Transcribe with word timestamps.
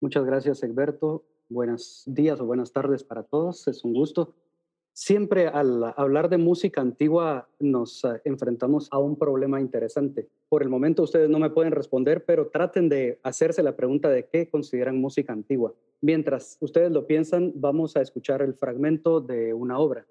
Muchas 0.00 0.24
gracias, 0.24 0.62
Egberto. 0.62 1.24
Buenos 1.48 2.02
días 2.06 2.40
o 2.40 2.46
buenas 2.46 2.72
tardes 2.72 3.04
para 3.04 3.22
todos. 3.22 3.68
Es 3.68 3.84
un 3.84 3.92
gusto. 3.92 4.34
Siempre 4.92 5.48
al 5.48 5.92
hablar 5.96 6.28
de 6.28 6.38
música 6.38 6.80
antigua 6.80 7.48
nos 7.58 8.04
eh, 8.04 8.20
enfrentamos 8.24 8.88
a 8.92 8.98
un 8.98 9.16
problema 9.16 9.60
interesante. 9.60 10.28
Por 10.48 10.62
el 10.62 10.68
momento 10.68 11.02
ustedes 11.02 11.28
no 11.28 11.40
me 11.40 11.50
pueden 11.50 11.72
responder, 11.72 12.24
pero 12.24 12.46
traten 12.46 12.88
de 12.88 13.18
hacerse 13.24 13.64
la 13.64 13.74
pregunta 13.74 14.08
de 14.08 14.26
qué 14.26 14.48
consideran 14.48 15.00
música 15.00 15.32
antigua. 15.32 15.74
Mientras 16.00 16.58
ustedes 16.60 16.92
lo 16.92 17.08
piensan, 17.08 17.52
vamos 17.56 17.96
a 17.96 18.02
escuchar 18.02 18.40
el 18.40 18.54
fragmento 18.54 19.20
de 19.20 19.52
una 19.52 19.78
obra. 19.78 20.06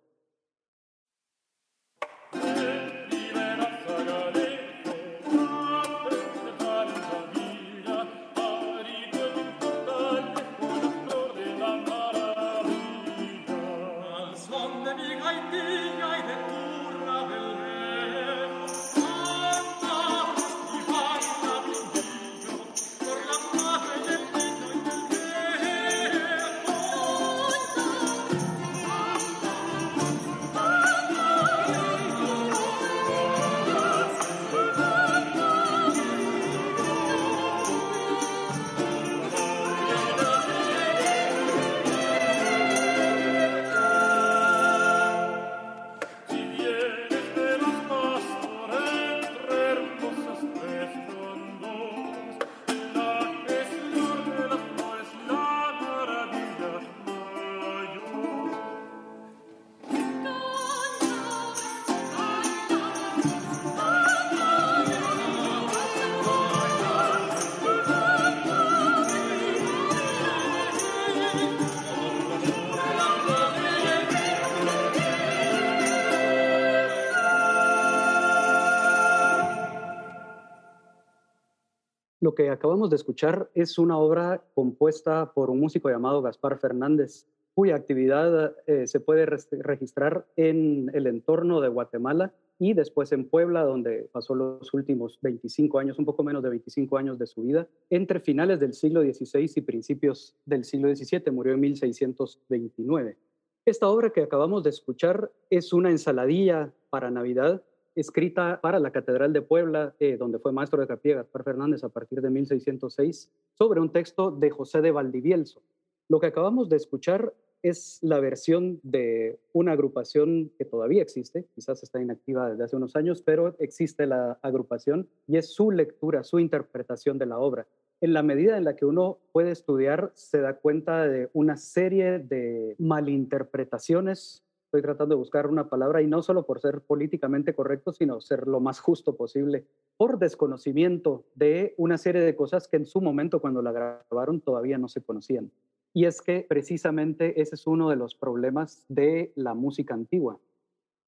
Lo 82.24 82.36
que 82.36 82.50
acabamos 82.50 82.90
de 82.90 82.96
escuchar 82.96 83.50
es 83.54 83.78
una 83.78 83.98
obra 83.98 84.46
compuesta 84.54 85.34
por 85.34 85.50
un 85.50 85.60
músico 85.60 85.90
llamado 85.90 86.22
Gaspar 86.22 86.58
Fernández, 86.58 87.28
cuya 87.54 87.76
actividad 87.76 88.56
eh, 88.66 88.88
se 88.88 89.02
puede 89.02 89.26
registrar 89.26 90.26
en 90.38 90.90
el 90.94 91.08
entorno 91.08 91.60
de 91.60 91.68
Guatemala 91.68 92.34
y 92.58 92.76
después 92.76 93.12
en 93.12 93.28
Puebla, 93.28 93.64
donde 93.64 94.10
pasó 94.14 94.36
los 94.36 94.74
últimos 94.74 95.20
25 95.22 95.80
años, 95.80 96.00
un 96.00 96.06
poco 96.06 96.24
menos 96.24 96.42
de 96.44 96.52
25 96.52 96.98
años 96.98 97.20
de 97.20 97.28
su 97.28 97.42
vida, 97.42 97.68
entre 97.90 98.22
finales 98.22 98.58
del 98.58 98.72
siglo 98.72 99.02
XVI 99.02 99.52
y 99.58 99.60
principios 99.60 100.34
del 100.46 100.64
siglo 100.64 100.96
XVII. 100.96 101.30
Murió 101.30 101.56
en 101.56 101.60
1629. 101.60 103.18
Esta 103.66 103.90
obra 103.90 104.12
que 104.12 104.22
acabamos 104.22 104.64
de 104.64 104.70
escuchar 104.70 105.30
es 105.50 105.74
una 105.74 105.92
ensaladilla 105.92 106.72
para 106.90 107.12
Navidad 107.12 107.62
escrita 107.96 108.60
para 108.62 108.80
la 108.80 108.92
Catedral 108.92 109.34
de 109.34 109.42
Puebla, 109.42 109.96
eh, 110.00 110.18
donde 110.18 110.40
fue 110.40 110.52
maestro 110.52 110.82
de 110.82 110.88
capilla 110.88 111.16
Gaspar 111.16 111.44
Fernández 111.44 111.84
a 111.84 111.90
partir 111.90 112.22
de 112.22 112.30
1606, 112.30 113.30
sobre 113.54 113.80
un 113.80 113.92
texto 113.92 114.32
de 114.32 114.50
José 114.50 114.82
de 114.82 114.92
Valdivielso. 114.92 115.62
Lo 116.10 116.20
que 116.20 116.28
acabamos 116.28 116.70
de 116.70 116.78
escuchar 116.78 117.34
es 117.62 118.00
la 118.02 118.20
versión 118.20 118.80
de 118.84 119.40
una 119.54 119.72
agrupación 119.72 120.52
que 120.58 120.66
todavía 120.66 121.02
existe, 121.02 121.48
quizás 121.56 121.82
está 121.82 122.02
inactiva 122.02 122.50
desde 122.50 122.66
hace 122.66 122.76
unos 122.76 122.96
años, 122.98 123.22
pero 123.22 123.56
existe 123.60 124.06
la 124.06 124.38
agrupación 124.42 125.08
y 125.28 125.38
es 125.38 125.54
su 125.54 125.72
lectura, 125.72 126.24
su 126.24 126.40
interpretación 126.40 127.18
de 127.18 127.26
la 127.26 127.40
obra. 127.40 127.66
En 128.02 128.12
la 128.12 128.22
medida 128.22 128.58
en 128.58 128.66
la 128.66 128.76
que 128.76 128.86
uno 128.86 129.20
puede 129.32 129.52
estudiar, 129.52 130.12
se 130.14 130.42
da 130.42 130.58
cuenta 130.58 131.08
de 131.08 131.30
una 131.32 131.56
serie 131.56 132.20
de 132.20 132.76
malinterpretaciones 132.78 134.44
estoy 134.74 134.82
tratando 134.82 135.14
de 135.14 135.20
buscar 135.20 135.46
una 135.46 135.70
palabra 135.70 136.02
y 136.02 136.08
no 136.08 136.24
solo 136.24 136.48
por 136.48 136.60
ser 136.60 136.82
políticamente 136.82 137.54
correcto, 137.54 137.94
sino 137.94 138.20
ser 138.22 138.48
lo 138.48 138.60
más 138.60 138.80
justo 138.80 139.16
posible, 139.16 139.68
por 139.98 140.18
desconocimiento 140.18 141.26
de 141.36 141.76
una 141.78 142.00
serie 142.00 142.24
de 142.24 142.36
cosas 142.36 142.68
que 142.68 142.78
en 142.78 142.88
su 142.88 143.00
momento 143.00 143.40
cuando 143.40 143.62
la 143.62 143.72
grabaron 143.72 144.42
todavía 144.42 144.80
no 144.80 144.88
se 144.88 145.04
conocían. 145.04 145.52
Y 145.94 146.06
es 146.06 146.24
que 146.24 146.44
precisamente 146.50 147.40
ese 147.40 147.54
es 147.54 147.68
uno 147.68 147.92
de 147.92 147.98
los 147.98 148.16
problemas 148.16 148.84
de 148.90 149.32
la 149.36 149.54
música 149.54 149.94
antigua. 149.94 150.40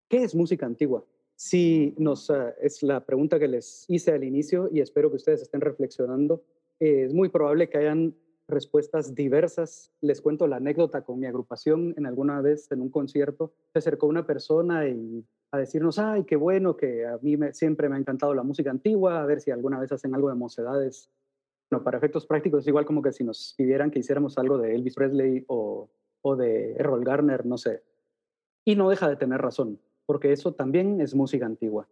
¿Qué 0.10 0.24
es 0.24 0.36
música 0.36 0.68
antigua? 0.68 1.04
Si 1.36 1.96
nos, 1.98 2.30
uh, 2.30 2.54
es 2.62 2.84
la 2.84 3.04
pregunta 3.04 3.40
que 3.40 3.48
les 3.48 3.86
hice 3.88 4.12
al 4.12 4.24
inicio 4.24 4.70
y 4.72 4.80
espero 4.80 5.10
que 5.10 5.16
ustedes 5.16 5.42
estén 5.42 5.62
reflexionando. 5.62 6.44
Eh, 6.80 7.06
es 7.06 7.16
muy 7.16 7.30
probable 7.30 7.68
que 7.68 7.80
hayan 7.80 8.14
respuestas 8.48 9.16
diversas. 9.16 9.92
Les 10.02 10.22
cuento 10.22 10.48
la 10.48 10.58
anécdota 10.58 11.04
con 11.04 11.20
mi 11.20 11.26
agrupación. 11.26 11.94
En 11.98 12.06
alguna 12.06 12.42
vez 12.42 12.72
en 12.72 12.82
un 12.82 12.90
concierto 12.90 13.54
se 13.74 13.80
acercó 13.80 14.08
una 14.08 14.26
persona 14.26 14.88
y 14.88 15.26
a 15.52 15.58
decirnos, 15.58 16.00
ay, 16.00 16.26
qué 16.26 16.36
bueno, 16.36 16.76
que 16.76 17.06
a 17.06 17.18
mí 17.22 17.38
siempre 17.54 17.90
me 17.90 17.96
ha 17.96 18.00
encantado 18.00 18.34
la 18.34 18.44
música 18.44 18.72
antigua, 18.72 19.22
a 19.22 19.26
ver 19.26 19.42
si 19.42 19.52
alguna 19.52 19.80
vez 19.80 19.92
hacen 19.92 20.14
algo 20.14 20.30
de 20.30 20.36
mocedades. 20.36 21.10
Bueno, 21.70 21.84
para 21.84 21.98
efectos 21.98 22.26
prácticos 22.26 22.62
es 22.62 22.68
igual 22.68 22.86
como 22.86 23.02
que 23.02 23.12
si 23.12 23.24
nos 23.24 23.54
pidieran 23.58 23.90
que 23.90 24.00
hiciéramos 24.00 24.38
algo 24.38 24.58
de 24.58 24.76
Elvis 24.76 24.96
Presley 24.96 25.46
o, 25.48 25.90
o 26.22 26.36
de 26.36 26.74
Errol 26.74 27.04
Garner, 27.04 27.46
no 27.46 27.58
sé. 27.58 27.84
Y 28.66 28.76
no 28.76 28.90
deja 28.90 29.10
de 29.10 29.16
tener 29.16 29.42
razón, 29.42 29.80
porque 30.06 30.32
eso 30.32 30.54
también 30.54 31.02
es 31.02 31.16
música 31.16 31.46
antigua. 31.46 31.88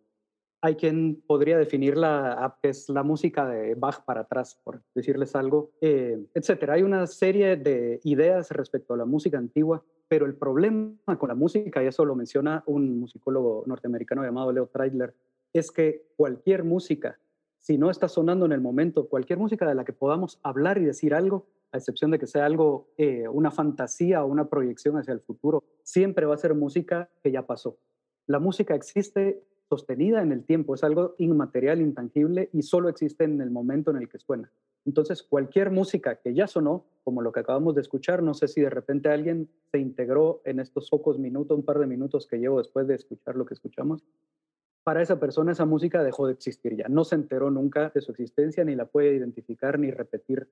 Hay 0.65 0.77
quien 0.77 1.21
podría 1.27 1.57
definirla 1.57 2.57
que 2.61 2.69
es 2.69 2.87
la 2.87 3.03
música 3.03 3.45
de 3.45 3.75
Bach 3.75 4.05
para 4.05 4.21
atrás, 4.21 4.57
por 4.63 4.81
decirles 4.95 5.35
algo, 5.35 5.71
eh, 5.81 6.25
etcétera. 6.33 6.75
Hay 6.75 6.83
una 6.83 7.05
serie 7.05 7.57
de 7.57 7.99
ideas 8.05 8.49
respecto 8.49 8.93
a 8.93 8.97
la 8.97 9.03
música 9.03 9.37
antigua, 9.37 9.83
pero 10.07 10.25
el 10.25 10.35
problema 10.35 11.17
con 11.19 11.27
la 11.27 11.35
música, 11.35 11.83
y 11.83 11.87
eso 11.87 12.05
lo 12.05 12.15
menciona 12.15 12.63
un 12.65 12.97
musicólogo 12.97 13.65
norteamericano 13.67 14.23
llamado 14.23 14.53
Leo 14.53 14.67
Treidler, 14.67 15.13
es 15.51 15.69
que 15.69 16.07
cualquier 16.15 16.63
música, 16.63 17.19
si 17.59 17.77
no 17.77 17.91
está 17.91 18.07
sonando 18.07 18.45
en 18.45 18.53
el 18.53 18.61
momento, 18.61 19.09
cualquier 19.09 19.39
música 19.39 19.67
de 19.67 19.75
la 19.75 19.83
que 19.83 19.91
podamos 19.91 20.39
hablar 20.43 20.77
y 20.77 20.85
decir 20.85 21.13
algo, 21.13 21.45
a 21.73 21.77
excepción 21.77 22.09
de 22.09 22.19
que 22.19 22.27
sea 22.27 22.45
algo, 22.45 22.87
eh, 22.95 23.27
una 23.27 23.51
fantasía 23.51 24.23
o 24.23 24.27
una 24.27 24.47
proyección 24.47 24.95
hacia 24.95 25.13
el 25.13 25.19
futuro, 25.19 25.65
siempre 25.83 26.25
va 26.25 26.35
a 26.35 26.37
ser 26.37 26.55
música 26.55 27.09
que 27.21 27.33
ya 27.33 27.45
pasó. 27.45 27.79
La 28.27 28.39
música 28.39 28.75
existe 28.75 29.43
sostenida 29.69 30.21
en 30.21 30.31
el 30.31 30.43
tiempo, 30.43 30.75
es 30.75 30.83
algo 30.83 31.15
inmaterial, 31.17 31.81
intangible 31.81 32.49
y 32.53 32.61
solo 32.61 32.89
existe 32.89 33.23
en 33.23 33.41
el 33.41 33.51
momento 33.51 33.91
en 33.91 33.97
el 33.97 34.09
que 34.09 34.19
suena. 34.19 34.51
Entonces, 34.85 35.23
cualquier 35.23 35.71
música 35.71 36.15
que 36.15 36.33
ya 36.33 36.47
sonó, 36.47 36.85
como 37.03 37.21
lo 37.21 37.31
que 37.31 37.39
acabamos 37.39 37.75
de 37.75 37.81
escuchar, 37.81 38.21
no 38.21 38.33
sé 38.33 38.47
si 38.47 38.61
de 38.61 38.69
repente 38.69 39.09
alguien 39.09 39.49
se 39.71 39.79
integró 39.79 40.41
en 40.45 40.59
estos 40.59 40.89
pocos 40.89 41.17
minutos, 41.17 41.57
un 41.57 41.63
par 41.63 41.79
de 41.79 41.87
minutos 41.87 42.27
que 42.27 42.37
llevo 42.37 42.57
después 42.57 42.87
de 42.87 42.95
escuchar 42.95 43.35
lo 43.35 43.45
que 43.45 43.53
escuchamos, 43.53 44.03
para 44.83 45.01
esa 45.01 45.19
persona 45.19 45.53
esa 45.53 45.65
música 45.65 46.03
dejó 46.03 46.27
de 46.27 46.33
existir 46.33 46.75
ya, 46.75 46.89
no 46.89 47.05
se 47.05 47.15
enteró 47.15 47.49
nunca 47.49 47.89
de 47.95 48.01
su 48.01 48.11
existencia, 48.11 48.65
ni 48.65 48.75
la 48.75 48.85
puede 48.85 49.15
identificar 49.15 49.79
ni 49.79 49.91
repetir 49.91 50.49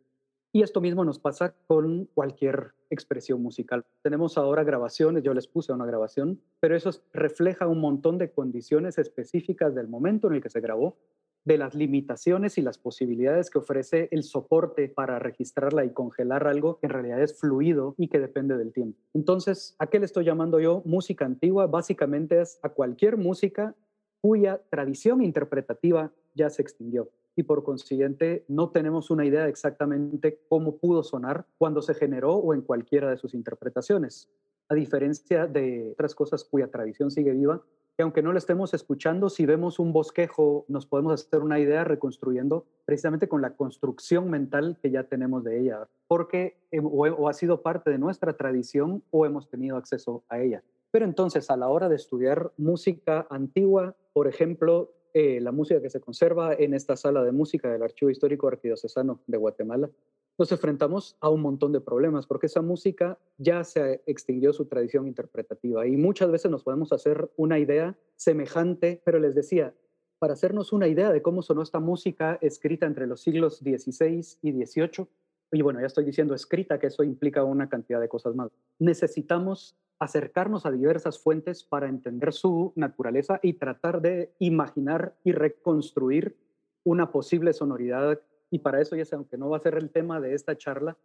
y 0.53 0.63
esto 0.63 0.81
mismo 0.81 1.05
nos 1.05 1.19
pasa 1.19 1.53
con 1.67 2.05
cualquier 2.13 2.73
expresión 2.89 3.41
musical. 3.41 3.85
Tenemos 4.01 4.37
ahora 4.37 4.63
grabaciones, 4.63 5.23
yo 5.23 5.33
les 5.33 5.47
puse 5.47 5.71
una 5.71 5.85
grabación, 5.85 6.41
pero 6.59 6.75
eso 6.75 6.91
refleja 7.13 7.67
un 7.67 7.79
montón 7.79 8.17
de 8.17 8.31
condiciones 8.31 8.97
específicas 8.97 9.73
del 9.73 9.87
momento 9.87 10.27
en 10.27 10.35
el 10.35 10.41
que 10.41 10.49
se 10.49 10.59
grabó, 10.59 10.97
de 11.45 11.57
las 11.57 11.73
limitaciones 11.73 12.57
y 12.57 12.61
las 12.61 12.77
posibilidades 12.77 13.49
que 13.49 13.57
ofrece 13.57 14.09
el 14.11 14.23
soporte 14.23 14.89
para 14.89 15.17
registrarla 15.17 15.85
y 15.85 15.91
congelar 15.91 16.45
algo 16.45 16.77
que 16.77 16.85
en 16.85 16.93
realidad 16.93 17.21
es 17.21 17.39
fluido 17.39 17.95
y 17.97 18.09
que 18.09 18.19
depende 18.19 18.57
del 18.57 18.73
tiempo. 18.73 18.99
Entonces, 19.13 19.75
¿a 19.79 19.87
qué 19.87 19.99
le 19.99 20.05
estoy 20.05 20.25
llamando 20.25 20.59
yo 20.59 20.83
música 20.85 21.25
antigua? 21.25 21.65
Básicamente 21.65 22.41
es 22.41 22.59
a 22.61 22.69
cualquier 22.69 23.17
música 23.17 23.73
cuya 24.19 24.61
tradición 24.69 25.23
interpretativa 25.23 26.11
ya 26.35 26.49
se 26.51 26.61
extinguió 26.61 27.09
y 27.35 27.43
por 27.43 27.63
consiguiente 27.63 28.45
no 28.47 28.69
tenemos 28.69 29.09
una 29.09 29.25
idea 29.25 29.47
exactamente 29.47 30.39
cómo 30.49 30.77
pudo 30.77 31.03
sonar 31.03 31.45
cuando 31.57 31.81
se 31.81 31.93
generó 31.93 32.35
o 32.35 32.53
en 32.53 32.61
cualquiera 32.61 33.09
de 33.09 33.17
sus 33.17 33.33
interpretaciones. 33.33 34.29
A 34.69 34.75
diferencia 34.75 35.47
de 35.47 35.91
otras 35.93 36.15
cosas 36.15 36.43
cuya 36.43 36.69
tradición 36.69 37.11
sigue 37.11 37.31
viva, 37.31 37.61
que 37.97 38.03
aunque 38.03 38.21
no 38.21 38.31
lo 38.31 38.37
estemos 38.37 38.73
escuchando, 38.73 39.29
si 39.29 39.45
vemos 39.45 39.79
un 39.79 39.91
bosquejo, 39.91 40.65
nos 40.69 40.85
podemos 40.85 41.13
hacer 41.13 41.41
una 41.41 41.59
idea 41.59 41.83
reconstruyendo 41.83 42.65
precisamente 42.85 43.27
con 43.27 43.41
la 43.41 43.55
construcción 43.55 44.29
mental 44.29 44.77
que 44.81 44.91
ya 44.91 45.03
tenemos 45.03 45.43
de 45.43 45.59
ella, 45.59 45.87
porque 46.07 46.57
o, 46.81 47.27
ha 47.27 47.33
sido 47.33 47.61
parte 47.61 47.89
de 47.89 47.97
nuestra 47.97 48.33
tradición 48.33 49.03
o 49.11 49.25
hemos 49.25 49.49
tenido 49.49 49.77
acceso 49.77 50.23
a 50.29 50.39
ella. 50.39 50.63
Pero 50.91 51.05
entonces, 51.05 51.49
a 51.49 51.57
la 51.57 51.69
hora 51.69 51.89
de 51.89 51.95
estudiar 51.95 52.51
música 52.57 53.27
antigua, 53.29 53.95
por 54.13 54.27
ejemplo, 54.27 54.93
eh, 55.13 55.39
la 55.41 55.51
música 55.51 55.81
que 55.81 55.89
se 55.89 55.99
conserva 55.99 56.53
en 56.53 56.73
esta 56.73 56.95
sala 56.95 57.23
de 57.23 57.31
música 57.31 57.71
del 57.71 57.83
Archivo 57.83 58.11
Histórico 58.11 58.47
Arquidiocesano 58.47 59.21
de 59.27 59.37
Guatemala, 59.37 59.89
nos 60.37 60.51
enfrentamos 60.51 61.17
a 61.19 61.29
un 61.29 61.41
montón 61.41 61.71
de 61.71 61.81
problemas, 61.81 62.25
porque 62.25 62.47
esa 62.47 62.61
música 62.61 63.19
ya 63.37 63.63
se 63.63 64.01
extinguió 64.05 64.53
su 64.53 64.65
tradición 64.65 65.07
interpretativa 65.07 65.85
y 65.85 65.97
muchas 65.97 66.31
veces 66.31 66.49
nos 66.49 66.63
podemos 66.63 66.91
hacer 66.93 67.29
una 67.35 67.59
idea 67.59 67.97
semejante, 68.15 69.01
pero 69.05 69.19
les 69.19 69.35
decía, 69.35 69.75
para 70.19 70.33
hacernos 70.33 70.71
una 70.71 70.87
idea 70.87 71.11
de 71.11 71.21
cómo 71.21 71.41
sonó 71.41 71.61
esta 71.61 71.79
música 71.79 72.37
escrita 72.41 72.85
entre 72.85 73.07
los 73.07 73.21
siglos 73.21 73.57
XVI 73.57 74.23
y 74.41 74.51
XVIII, 74.65 75.07
y 75.51 75.61
bueno, 75.61 75.79
ya 75.79 75.87
estoy 75.87 76.05
diciendo 76.05 76.33
escrita, 76.33 76.79
que 76.79 76.87
eso 76.87 77.03
implica 77.03 77.43
una 77.43 77.69
cantidad 77.69 77.99
de 77.99 78.09
cosas 78.09 78.35
más, 78.35 78.49
necesitamos 78.79 79.75
acercarnos 79.99 80.65
a 80.65 80.71
diversas 80.71 81.19
fuentes 81.19 81.63
para 81.63 81.87
entender 81.87 82.33
su 82.33 82.73
naturaleza 82.75 83.39
y 83.43 83.53
tratar 83.53 84.01
de 84.01 84.33
imaginar 84.39 85.13
y 85.23 85.31
reconstruir 85.31 86.35
una 86.83 87.11
posible 87.11 87.53
sonoridad 87.53 88.19
y 88.49 88.59
para 88.59 88.81
eso 88.81 88.95
ya 88.95 89.05
sé, 89.05 89.15
aunque 89.15 89.37
no 89.37 89.49
va 89.49 89.57
a 89.57 89.61
ser 89.61 89.75
el 89.75 89.91
tema 89.91 90.19
de 90.19 90.33
esta 90.33 90.57
charla, 90.57 90.97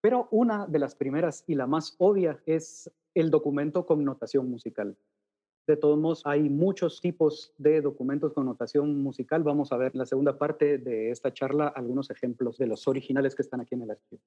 pero 0.00 0.28
una 0.30 0.66
de 0.66 0.78
las 0.78 0.94
primeras 0.94 1.44
y 1.46 1.54
la 1.54 1.66
más 1.66 1.94
obvia 1.98 2.40
es 2.46 2.90
el 3.14 3.30
documento 3.30 3.84
con 3.84 4.04
notación 4.04 4.50
musical. 4.50 4.96
De 5.68 5.76
todos 5.76 5.98
modos, 5.98 6.22
hay 6.24 6.48
muchos 6.48 6.98
tipos 7.02 7.52
de 7.58 7.82
documentos 7.82 8.32
con 8.32 8.46
notación 8.46 9.02
musical. 9.02 9.42
Vamos 9.42 9.70
a 9.70 9.76
ver 9.76 9.92
en 9.92 9.98
la 9.98 10.06
segunda 10.06 10.38
parte 10.38 10.78
de 10.78 11.10
esta 11.10 11.30
charla 11.34 11.68
algunos 11.68 12.08
ejemplos 12.08 12.56
de 12.56 12.66
los 12.66 12.88
originales 12.88 13.34
que 13.34 13.42
están 13.42 13.60
aquí 13.60 13.74
en 13.74 13.82
el 13.82 13.90
archivo. 13.90 14.22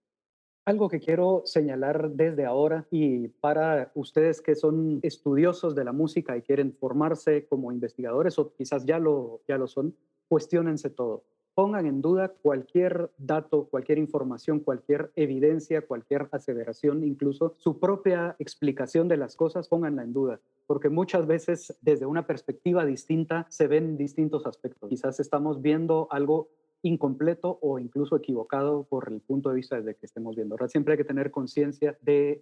Algo 0.65 0.87
que 0.87 0.99
quiero 0.99 1.41
señalar 1.45 2.11
desde 2.11 2.45
ahora 2.45 2.85
y 2.91 3.27
para 3.27 3.91
ustedes 3.95 4.39
que 4.39 4.53
son 4.53 4.99
estudiosos 5.01 5.73
de 5.73 5.83
la 5.83 5.93
música 5.93 6.37
y 6.37 6.43
quieren 6.43 6.73
formarse 6.73 7.47
como 7.47 7.71
investigadores 7.71 8.37
o 8.37 8.53
quizás 8.53 8.85
ya 8.85 8.99
lo, 8.99 9.41
ya 9.47 9.57
lo 9.57 9.65
son, 9.65 9.95
cuestionense 10.27 10.91
todo 10.91 11.23
pongan 11.61 11.85
en 11.85 12.01
duda 12.01 12.29
cualquier 12.29 13.11
dato, 13.19 13.65
cualquier 13.65 13.99
información, 13.99 14.61
cualquier 14.61 15.11
evidencia, 15.15 15.85
cualquier 15.85 16.27
aseveración, 16.31 17.03
incluso 17.03 17.53
su 17.59 17.79
propia 17.79 18.35
explicación 18.39 19.07
de 19.07 19.17
las 19.17 19.35
cosas, 19.35 19.67
pónganla 19.67 20.01
en 20.01 20.11
duda, 20.11 20.39
porque 20.65 20.89
muchas 20.89 21.27
veces 21.27 21.77
desde 21.81 22.07
una 22.07 22.25
perspectiva 22.25 22.83
distinta 22.83 23.45
se 23.51 23.67
ven 23.67 23.95
distintos 23.95 24.47
aspectos. 24.47 24.89
Quizás 24.89 25.19
estamos 25.19 25.61
viendo 25.61 26.07
algo 26.09 26.49
incompleto 26.81 27.59
o 27.61 27.77
incluso 27.77 28.15
equivocado 28.15 28.85
por 28.85 29.09
el 29.13 29.21
punto 29.21 29.49
de 29.49 29.57
vista 29.57 29.75
desde 29.75 29.93
que 29.93 30.07
estemos 30.07 30.35
viendo. 30.35 30.57
Siempre 30.67 30.93
hay 30.93 30.97
que 30.97 31.03
tener 31.03 31.29
conciencia 31.29 31.95
del 32.01 32.41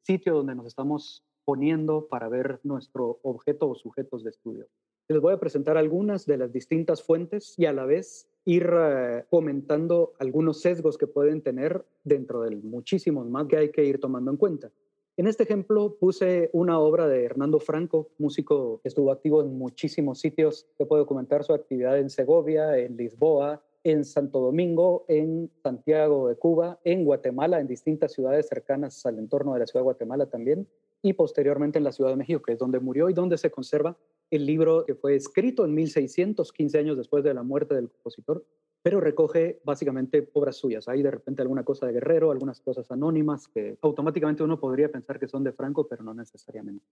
sitio 0.00 0.34
donde 0.34 0.54
nos 0.54 0.64
estamos 0.64 1.22
poniendo 1.46 2.08
para 2.08 2.28
ver 2.28 2.60
nuestro 2.64 3.20
objeto 3.22 3.70
o 3.70 3.74
sujetos 3.74 4.24
de 4.24 4.30
estudio. 4.30 4.66
Les 5.08 5.20
voy 5.20 5.32
a 5.32 5.38
presentar 5.38 5.76
algunas 5.76 6.26
de 6.26 6.36
las 6.36 6.52
distintas 6.52 7.02
fuentes 7.02 7.54
y 7.56 7.66
a 7.66 7.72
la 7.72 7.86
vez 7.86 8.28
ir 8.44 8.68
eh, 8.70 9.24
comentando 9.30 10.14
algunos 10.18 10.60
sesgos 10.60 10.98
que 10.98 11.06
pueden 11.06 11.42
tener 11.42 11.86
dentro 12.02 12.42
de 12.42 12.56
muchísimos 12.56 13.28
más 13.28 13.46
que 13.46 13.56
hay 13.56 13.70
que 13.70 13.84
ir 13.84 14.00
tomando 14.00 14.32
en 14.32 14.36
cuenta. 14.36 14.72
En 15.16 15.28
este 15.28 15.44
ejemplo 15.44 15.96
puse 15.98 16.50
una 16.52 16.78
obra 16.80 17.06
de 17.06 17.24
Hernando 17.24 17.60
Franco, 17.60 18.10
músico 18.18 18.80
que 18.82 18.88
estuvo 18.88 19.12
activo 19.12 19.40
en 19.40 19.56
muchísimos 19.56 20.18
sitios. 20.18 20.66
Se 20.76 20.84
puede 20.84 21.02
documentar 21.02 21.44
su 21.44 21.54
actividad 21.54 21.98
en 21.98 22.10
Segovia, 22.10 22.76
en 22.76 22.96
Lisboa, 22.96 23.62
en 23.84 24.04
Santo 24.04 24.40
Domingo, 24.40 25.04
en 25.06 25.48
Santiago 25.62 26.28
de 26.28 26.34
Cuba, 26.34 26.80
en 26.82 27.04
Guatemala, 27.04 27.60
en 27.60 27.68
distintas 27.68 28.12
ciudades 28.12 28.48
cercanas 28.48 29.06
al 29.06 29.20
entorno 29.20 29.54
de 29.54 29.60
la 29.60 29.66
ciudad 29.66 29.82
de 29.82 29.84
Guatemala 29.84 30.26
también, 30.26 30.66
y 31.06 31.12
posteriormente 31.12 31.78
en 31.78 31.84
la 31.84 31.92
Ciudad 31.92 32.10
de 32.10 32.16
México, 32.16 32.42
que 32.42 32.52
es 32.52 32.58
donde 32.58 32.80
murió 32.80 33.08
y 33.08 33.14
donde 33.14 33.38
se 33.38 33.50
conserva 33.50 33.96
el 34.30 34.44
libro 34.44 34.84
que 34.84 34.94
fue 34.94 35.14
escrito 35.14 35.64
en 35.64 35.74
1615 35.74 36.78
años 36.78 36.96
después 36.96 37.22
de 37.22 37.32
la 37.32 37.42
muerte 37.42 37.74
del 37.74 37.88
compositor, 37.88 38.44
pero 38.82 39.00
recoge 39.00 39.60
básicamente 39.64 40.28
obras 40.32 40.56
suyas. 40.56 40.88
Hay 40.88 41.02
de 41.02 41.10
repente 41.10 41.42
alguna 41.42 41.64
cosa 41.64 41.86
de 41.86 41.92
Guerrero, 41.92 42.30
algunas 42.30 42.60
cosas 42.60 42.90
anónimas 42.90 43.48
que 43.48 43.78
automáticamente 43.82 44.42
uno 44.42 44.58
podría 44.58 44.90
pensar 44.90 45.18
que 45.18 45.28
son 45.28 45.44
de 45.44 45.52
Franco, 45.52 45.86
pero 45.86 46.02
no 46.02 46.14
necesariamente. 46.14 46.84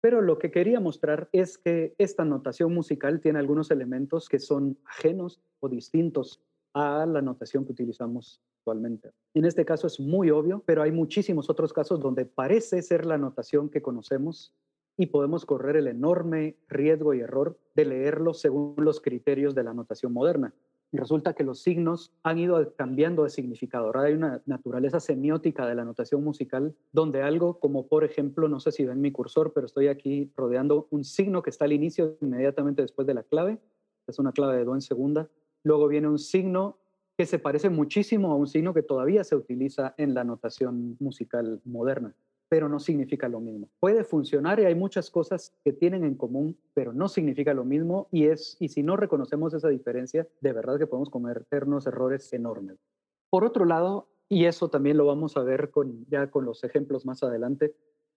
Pero 0.00 0.20
lo 0.20 0.38
que 0.38 0.50
quería 0.50 0.80
mostrar 0.80 1.28
es 1.32 1.56
que 1.56 1.94
esta 1.98 2.24
notación 2.24 2.74
musical 2.74 3.20
tiene 3.20 3.38
algunos 3.38 3.70
elementos 3.70 4.28
que 4.28 4.38
son 4.38 4.78
ajenos 4.84 5.40
o 5.60 5.68
distintos 5.68 6.42
a 6.74 7.06
la 7.06 7.22
notación 7.22 7.64
que 7.64 7.72
utilizamos 7.72 8.40
actualmente. 8.58 9.12
En 9.32 9.44
este 9.44 9.64
caso 9.64 9.86
es 9.86 10.00
muy 10.00 10.30
obvio, 10.30 10.62
pero 10.66 10.82
hay 10.82 10.92
muchísimos 10.92 11.48
otros 11.48 11.72
casos 11.72 12.00
donde 12.00 12.26
parece 12.26 12.82
ser 12.82 13.06
la 13.06 13.18
notación 13.18 13.70
que 13.70 13.82
conocemos 13.82 14.52
y 14.96 15.06
podemos 15.06 15.44
correr 15.44 15.76
el 15.76 15.88
enorme 15.88 16.56
riesgo 16.68 17.14
y 17.14 17.20
error 17.20 17.58
de 17.74 17.84
leerlo 17.84 18.34
según 18.34 18.74
los 18.78 19.00
criterios 19.00 19.54
de 19.54 19.64
la 19.64 19.74
notación 19.74 20.12
moderna. 20.12 20.54
Resulta 20.92 21.34
que 21.34 21.42
los 21.42 21.60
signos 21.60 22.12
han 22.22 22.38
ido 22.38 22.72
cambiando 22.76 23.24
de 23.24 23.30
significado. 23.30 23.86
Ahora 23.86 24.02
hay 24.02 24.14
una 24.14 24.40
naturaleza 24.46 25.00
semiótica 25.00 25.66
de 25.66 25.74
la 25.74 25.84
notación 25.84 26.22
musical 26.22 26.76
donde 26.92 27.20
algo 27.20 27.58
como, 27.58 27.88
por 27.88 28.04
ejemplo, 28.04 28.48
no 28.48 28.60
sé 28.60 28.70
si 28.70 28.84
ven 28.84 29.00
mi 29.00 29.10
cursor, 29.10 29.52
pero 29.52 29.66
estoy 29.66 29.88
aquí 29.88 30.30
rodeando 30.36 30.86
un 30.90 31.02
signo 31.02 31.42
que 31.42 31.50
está 31.50 31.64
al 31.64 31.72
inicio, 31.72 32.16
inmediatamente 32.20 32.82
después 32.82 33.08
de 33.08 33.14
la 33.14 33.24
clave. 33.24 33.58
Es 34.06 34.20
una 34.20 34.30
clave 34.30 34.56
de 34.56 34.64
do 34.64 34.74
en 34.74 34.82
segunda. 34.82 35.28
Luego 35.64 35.88
viene 35.88 36.08
un 36.08 36.18
signo 36.18 36.78
que 37.16 37.26
se 37.26 37.38
parece 37.38 37.70
muchísimo 37.70 38.30
a 38.30 38.36
un 38.36 38.46
signo 38.46 38.72
que 38.72 38.82
todavía 38.82 39.24
se 39.24 39.36
utiliza 39.36 39.94
en 39.98 40.14
la 40.14 40.24
notación 40.24 40.96
musical 41.00 41.60
moderna 41.64 42.14
pero 42.54 42.68
no 42.68 42.78
significa 42.78 43.28
lo 43.28 43.40
mismo. 43.40 43.68
Puede 43.80 44.04
funcionar 44.04 44.60
y 44.60 44.64
hay 44.64 44.76
muchas 44.76 45.10
cosas 45.10 45.52
que 45.64 45.72
tienen 45.72 46.04
en 46.04 46.14
común, 46.14 46.56
pero 46.72 46.92
no 46.92 47.08
significa 47.08 47.52
lo 47.52 47.64
mismo 47.64 48.06
y 48.12 48.26
es 48.26 48.56
y 48.60 48.68
si 48.68 48.84
no 48.84 48.96
reconocemos 48.96 49.54
esa 49.54 49.68
diferencia, 49.70 50.28
de 50.40 50.52
verdad 50.52 50.78
que 50.78 50.86
podemos 50.86 51.10
cometernos 51.10 51.86
errores 51.88 52.32
enormes. 52.32 52.78
Por 53.28 53.44
otro 53.44 53.64
lado, 53.64 54.08
y 54.28 54.44
eso 54.44 54.68
también 54.68 54.96
lo 54.96 55.06
vamos 55.06 55.36
a 55.36 55.42
ver 55.42 55.70
con, 55.70 56.06
ya 56.06 56.30
con 56.30 56.44
los 56.44 56.62
ejemplos 56.62 57.04
más 57.04 57.24
adelante, 57.24 57.74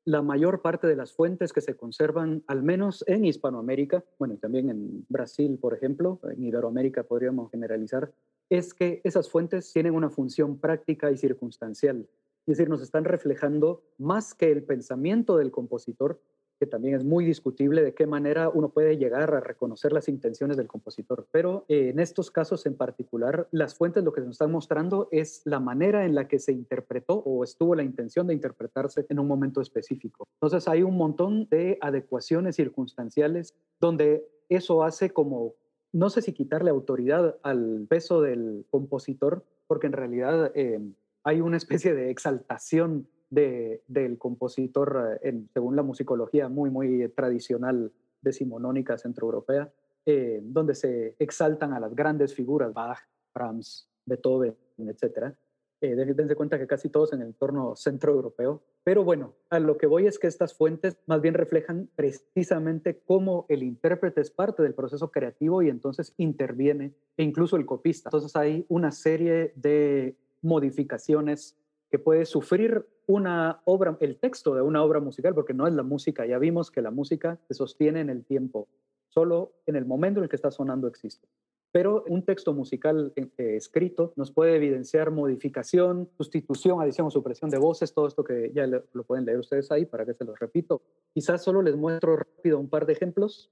la 0.07 0.21
mayor 0.21 0.61
parte 0.61 0.87
de 0.87 0.95
las 0.95 1.11
fuentes 1.11 1.51
que 1.51 1.59
se 1.59 1.75
conservan, 1.75 2.41
al 2.47 2.63
menos 2.63 3.03
en 3.07 3.25
Hispanoamérica, 3.25 4.05
bueno, 4.17 4.37
también 4.37 4.69
en 4.69 5.05
Brasil, 5.09 5.59
por 5.59 5.73
ejemplo, 5.73 6.21
en 6.31 6.45
Iberoamérica 6.45 7.03
podríamos 7.03 7.51
generalizar, 7.51 8.13
es 8.49 8.73
que 8.73 9.01
esas 9.03 9.29
fuentes 9.29 9.73
tienen 9.73 9.93
una 9.93 10.09
función 10.09 10.59
práctica 10.59 11.11
y 11.11 11.17
circunstancial. 11.17 12.07
Es 12.45 12.57
decir, 12.57 12.69
nos 12.69 12.81
están 12.81 13.03
reflejando 13.03 13.83
más 13.97 14.33
que 14.33 14.49
el 14.49 14.63
pensamiento 14.63 15.35
del 15.35 15.51
compositor, 15.51 16.21
que 16.59 16.65
también 16.65 16.95
es 16.95 17.03
muy 17.03 17.25
discutible 17.25 17.83
de 17.83 17.93
qué 17.93 18.07
manera 18.07 18.49
uno 18.49 18.69
puede 18.69 18.97
llegar 18.97 19.33
a 19.33 19.39
reconocer 19.39 19.93
las 19.93 20.07
intenciones 20.07 20.57
del 20.57 20.67
compositor. 20.67 21.27
Pero 21.31 21.65
eh, 21.67 21.89
en 21.89 21.99
estos 21.99 22.31
casos 22.31 22.65
en 22.65 22.75
particular, 22.75 23.47
las 23.51 23.75
fuentes 23.75 24.03
lo 24.03 24.13
que 24.13 24.21
nos 24.21 24.31
están 24.31 24.51
mostrando 24.51 25.07
es 25.11 25.41
la 25.45 25.59
manera 25.59 26.05
en 26.05 26.15
la 26.15 26.27
que 26.27 26.39
se 26.39 26.51
interpretó 26.51 27.15
o 27.15 27.43
estuvo 27.43 27.75
la 27.75 27.83
intención 27.83 28.27
de 28.27 28.33
interpretarse 28.33 29.05
en 29.09 29.19
un 29.19 29.27
momento 29.27 29.61
específico. 29.61 30.27
Entonces 30.41 30.67
hay 30.67 30.83
un 30.83 30.97
montón 30.97 31.47
de 31.49 31.77
adecuaciones 31.81 32.55
circunstanciales 32.55 33.53
donde 33.79 34.25
eso 34.49 34.83
hace 34.83 35.11
como, 35.11 35.55
no 35.91 36.09
sé 36.09 36.21
si 36.21 36.33
quitarle 36.33 36.69
autoridad 36.69 37.37
al 37.43 37.85
peso 37.89 38.21
del 38.21 38.65
compositor, 38.69 39.43
porque 39.67 39.87
en 39.87 39.93
realidad... 39.93 40.51
Eh, 40.55 40.79
hay 41.27 41.41
una 41.41 41.57
especie 41.57 41.93
de 41.93 42.09
exaltación 42.09 43.05
del 43.29 44.17
compositor, 44.17 45.19
eh, 45.21 45.41
según 45.53 45.75
la 45.75 45.83
musicología 45.83 46.49
muy, 46.49 46.69
muy 46.69 47.09
tradicional 47.09 47.91
decimonónica 48.21 48.97
centroeuropea, 48.97 49.71
eh, 50.05 50.39
donde 50.41 50.75
se 50.75 51.15
exaltan 51.19 51.73
a 51.73 51.79
las 51.79 51.93
grandes 51.93 52.33
figuras, 52.33 52.73
Bach, 52.73 52.99
Brahms, 53.33 53.89
Beethoven, 54.05 54.55
etc. 54.77 55.35
Eh, 55.81 55.95
dense 55.95 56.35
cuenta 56.35 56.57
que 56.57 56.65
casi 56.65 56.89
todos 56.89 57.13
en 57.13 57.21
el 57.21 57.27
entorno 57.27 57.75
centroeuropeo. 57.75 58.63
Pero 58.83 59.03
bueno, 59.03 59.35
a 59.49 59.59
lo 59.59 59.77
que 59.77 59.85
voy 59.85 60.07
es 60.07 60.17
que 60.17 60.27
estas 60.27 60.53
fuentes 60.55 60.97
más 61.05 61.21
bien 61.21 61.33
reflejan 61.33 61.89
precisamente 61.95 63.01
cómo 63.05 63.45
el 63.49 63.63
intérprete 63.63 64.21
es 64.21 64.31
parte 64.31 64.63
del 64.63 64.73
proceso 64.73 65.11
creativo 65.11 65.61
y 65.61 65.69
entonces 65.69 66.13
interviene, 66.17 66.93
e 67.17 67.23
incluso 67.23 67.57
el 67.57 67.65
copista. 67.65 68.07
Entonces 68.09 68.35
hay 68.35 68.65
una 68.69 68.91
serie 68.91 69.51
de 69.55 70.15
modificaciones 70.41 71.57
que 71.89 71.99
puede 71.99 72.25
sufrir 72.25 72.85
una 73.05 73.61
obra, 73.65 73.97
el 74.01 74.17
texto 74.17 74.53
de 74.53 74.61
una 74.61 74.83
obra 74.83 74.99
musical, 74.99 75.33
porque 75.33 75.53
no 75.53 75.67
es 75.67 75.73
la 75.73 75.83
música. 75.83 76.25
Ya 76.25 76.37
vimos 76.37 76.71
que 76.71 76.81
la 76.81 76.91
música 76.91 77.39
se 77.47 77.53
sostiene 77.53 78.01
en 78.01 78.09
el 78.09 78.25
tiempo, 78.25 78.67
solo 79.07 79.53
en 79.65 79.75
el 79.75 79.85
momento 79.85 80.19
en 80.19 80.25
el 80.25 80.29
que 80.29 80.35
está 80.35 80.51
sonando 80.51 80.87
existe. 80.87 81.27
pero 81.71 82.03
un 82.07 82.23
texto 82.23 82.53
musical 82.53 83.13
eh, 83.15 83.29
escrito 83.37 84.13
nos 84.15 84.31
puede 84.31 84.55
evidenciar 84.55 85.11
modificación, 85.11 86.09
sustitución, 86.17 86.81
adición 86.81 87.07
o 87.07 87.11
supresión 87.11 87.49
de 87.51 87.59
voces, 87.59 87.93
todo 87.93 88.07
esto 88.07 88.23
que 88.23 88.51
ya 88.53 88.65
lo, 88.65 88.83
lo 88.93 89.03
pueden 89.03 89.25
leer 89.25 89.39
ustedes 89.39 89.71
ahí 89.71 89.85
para 89.85 90.05
que 90.05 90.13
se 90.13 90.25
los 90.25 90.39
repito. 90.39 90.81
Quizás 91.13 91.43
solo 91.43 91.61
les 91.61 91.75
muestro 91.75 92.17
rápido 92.17 92.59
un 92.59 92.69
par 92.69 92.85
de 92.85 92.93
ejemplos. 92.93 93.51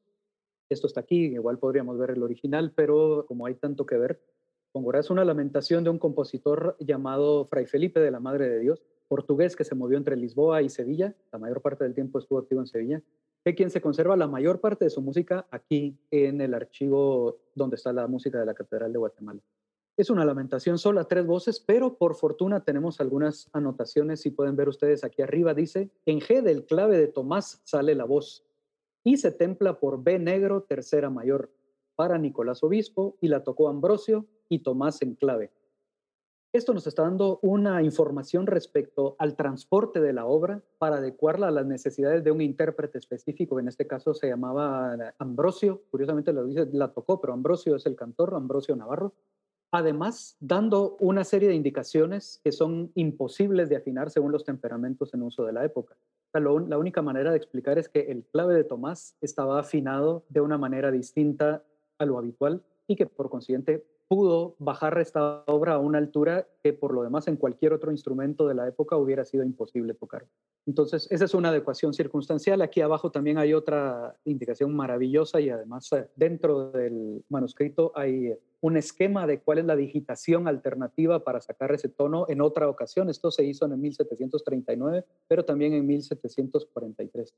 Esto 0.70 0.88
está 0.88 1.02
aquí, 1.02 1.26
igual 1.26 1.60
podríamos 1.60 1.98
ver 1.98 2.12
el 2.12 2.24
original, 2.24 2.74
pero 2.76 3.26
como 3.28 3.46
hay 3.46 3.56
tanto 3.56 3.86
que 3.86 3.98
ver, 3.98 4.20
es 5.00 5.10
una 5.10 5.24
lamentación 5.24 5.84
de 5.84 5.90
un 5.90 6.00
compositor 6.00 6.76
llamado 6.80 7.46
Fray 7.46 7.66
Felipe 7.66 8.02
de 8.02 8.12
la 8.12 8.20
Madre 8.20 8.50
de 8.50 8.60
Dios, 8.60 8.84
portugués 9.08 9.56
que 9.56 9.64
se 9.64 9.74
movió 9.74 9.98
entre 9.98 10.18
Lisboa 10.18 10.62
y 10.62 10.70
Sevilla, 10.70 11.16
la 11.32 11.40
mayor 11.40 11.62
parte 11.62 11.86
del 11.86 11.94
tiempo 11.94 12.20
estuvo 12.20 12.40
activo 12.40 12.60
en 12.60 12.68
Sevilla, 12.68 13.02
de 13.46 13.56
quien 13.56 13.70
se 13.70 13.80
conserva 13.80 14.18
la 14.18 14.28
mayor 14.28 14.60
parte 14.60 14.86
de 14.86 14.90
su 14.90 15.02
música 15.02 15.48
aquí 15.50 15.98
en 16.12 16.42
el 16.42 16.54
archivo 16.54 17.38
donde 17.54 17.78
está 17.78 17.94
la 17.94 18.08
música 18.08 18.40
de 18.40 18.46
la 18.46 18.54
Catedral 18.54 18.92
de 18.92 19.00
Guatemala. 19.00 19.40
Es 19.96 20.10
una 20.10 20.26
lamentación 20.26 20.78
sola, 20.78 21.06
tres 21.06 21.26
voces, 21.26 21.62
pero 21.62 21.98
por 21.98 22.16
fortuna 22.16 22.66
tenemos 22.66 23.00
algunas 23.00 23.50
anotaciones, 23.54 24.20
si 24.20 24.32
pueden 24.32 24.58
ver 24.58 24.68
ustedes 24.68 25.06
aquí 25.06 25.22
arriba, 25.22 25.54
dice, 25.54 25.90
en 26.06 26.20
G 26.20 26.42
del 26.42 26.66
clave 26.66 26.98
de 26.98 27.08
Tomás 27.08 27.62
sale 27.64 27.96
la 27.96 28.04
voz 28.04 28.44
y 29.06 29.18
se 29.18 29.32
templa 29.32 29.80
por 29.80 30.04
B 30.04 30.20
negro, 30.20 30.64
tercera 30.64 31.10
mayor, 31.10 31.50
para 31.96 32.18
Nicolás 32.18 32.64
Obispo 32.64 33.18
y 33.22 33.28
la 33.28 33.44
tocó 33.44 33.70
Ambrosio 33.70 34.26
y 34.50 34.60
Tomás 34.60 35.02
en 35.02 35.16
clave. 35.16 35.52
Esto 36.56 36.74
nos 36.74 36.88
está 36.88 37.02
dando 37.02 37.40
una 37.42 37.84
información 37.84 38.48
respecto 38.48 39.18
al 39.20 39.36
transporte 39.36 40.00
de 40.00 40.14
la 40.14 40.26
obra 40.26 40.62
para 40.78 40.98
adecuarla 40.98 41.50
a 41.50 41.52
las 41.52 41.66
necesidades 41.66 42.24
de 42.24 42.32
un 42.32 42.40
intérprete 42.40 42.98
específico. 42.98 43.60
En 43.60 43.68
este 43.68 43.88
caso 43.88 44.14
se 44.14 44.30
llamaba 44.30 44.96
Ambrosio, 45.20 45.82
curiosamente 45.92 46.32
lo 46.32 46.46
dice, 46.46 46.70
la 46.72 46.94
tocó, 46.94 47.20
pero 47.20 47.34
Ambrosio 47.34 47.76
es 47.76 47.86
el 47.86 47.98
cantor, 47.98 48.34
Ambrosio 48.36 48.74
Navarro. 48.78 49.14
Además, 49.72 50.38
dando 50.40 50.96
una 51.02 51.26
serie 51.26 51.50
de 51.50 51.56
indicaciones 51.56 52.40
que 52.42 52.54
son 52.54 52.90
imposibles 52.96 53.68
de 53.68 53.76
afinar 53.76 54.10
según 54.10 54.32
los 54.32 54.46
temperamentos 54.46 55.14
en 55.14 55.24
uso 55.24 55.44
de 55.44 55.52
la 55.52 55.66
época. 55.66 55.98
La 56.34 56.78
única 56.78 57.02
manera 57.02 57.32
de 57.32 57.38
explicar 57.38 57.78
es 57.78 57.90
que 57.90 58.12
el 58.12 58.24
clave 58.26 58.54
de 58.54 58.64
Tomás 58.64 59.18
estaba 59.20 59.60
afinado 59.60 60.24
de 60.30 60.40
una 60.40 60.58
manera 60.58 60.92
distinta 60.92 61.64
lo 62.04 62.18
habitual 62.18 62.62
y 62.88 62.98
que 62.98 63.06
por 63.06 63.30
consiguiente 63.30 63.86
pudo 64.08 64.56
bajar 64.60 65.00
esta 65.00 65.44
obra 65.48 65.74
a 65.74 65.80
una 65.80 65.98
altura 65.98 66.48
que 66.64 66.74
por 66.74 66.94
lo 66.94 67.04
demás 67.04 67.28
en 67.28 67.38
cualquier 67.38 67.74
otro 67.74 67.92
instrumento 67.92 68.48
de 68.48 68.54
la 68.54 68.68
época 68.68 68.98
hubiera 68.98 69.26
sido 69.26 69.44
imposible 69.44 69.94
tocar. 69.94 70.28
Entonces, 70.68 71.08
esa 71.12 71.26
es 71.26 71.34
una 71.34 71.50
adecuación 71.50 71.94
circunstancial. 71.94 72.62
Aquí 72.62 72.82
abajo 72.82 73.12
también 73.12 73.38
hay 73.38 73.54
otra 73.54 74.16
indicación 74.26 74.76
maravillosa 74.76 75.40
y 75.40 75.50
además 75.50 75.92
eh, 75.94 76.08
dentro 76.16 76.72
del 76.72 77.24
manuscrito 77.30 77.92
hay 77.96 78.38
un 78.62 78.78
esquema 78.78 79.28
de 79.28 79.42
cuál 79.42 79.60
es 79.60 79.66
la 79.66 79.76
digitación 79.76 80.48
alternativa 80.48 81.24
para 81.24 81.42
sacar 81.42 81.72
ese 81.72 81.90
tono 81.90 82.26
en 82.30 82.42
otra 82.42 82.68
ocasión. 82.70 83.10
Esto 83.10 83.32
se 83.32 83.44
hizo 83.44 83.66
en 83.66 83.80
1739, 83.80 85.06
pero 85.28 85.46
también 85.46 85.74
en 85.74 85.86
1743 85.86 87.36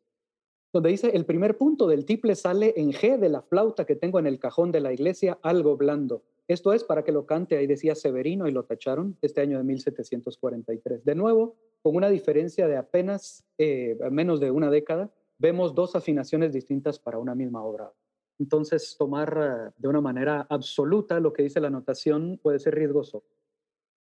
donde 0.74 0.90
dice, 0.90 1.10
el 1.16 1.26
primer 1.26 1.58
punto 1.58 1.88
del 1.88 2.06
tiple 2.06 2.36
sale 2.36 2.74
en 2.78 2.92
G 2.92 3.18
de 3.18 3.30
la 3.30 3.42
flauta 3.42 3.86
que 3.86 3.96
tengo 3.96 4.20
en 4.20 4.28
el 4.28 4.40
cajón 4.40 4.72
de 4.72 4.82
la 4.82 4.94
iglesia, 4.94 5.40
algo 5.42 5.78
blando. 5.78 6.24
Esto 6.48 6.72
es 6.74 6.84
para 6.84 7.04
que 7.04 7.12
lo 7.12 7.26
cante, 7.26 7.58
ahí 7.58 7.68
decía 7.68 7.96
Severino 7.96 8.48
y 8.48 8.52
lo 8.52 8.64
tacharon 8.64 9.18
este 9.22 9.42
año 9.42 9.58
de 9.58 9.64
1743. 9.66 11.04
De 11.04 11.16
nuevo, 11.16 11.56
con 11.82 11.96
una 11.96 12.10
diferencia 12.10 12.68
de 12.68 12.78
apenas 12.78 13.46
eh, 13.58 13.98
menos 14.12 14.40
de 14.40 14.52
una 14.52 14.70
década, 14.70 15.10
vemos 15.38 15.76
dos 15.76 15.96
afinaciones 15.96 16.54
distintas 16.54 17.00
para 17.00 17.20
una 17.20 17.36
misma 17.36 17.64
obra. 17.64 17.92
Entonces, 18.40 18.96
tomar 18.98 19.38
eh, 19.38 19.74
de 19.78 19.88
una 19.88 20.02
manera 20.02 20.46
absoluta 20.50 21.20
lo 21.20 21.34
que 21.34 21.44
dice 21.44 21.60
la 21.60 21.70
notación 21.70 22.40
puede 22.42 22.60
ser 22.60 22.76
riesgoso. 22.76 23.24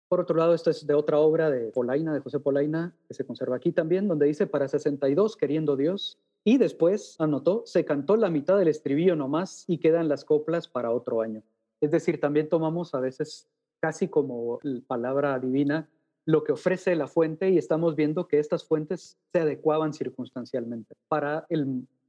Por 0.07 0.21
otro 0.21 0.35
lado, 0.37 0.53
esto 0.53 0.69
es 0.69 0.87
de 0.87 0.93
otra 0.93 1.19
obra 1.19 1.51
de 1.51 1.71
Polaina, 1.71 2.13
de 2.13 2.19
José 2.19 2.39
Polaina, 2.39 2.95
que 3.07 3.13
se 3.13 3.25
conserva 3.25 3.57
aquí 3.57 3.71
también, 3.71 4.07
donde 4.07 4.25
dice, 4.25 4.47
para 4.47 4.67
62, 4.67 5.35
queriendo 5.35 5.75
Dios, 5.75 6.17
y 6.43 6.57
después, 6.57 7.15
anotó, 7.19 7.63
se 7.65 7.85
cantó 7.85 8.15
la 8.15 8.29
mitad 8.29 8.57
del 8.57 8.69
estribillo 8.69 9.15
nomás 9.15 9.65
y 9.67 9.79
quedan 9.79 10.07
las 10.07 10.25
coplas 10.25 10.67
para 10.67 10.91
otro 10.91 11.21
año. 11.21 11.43
Es 11.81 11.91
decir, 11.91 12.19
también 12.19 12.49
tomamos 12.49 12.93
a 12.95 12.99
veces 12.99 13.47
casi 13.79 14.07
como 14.07 14.59
palabra 14.87 15.39
divina 15.39 15.89
lo 16.25 16.43
que 16.43 16.51
ofrece 16.51 16.95
la 16.95 17.07
fuente 17.07 17.49
y 17.49 17.57
estamos 17.57 17.95
viendo 17.95 18.27
que 18.27 18.39
estas 18.39 18.63
fuentes 18.63 19.17
se 19.31 19.39
adecuaban 19.39 19.93
circunstancialmente. 19.93 20.95
Para 21.07 21.47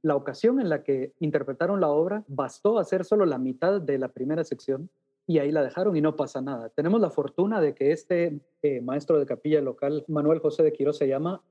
la 0.03 0.15
ocasión 0.15 0.59
en 0.59 0.69
la 0.69 0.83
que 0.83 1.13
interpretaron 1.19 1.81
la 1.81 1.89
obra, 1.89 2.23
bastó 2.27 2.77
hacer 2.77 3.03
solo 3.03 3.25
la 3.25 3.37
mitad 3.37 3.81
de 3.81 3.97
la 3.97 4.09
primera 4.09 4.43
sección 4.43 4.89
y 5.25 5.39
ahí 5.39 5.51
la 5.51 5.63
dejaron 5.63 5.95
y 5.95 6.01
no 6.01 6.15
pasa 6.15 6.41
nada. 6.41 6.69
Tenemos 6.69 7.01
la 7.01 7.09
fortuna 7.09 7.61
de 7.61 7.73
que 7.73 7.91
este 7.91 8.41
eh, 8.61 8.81
maestro 8.81 9.17
de 9.17 9.25
capilla 9.25 9.61
local, 9.61 10.03
Manuel 10.07 10.39
José 10.39 10.61
de 10.63 10.73
Quiroz 10.73 10.97
se 10.97 11.07
llama, 11.07 11.41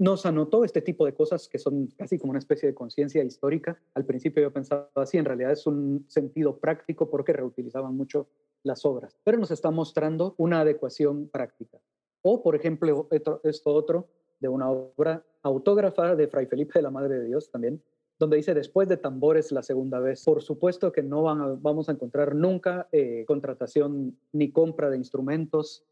nos 0.00 0.24
anotó 0.24 0.64
este 0.64 0.80
tipo 0.80 1.04
de 1.04 1.12
cosas 1.12 1.46
que 1.46 1.58
son 1.58 1.88
casi 1.88 2.18
como 2.18 2.30
una 2.30 2.38
especie 2.38 2.66
de 2.66 2.74
conciencia 2.74 3.22
histórica. 3.22 3.78
Al 3.92 4.06
principio 4.06 4.42
yo 4.42 4.50
pensaba 4.50 4.88
así, 4.94 5.18
en 5.18 5.26
realidad 5.26 5.52
es 5.52 5.66
un 5.66 6.06
sentido 6.08 6.56
práctico 6.58 7.10
porque 7.10 7.34
reutilizaban 7.34 7.94
mucho 7.94 8.26
las 8.62 8.86
obras, 8.86 9.18
pero 9.24 9.36
nos 9.36 9.50
está 9.50 9.70
mostrando 9.70 10.34
una 10.38 10.60
adecuación 10.60 11.28
práctica. 11.28 11.78
O, 12.22 12.42
por 12.42 12.56
ejemplo, 12.56 13.08
esto 13.10 13.74
otro 13.74 14.08
de 14.40 14.48
una 14.48 14.70
obra 14.70 15.22
autógrafa 15.42 16.16
de 16.16 16.28
Fray 16.28 16.46
Felipe 16.46 16.78
de 16.78 16.82
la 16.82 16.90
Madre 16.90 17.18
de 17.18 17.26
Dios 17.26 17.50
también, 17.50 17.82
donde 18.18 18.38
dice 18.38 18.54
después 18.54 18.88
de 18.88 18.96
tambores 18.96 19.52
la 19.52 19.62
segunda 19.62 20.00
vez. 20.00 20.24
Por 20.24 20.40
supuesto 20.40 20.92
que 20.92 21.02
no 21.02 21.24
van 21.24 21.60
vamos 21.60 21.90
a 21.90 21.92
encontrar 21.92 22.34
nunca 22.34 22.88
eh, 22.90 23.26
contratación 23.26 24.16
ni 24.32 24.50
compra 24.50 24.88
de 24.88 24.96
instrumentos, 24.96 25.84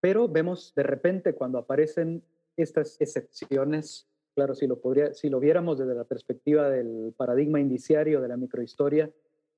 pero 0.00 0.28
vemos 0.28 0.72
de 0.74 0.82
repente 0.82 1.34
cuando 1.34 1.58
aparecen 1.58 2.22
estas 2.62 3.00
excepciones, 3.00 4.08
claro, 4.34 4.54
si 4.54 4.66
lo, 4.66 4.80
podría, 4.80 5.10
viéramos 5.40 5.78
desde 5.78 5.94
la 5.94 6.04
perspectiva 6.04 6.68
del 6.68 7.14
paradigma 7.16 7.60
indiciario 7.60 8.20
de 8.20 8.28
la 8.28 8.36
microhistoria, 8.36 9.10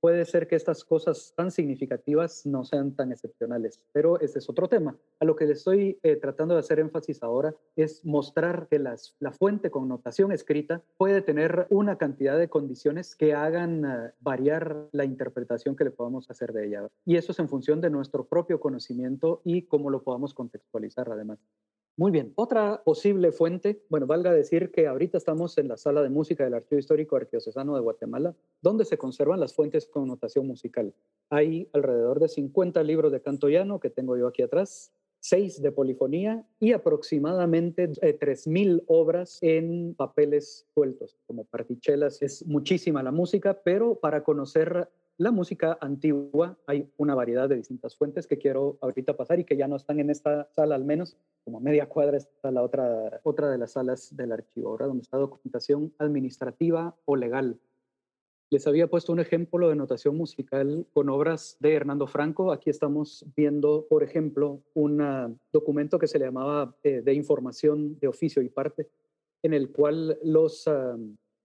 puede 0.03 0.25
ser 0.25 0.49
que 0.49 0.57
estas 0.57 0.85
cosas 0.85 1.33
tan 1.37 1.53
significativas 1.53 2.45
no 2.45 2.65
sean 2.65 2.97
tan 2.97 3.13
excepcionales, 3.13 3.81
pero 3.93 4.19
ese 4.19 4.41
es 4.41 4.51
otro 4.51 4.69
tema. 4.69 4.97
A 5.21 5.25
lo 5.25 5.37
que 5.37 5.47
le 5.47 5.53
estoy 5.53 6.01
eh, 6.03 6.17
tratando 6.17 6.55
de 6.55 6.61
hacer 6.61 6.81
énfasis 6.81 7.23
ahora 7.23 7.55
es 7.77 8.05
mostrar 8.05 8.67
que 8.69 8.81
las, 8.81 9.15
la 9.21 9.31
fuente 9.31 9.71
con 9.71 9.87
notación 9.87 10.33
escrita 10.33 10.83
puede 10.97 11.23
tener 11.23 11.69
una 11.71 11.99
cantidad 11.99 12.37
de 12.37 12.49
condiciones 12.49 13.15
que 13.15 13.33
hagan 13.33 13.85
eh, 13.85 14.11
variar 14.19 14.89
la 14.91 15.05
interpretación 15.05 15.77
que 15.77 15.85
le 15.85 15.93
podamos 15.93 16.29
hacer 16.33 16.53
de 16.53 16.67
ella. 16.67 16.89
Y 17.05 17.15
eso 17.15 17.31
es 17.31 17.39
en 17.39 17.49
función 17.49 17.81
de 17.81 17.91
nuestro 17.91 18.25
propio 18.27 18.59
conocimiento 18.59 19.41
y 19.45 19.63
cómo 19.63 19.89
lo 19.89 20.03
podamos 20.03 20.35
contextualizar 20.35 21.13
además. 21.13 21.39
Muy 21.97 22.11
bien. 22.11 22.33
Otra 22.37 22.83
posible 22.85 23.33
fuente, 23.33 23.83
bueno, 23.91 24.07
valga 24.07 24.33
decir 24.33 24.71
que 24.71 24.87
ahorita 24.87 25.19
estamos 25.19 25.59
en 25.59 25.69
la 25.69 25.77
sala 25.77 26.03
de 26.03 26.09
música 26.09 26.43
del 26.43 26.55
Archivo 26.55 26.79
Histórico 26.79 27.17
Arqueocesano 27.17 27.75
de 27.75 27.83
Guatemala, 27.83 28.35
donde 28.63 28.87
se 28.87 28.97
conservan 28.97 29.41
las 29.41 29.55
fuentes 29.55 29.87
con 29.87 30.09
notación 30.09 30.47
musical. 30.47 30.95
Hay 31.29 31.69
alrededor 31.75 32.19
de 32.19 32.29
50 32.29 32.83
libros 32.83 33.13
de 33.13 33.21
canto 33.21 33.49
llano 33.49 33.79
que 33.79 33.91
tengo 33.91 34.17
yo 34.17 34.27
aquí 34.27 34.41
atrás, 34.41 34.91
6 35.21 35.61
de 35.61 35.71
polifonía 35.71 36.47
y 36.59 36.73
aproximadamente 36.73 37.91
3.000 37.91 38.79
eh, 38.79 38.85
obras 38.87 39.39
en 39.43 39.95
papeles 39.95 40.67
sueltos, 40.73 41.19
como 41.27 41.45
partichelas. 41.45 42.23
Es 42.23 42.45
muchísima 42.47 43.03
la 43.03 43.13
música, 43.13 43.61
pero 43.63 43.97
para 43.97 44.25
conocer 44.25 44.89
la 45.19 45.31
música 45.31 45.79
antigua 45.81 46.59
hay 46.67 46.91
una 46.97 47.15
variedad 47.15 47.49
de 47.49 47.57
distintas 47.57 47.97
fuentes 47.97 48.27
que 48.27 48.39
quiero 48.39 48.79
ahorita 48.81 49.17
pasar 49.17 49.39
y 49.41 49.45
que 49.45 49.57
ya 49.57 49.69
no 49.69 49.77
están 49.77 50.01
en 50.01 50.11
esta 50.11 50.49
sala 50.53 50.75
al 50.75 50.85
menos, 50.85 51.17
como 51.45 51.61
media 51.61 51.89
cuadra 51.89 52.17
está 52.17 52.51
la 52.51 52.63
otra, 52.63 53.21
otra 53.23 53.51
de 53.51 53.59
las 53.59 53.73
salas 53.73 54.15
del 54.17 54.33
archivo, 54.33 54.71
ahora 54.71 54.87
donde 54.87 55.03
está 55.03 55.19
documentación 55.19 55.93
administrativa 55.99 56.97
o 57.05 57.17
legal. 57.17 57.59
Les 58.51 58.67
había 58.67 58.87
puesto 58.87 59.13
un 59.13 59.21
ejemplo 59.21 59.69
de 59.71 59.77
notación 59.77 60.17
musical 60.17 60.87
con 60.93 61.09
obras 61.09 61.57
de 61.61 61.73
Hernando 61.73 62.07
Franco. 62.07 62.53
Aquí 62.53 62.69
estamos 62.69 63.25
viendo, 63.35 63.87
por 63.89 64.03
ejemplo, 64.03 64.61
un 64.75 65.39
documento 65.53 65.99
que 65.99 66.07
se 66.07 66.19
le 66.19 66.27
llamaba 66.27 66.77
eh, 66.83 67.01
de 67.01 67.15
información 67.15 67.99
de 67.99 68.09
oficio 68.09 68.43
y 68.43 68.51
parte, 68.51 68.91
en 69.43 69.55
el 69.55 69.71
cual 69.71 70.19
los 70.23 70.69
ah, 70.69 70.99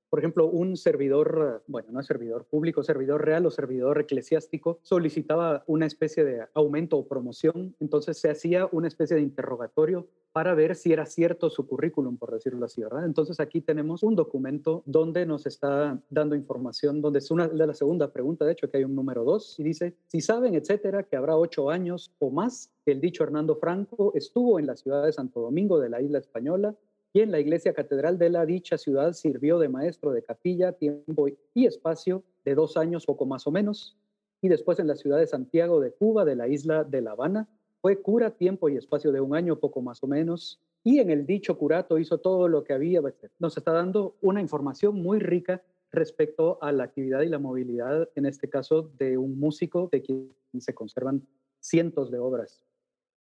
por 0.09 0.19
ejemplo, 0.19 0.47
un 0.47 0.77
servidor, 0.77 1.63
bueno, 1.67 1.89
no 1.91 2.01
servidor 2.03 2.45
público, 2.45 2.83
servidor 2.83 3.25
real 3.25 3.45
o 3.45 3.51
servidor 3.51 3.99
eclesiástico 3.99 4.79
solicitaba 4.83 5.63
una 5.67 5.85
especie 5.85 6.23
de 6.23 6.45
aumento 6.53 6.97
o 6.97 7.07
promoción, 7.07 7.75
entonces 7.79 8.17
se 8.17 8.29
hacía 8.29 8.67
una 8.71 8.87
especie 8.87 9.15
de 9.15 9.21
interrogatorio 9.21 10.07
para 10.31 10.53
ver 10.53 10.75
si 10.75 10.93
era 10.93 11.07
cierto 11.07 11.49
su 11.49 11.65
currículum, 11.65 12.17
por 12.17 12.31
decirlo 12.31 12.63
así, 12.65 12.83
¿verdad? 12.83 13.05
Entonces 13.05 13.39
aquí 13.39 13.59
tenemos 13.59 14.03
un 14.03 14.15
documento 14.15 14.83
donde 14.85 15.25
nos 15.25 15.47
está 15.47 15.99
dando 16.11 16.35
información, 16.35 17.01
donde 17.01 17.19
es 17.19 17.31
una 17.31 17.47
de 17.47 17.65
la 17.65 17.73
segunda 17.73 18.13
pregunta, 18.13 18.45
de 18.45 18.51
hecho, 18.51 18.69
que 18.69 18.77
hay 18.77 18.83
un 18.83 18.93
número 18.93 19.23
dos, 19.23 19.59
y 19.59 19.63
dice, 19.63 19.95
si 20.05 20.21
saben, 20.21 20.53
etcétera, 20.53 21.03
que 21.03 21.15
habrá 21.15 21.35
ocho 21.35 21.71
años 21.71 22.13
o 22.19 22.29
más 22.29 22.71
que 22.85 22.91
el 22.91 23.01
dicho 23.01 23.23
Hernando 23.23 23.55
Franco 23.55 24.11
estuvo 24.13 24.59
en 24.59 24.67
la 24.67 24.75
ciudad 24.75 25.05
de 25.05 25.11
Santo 25.11 25.41
Domingo 25.41 25.79
de 25.79 25.89
la 25.89 26.01
isla 26.01 26.19
española 26.19 26.75
y 27.17 27.21
en 27.21 27.31
la 27.31 27.39
iglesia 27.39 27.73
catedral 27.73 28.19
de 28.19 28.29
la 28.29 28.45
dicha 28.45 28.77
ciudad 28.77 29.13
sirvió 29.13 29.57
de 29.57 29.69
maestro 29.69 30.11
de 30.11 30.21
capilla 30.21 30.73
tiempo 30.73 31.27
y 31.55 31.65
espacio 31.65 32.23
de 32.45 32.53
dos 32.53 32.77
años, 32.77 33.07
poco 33.07 33.25
más 33.25 33.47
o 33.47 33.51
menos. 33.51 33.97
y 34.39 34.49
después 34.49 34.77
en 34.77 34.85
la 34.85 34.95
ciudad 34.95 35.17
de 35.17 35.25
Santiago 35.25 35.79
de 35.79 35.91
Cuba, 35.91 36.23
de 36.25 36.35
la 36.35 36.47
isla 36.47 36.83
de 36.83 37.01
La 37.01 37.13
Habana. 37.13 37.49
Fue 37.81 37.99
cura 37.99 38.29
tiempo 38.29 38.69
y 38.69 38.77
espacio 38.77 39.11
de 39.11 39.19
un 39.19 39.35
año, 39.35 39.59
poco 39.59 39.81
más 39.81 40.03
o 40.03 40.07
menos, 40.07 40.61
y 40.83 40.99
en 40.99 41.09
el 41.09 41.25
dicho 41.25 41.57
curato 41.57 41.97
hizo 41.97 42.19
todo 42.19 42.47
lo 42.47 42.63
que 42.63 42.73
había. 42.73 43.01
Nos 43.39 43.57
está 43.57 43.71
dando 43.71 44.15
una 44.21 44.39
información 44.39 45.01
muy 45.01 45.17
rica 45.17 45.63
respecto 45.91 46.59
a 46.61 46.71
la 46.71 46.83
actividad 46.83 47.21
y 47.21 47.29
la 47.29 47.39
movilidad, 47.39 48.09
en 48.13 48.27
este 48.27 48.47
caso 48.47 48.91
de 48.99 49.17
un 49.17 49.39
músico 49.39 49.89
de 49.91 50.03
quien 50.03 50.31
se 50.59 50.75
conservan 50.75 51.25
cientos 51.61 52.11
de 52.11 52.19
obras 52.19 52.63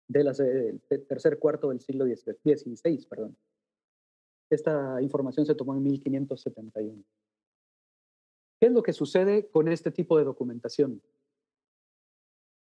del 0.08 0.82
tercer 1.06 1.38
cuarto 1.38 1.70
del 1.70 1.80
siglo 1.80 2.04
XVI. 2.04 3.06
Perdón. 3.08 3.34
Esta 4.50 5.00
información 5.02 5.46
se 5.46 5.54
tomó 5.54 5.74
en 5.74 5.82
1571. 5.82 7.02
¿Qué 8.60 8.66
es 8.66 8.72
lo 8.72 8.82
que 8.82 8.92
sucede 8.92 9.48
con 9.48 9.68
este 9.68 9.90
tipo 9.90 10.18
de 10.18 10.24
documentación? 10.24 11.02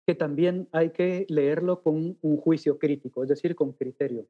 Que 0.06 0.16
también 0.16 0.68
hay 0.72 0.92
que 0.92 1.26
leerlo 1.30 1.82
con 1.82 2.18
un 2.22 2.38
juicio 2.38 2.78
crítico, 2.80 3.24
es 3.24 3.30
decir, 3.30 3.56
con 3.56 3.74
criterio. 3.74 4.28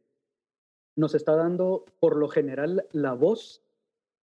Nos 0.96 1.16
está 1.16 1.36
dando, 1.36 1.86
por 2.00 2.16
lo 2.18 2.30
general, 2.30 2.88
la 2.92 3.14
voz 3.14 3.64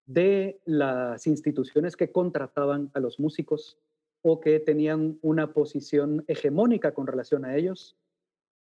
de 0.07 0.61
las 0.65 1.27
instituciones 1.27 1.97
que 1.97 2.13
contrataban 2.13 2.91
a 2.95 3.01
los 3.01 3.19
músicos 3.19 3.79
o 4.23 4.41
que 4.41 4.61
tenían 4.61 5.19
una 5.23 5.53
posición 5.53 6.25
hegemónica 6.29 6.95
con 6.95 7.07
relación 7.07 7.45
a 7.45 7.57
ellos 7.57 7.97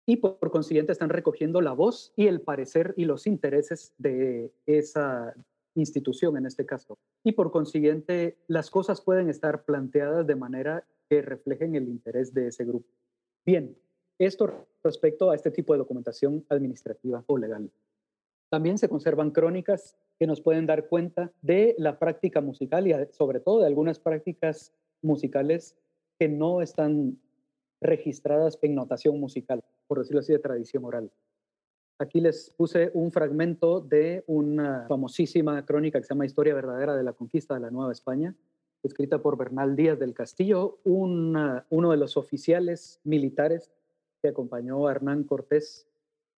y 0.06 0.18
por, 0.18 0.52
consiguiente 0.52 0.92
están 0.92 1.10
recogiendo 1.10 1.62
la 1.62 1.74
voz 1.74 2.14
y 2.16 2.28
el 2.28 2.42
parecer 2.42 2.94
y 2.98 3.06
los 3.06 3.26
intereses 3.26 3.94
de 3.98 4.52
esa 4.66 5.34
institución 5.76 6.38
en 6.38 6.46
este 6.46 6.66
caso. 6.66 6.98
Y 7.24 7.34
por 7.34 7.52
consiguiente 7.52 8.38
las 8.48 8.70
cosas 8.70 9.02
pueden 9.02 9.30
estar 9.30 9.66
planteadas 9.66 10.26
de 10.28 10.36
manera 10.36 10.86
que 11.10 11.22
reflejen 11.22 11.76
el 11.76 11.88
interés 11.88 12.34
de 12.34 12.48
ese 12.48 12.66
grupo. 12.66 12.88
Bien, 13.46 13.76
esto 14.20 14.68
respecto 14.84 15.30
a 15.30 15.36
este 15.36 15.52
tipo 15.52 15.74
de 15.74 15.80
documentación 15.80 16.46
administrativa 16.50 17.24
o 17.28 17.38
legal. 17.38 17.70
También 18.50 18.78
se 18.78 18.88
conservan 18.88 19.32
crónicas 19.32 19.98
que 20.18 20.28
nos 20.28 20.40
pueden 20.40 20.66
dar 20.66 20.88
cuenta 20.88 21.32
de 21.42 21.76
la 21.78 22.00
práctica 22.00 22.42
musical 22.42 22.88
y 22.88 22.94
sobre 23.12 23.40
todo 23.40 23.60
de 23.60 23.68
algunas 23.68 24.00
prácticas 24.00 24.72
musicales 25.02 25.76
que 26.18 26.30
no 26.30 26.62
están 26.62 27.20
registradas 27.82 28.58
en 28.62 28.76
notación 28.76 29.20
musical, 29.20 29.64
por 29.88 30.00
decirlo 30.00 30.20
así, 30.20 30.34
de 30.34 30.40
tradición 30.40 30.86
oral. 30.86 31.12
Aquí 31.98 32.20
les 32.20 32.50
puse 32.52 32.92
un 32.94 33.12
fragmento 33.12 33.80
de 33.80 34.24
una 34.28 34.86
famosísima 34.88 35.66
crónica 35.66 36.00
que 36.00 36.06
se 36.06 36.14
llama 36.14 36.26
Historia 36.26 36.54
verdadera 36.54 36.96
de 36.96 37.04
la 37.04 37.14
conquista 37.14 37.54
de 37.54 37.62
la 37.62 37.72
Nueva 37.72 37.94
España, 37.94 38.36
escrita 38.84 39.22
por 39.22 39.38
Bernal 39.38 39.76
Díaz 39.76 39.98
del 39.98 40.14
Castillo, 40.14 40.80
uno 40.84 41.92
de 41.92 41.98
los 41.98 42.18
oficiales 42.18 43.00
militares 43.04 43.72
que 44.22 44.28
acompañó 44.28 44.88
a 44.88 44.92
Hernán 44.92 45.24
Cortés 45.24 45.88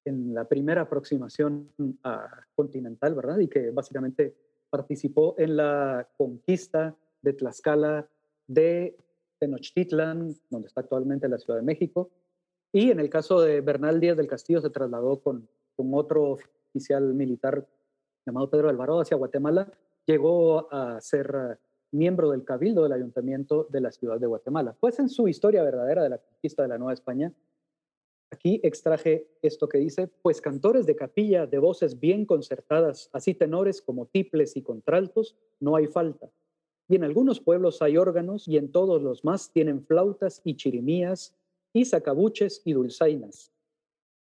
en 0.05 0.33
la 0.33 0.45
primera 0.45 0.83
aproximación 0.83 1.69
a 2.03 2.45
continental, 2.55 3.15
¿verdad? 3.15 3.39
Y 3.39 3.47
que 3.47 3.71
básicamente 3.71 4.35
participó 4.69 5.35
en 5.37 5.57
la 5.57 6.07
conquista 6.17 6.95
de 7.21 7.33
Tlaxcala, 7.33 8.07
de 8.45 8.95
Tenochtitlan, 9.39 10.33
donde 10.49 10.67
está 10.67 10.81
actualmente 10.81 11.27
la 11.27 11.39
Ciudad 11.39 11.59
de 11.59 11.65
México. 11.65 12.09
Y 12.71 12.91
en 12.91 12.99
el 12.99 13.09
caso 13.09 13.41
de 13.41 13.61
Bernal 13.61 13.99
Díaz 13.99 14.17
del 14.17 14.27
Castillo 14.27 14.61
se 14.61 14.69
trasladó 14.69 15.19
con, 15.19 15.47
con 15.75 15.93
otro 15.93 16.37
oficial 16.71 17.13
militar 17.13 17.65
llamado 18.25 18.49
Pedro 18.49 18.69
Alvarado 18.69 19.01
hacia 19.01 19.17
Guatemala. 19.17 19.71
Llegó 20.05 20.71
a 20.73 20.99
ser 21.01 21.59
miembro 21.91 22.31
del 22.31 22.43
cabildo 22.43 22.83
del 22.83 22.93
ayuntamiento 22.93 23.67
de 23.69 23.81
la 23.81 23.91
ciudad 23.91 24.19
de 24.19 24.27
Guatemala. 24.27 24.75
Pues 24.79 24.99
en 24.99 25.09
su 25.09 25.27
historia 25.27 25.63
verdadera 25.63 26.03
de 26.03 26.09
la 26.09 26.17
conquista 26.17 26.61
de 26.61 26.67
la 26.67 26.77
Nueva 26.77 26.93
España, 26.93 27.33
Aquí 28.29 28.59
extraje 28.61 29.27
esto 29.41 29.69
que 29.69 29.77
dice, 29.77 30.07
pues 30.21 30.41
cantores 30.41 30.85
de 30.85 30.97
capilla 30.97 31.45
de 31.45 31.59
voces 31.59 31.97
bien 31.99 32.25
concertadas, 32.25 33.09
así 33.13 33.33
tenores 33.33 33.81
como 33.81 34.07
tiples 34.07 34.57
y 34.57 34.61
contraltos, 34.61 35.37
no 35.61 35.77
hay 35.77 35.87
falta. 35.87 36.29
Y 36.89 36.97
en 36.97 37.05
algunos 37.05 37.39
pueblos 37.39 37.81
hay 37.81 37.97
órganos 37.97 38.47
y 38.47 38.57
en 38.57 38.71
todos 38.71 39.01
los 39.01 39.23
más 39.23 39.51
tienen 39.51 39.81
flautas 39.85 40.41
y 40.43 40.55
chirimías 40.55 41.35
y 41.73 41.85
sacabuches 41.85 42.61
y 42.65 42.73
dulzainas. 42.73 43.51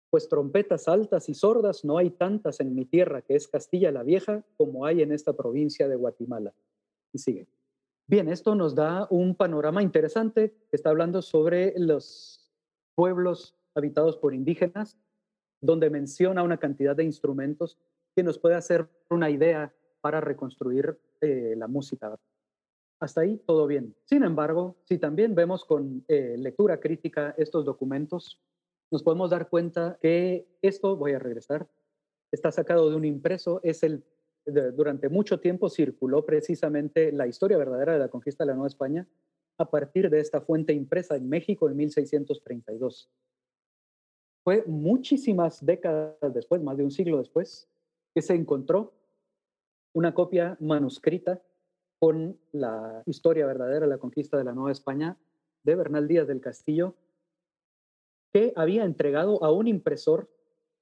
Pues 0.10 0.27
trompetas 0.27 0.88
altas 0.88 1.29
y 1.29 1.33
sordas 1.33 1.86
no 1.86 1.98
hay 1.98 2.10
tantas 2.10 2.60
en 2.60 2.75
mi 2.75 2.86
tierra, 2.86 3.21
que 3.21 3.36
es 3.36 3.48
Castilla 3.48 3.91
la 3.91 4.03
Vieja, 4.03 4.43
como 4.57 4.85
hay 4.85 5.01
en 5.01 5.11
esta 5.11 5.33
provincia 5.33 5.87
de 5.87 5.96
Guatemala. 5.96 6.53
Y 7.13 7.20
sigue. 7.20 7.48
Bien, 8.07 8.27
esto 8.27 8.55
nos 8.55 8.75
da 8.75 9.07
un 9.09 9.35
panorama 9.35 9.81
interesante 9.81 10.53
está 10.72 10.89
hablando 10.89 11.22
sobre 11.22 11.74
los 11.77 12.51
pueblos 12.96 13.55
habitados 13.74 14.18
por 14.18 14.33
indígenas, 14.33 14.98
donde 15.61 15.89
menciona 15.89 16.44
una 16.44 16.57
cantidad 16.57 16.96
de 16.96 17.05
instrumentos 17.05 17.77
que 18.15 18.24
nos 18.24 18.37
puede 18.37 18.55
hacer 18.55 18.89
una 19.09 19.29
idea 19.29 19.74
para 20.01 20.20
reconstruir 20.20 21.00
eh, 21.22 21.53
la 21.55 21.68
música. 21.68 22.20
Hasta 23.01 23.22
ahí 23.22 23.37
todo 23.48 23.66
bien. 23.66 23.96
Sin 24.05 24.24
embargo, 24.24 24.77
si 24.85 25.00
también 25.00 25.33
vemos 25.33 25.66
con 25.66 26.05
eh, 26.07 26.35
lectura 26.37 26.79
crítica 26.79 27.33
estos 27.35 27.66
documentos, 27.66 28.40
nos 28.92 29.01
podemos 29.01 29.31
dar 29.31 29.50
cuenta 29.50 29.98
que 30.00 30.48
esto, 30.61 30.96
voy 30.96 31.14
a 31.14 31.20
regresar, 31.20 31.68
está 32.31 32.51
sacado 32.51 32.92
de 32.92 32.96
un 32.96 33.03
impreso, 33.03 33.59
es 33.64 33.81
el, 33.81 34.03
durante 34.46 35.09
mucho 35.09 35.40
tiempo 35.40 35.68
circuló 35.68 36.24
precisamente 36.27 37.11
la 37.11 37.25
historia 37.25 37.57
verdadera 37.57 37.94
de 37.94 38.00
la 38.00 38.09
conquista 38.09 38.44
de 38.44 38.50
la 38.50 38.53
Nueva 38.53 38.68
España 38.68 39.07
a 39.57 39.66
partir 39.68 40.11
de 40.11 40.20
esta 40.20 40.40
fuente 40.40 40.72
impresa 40.72 41.16
en 41.16 41.27
México 41.27 41.70
en 41.70 41.77
1632. 41.77 43.09
Fue 44.44 44.64
muchísimas 44.68 45.66
décadas 45.66 46.18
después, 46.33 46.61
más 46.61 46.77
de 46.77 46.83
un 46.83 46.92
siglo 46.92 47.18
después, 47.18 47.68
que 48.14 48.22
se 48.22 48.35
encontró 48.35 48.94
una 49.94 50.14
copia 50.14 50.55
manuscrita 50.59 51.42
con 52.01 52.35
la 52.51 53.03
historia 53.05 53.46
verdadera 53.46 53.81
de 53.81 53.92
la 53.92 54.00
conquista 54.00 54.35
de 54.35 54.44
la 54.44 54.53
Nueva 54.53 54.72
España 54.72 55.20
de 55.61 55.75
Bernal 55.75 56.07
Díaz 56.07 56.27
del 56.27 56.42
Castillo, 56.42 56.96
que 58.33 58.53
había 58.55 58.85
entregado 58.85 59.44
a 59.44 59.51
un 59.51 59.68
impresor 59.68 60.27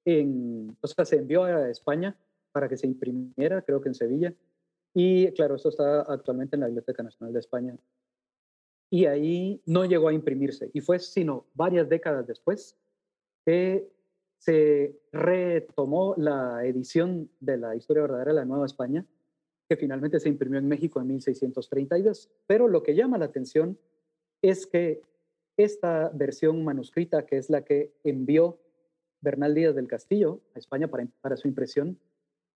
en, 0.06 0.74
o 0.80 0.86
sea, 0.86 1.04
se 1.04 1.16
envió 1.16 1.44
a 1.44 1.68
España 1.68 2.16
para 2.52 2.70
que 2.70 2.78
se 2.78 2.86
imprimiera, 2.86 3.60
creo 3.60 3.82
que 3.82 3.90
en 3.90 3.94
Sevilla, 3.94 4.32
y 4.94 5.30
claro, 5.32 5.56
esto 5.56 5.68
está 5.68 6.00
actualmente 6.00 6.56
en 6.56 6.60
la 6.60 6.68
Biblioteca 6.68 7.02
Nacional 7.02 7.34
de 7.34 7.40
España. 7.40 7.76
Y 8.88 9.04
ahí 9.04 9.60
no 9.66 9.84
llegó 9.84 10.08
a 10.08 10.14
imprimirse, 10.14 10.70
y 10.72 10.80
fue 10.80 10.98
sino 11.00 11.44
varias 11.52 11.86
décadas 11.86 12.26
después 12.26 12.78
que 13.44 13.92
se 14.38 14.98
retomó 15.12 16.14
la 16.16 16.64
edición 16.64 17.28
de 17.40 17.58
la 17.58 17.76
historia 17.76 18.04
verdadera 18.04 18.32
de 18.32 18.36
la 18.36 18.46
Nueva 18.46 18.64
España, 18.64 19.04
que 19.70 19.76
finalmente 19.76 20.18
se 20.18 20.28
imprimió 20.28 20.58
en 20.58 20.66
México 20.66 21.00
en 21.00 21.06
1632. 21.06 22.28
Pero 22.48 22.66
lo 22.66 22.82
que 22.82 22.96
llama 22.96 23.18
la 23.18 23.26
atención 23.26 23.78
es 24.42 24.66
que 24.66 25.00
esta 25.56 26.08
versión 26.08 26.64
manuscrita, 26.64 27.24
que 27.24 27.36
es 27.36 27.50
la 27.50 27.62
que 27.62 27.92
envió 28.02 28.58
Bernal 29.20 29.54
Díaz 29.54 29.76
del 29.76 29.86
Castillo 29.86 30.40
a 30.56 30.58
España 30.58 30.88
para, 30.88 31.36
su 31.36 31.46
impresión, 31.46 32.00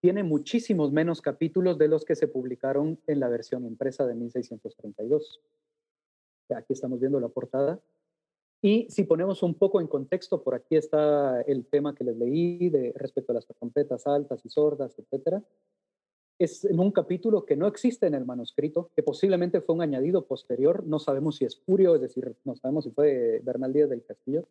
tiene 0.00 0.24
muchísimos 0.24 0.90
menos 0.90 1.22
capítulos 1.22 1.79
de 1.79 1.87
los 1.87 2.05
que 2.05 2.16
se 2.16 2.27
publicaron 2.27 2.98
en 3.07 3.20
la 3.20 3.29
versión 3.29 3.64
impresa 3.64 4.05
de 4.09 4.16
1632. 4.16 5.40
Aquí 6.57 6.72
estamos 6.72 6.98
viendo 6.98 7.20
la 7.20 7.29
portada. 7.29 7.81
Y 8.61 8.88
si 8.90 9.05
ponemos 9.05 9.44
un 9.44 9.55
poco 9.55 9.81
en 9.81 9.87
contexto, 9.87 10.42
por 10.42 10.57
aquí 10.57 10.74
está 10.74 11.42
el 11.42 11.64
tema 11.66 11.94
que 11.94 12.03
les 12.03 12.16
leí 12.16 12.70
de 12.70 12.92
respecto 12.96 13.31
a 13.31 13.37
las 13.37 13.46
trompetas 13.46 14.05
altas 14.09 14.44
y 14.44 14.48
sordas, 14.48 14.98
etcétera. 14.98 15.44
Es 16.38 16.64
en 16.64 16.81
un 16.81 16.90
capítulo 16.90 17.44
que 17.44 17.57
no 17.57 17.68
existe 17.68 18.07
en 18.07 18.14
el 18.14 18.25
manuscrito, 18.25 18.90
que 18.97 19.05
posiblemente 19.05 19.61
fue 19.61 19.77
un 19.77 19.83
añadido 19.83 20.27
posterior, 20.27 20.85
no 20.85 20.99
sabemos 20.99 21.37
si 21.37 21.44
es 21.44 21.55
Purio, 21.55 21.94
es 21.94 22.01
decir, 22.01 22.35
no 22.44 22.57
sabemos 22.57 22.85
si 22.85 22.90
fue 22.90 23.40
Bernal 23.44 23.73
Díaz 23.73 23.88
del 23.88 24.05
Castillo, 24.05 24.44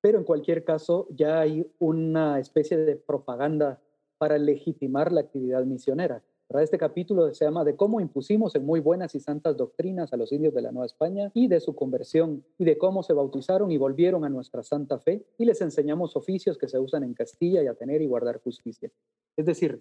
pero 0.00 0.18
en 0.18 0.24
cualquier 0.24 0.64
caso 0.64 1.06
ya 1.10 1.40
hay 1.40 1.70
una 1.78 2.38
especie 2.38 2.78
de 2.78 2.96
propaganda 2.96 3.80
para 4.16 4.38
legitimar 4.38 5.12
la 5.12 5.20
actividad 5.20 5.64
misionera. 5.64 6.22
Este 6.58 6.78
capítulo 6.78 7.32
se 7.32 7.44
llama 7.44 7.64
de 7.64 7.76
cómo 7.76 8.00
impusimos 8.00 8.56
en 8.56 8.66
muy 8.66 8.80
buenas 8.80 9.14
y 9.14 9.20
santas 9.20 9.56
doctrinas 9.56 10.12
a 10.12 10.16
los 10.16 10.32
indios 10.32 10.52
de 10.52 10.62
la 10.62 10.72
Nueva 10.72 10.86
España 10.86 11.30
y 11.32 11.46
de 11.46 11.60
su 11.60 11.76
conversión 11.76 12.44
y 12.58 12.64
de 12.64 12.76
cómo 12.76 13.04
se 13.04 13.12
bautizaron 13.12 13.70
y 13.70 13.78
volvieron 13.78 14.24
a 14.24 14.28
nuestra 14.28 14.64
santa 14.64 14.98
fe 14.98 15.22
y 15.38 15.44
les 15.44 15.60
enseñamos 15.60 16.16
oficios 16.16 16.58
que 16.58 16.66
se 16.66 16.78
usan 16.78 17.04
en 17.04 17.14
Castilla 17.14 17.62
y 17.62 17.68
a 17.68 17.74
tener 17.74 18.02
y 18.02 18.06
guardar 18.06 18.40
justicia. 18.42 18.90
Es 19.36 19.46
decir, 19.46 19.80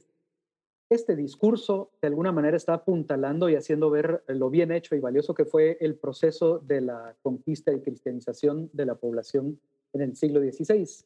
este 0.89 1.15
discurso 1.15 1.91
de 2.02 2.08
alguna 2.08 2.32
manera 2.32 2.58
está 2.58 2.73
apuntalando 2.73 3.47
y 3.47 3.56
haciendo 3.56 3.91
ver 3.91 4.23
lo 4.28 4.49
bien 4.49 4.71
hecho 4.71 4.95
y 4.95 4.99
valioso 4.99 5.36
que 5.36 5.45
fue 5.45 5.78
el 5.82 5.95
proceso 5.95 6.60
de 6.60 6.82
la 6.82 7.15
conquista 7.21 7.71
y 7.71 7.82
cristianización 7.82 8.69
de 8.73 8.86
la 8.86 8.95
población 8.95 9.60
en 9.93 10.02
el 10.02 10.15
siglo 10.15 10.41
XVI. 10.41 11.06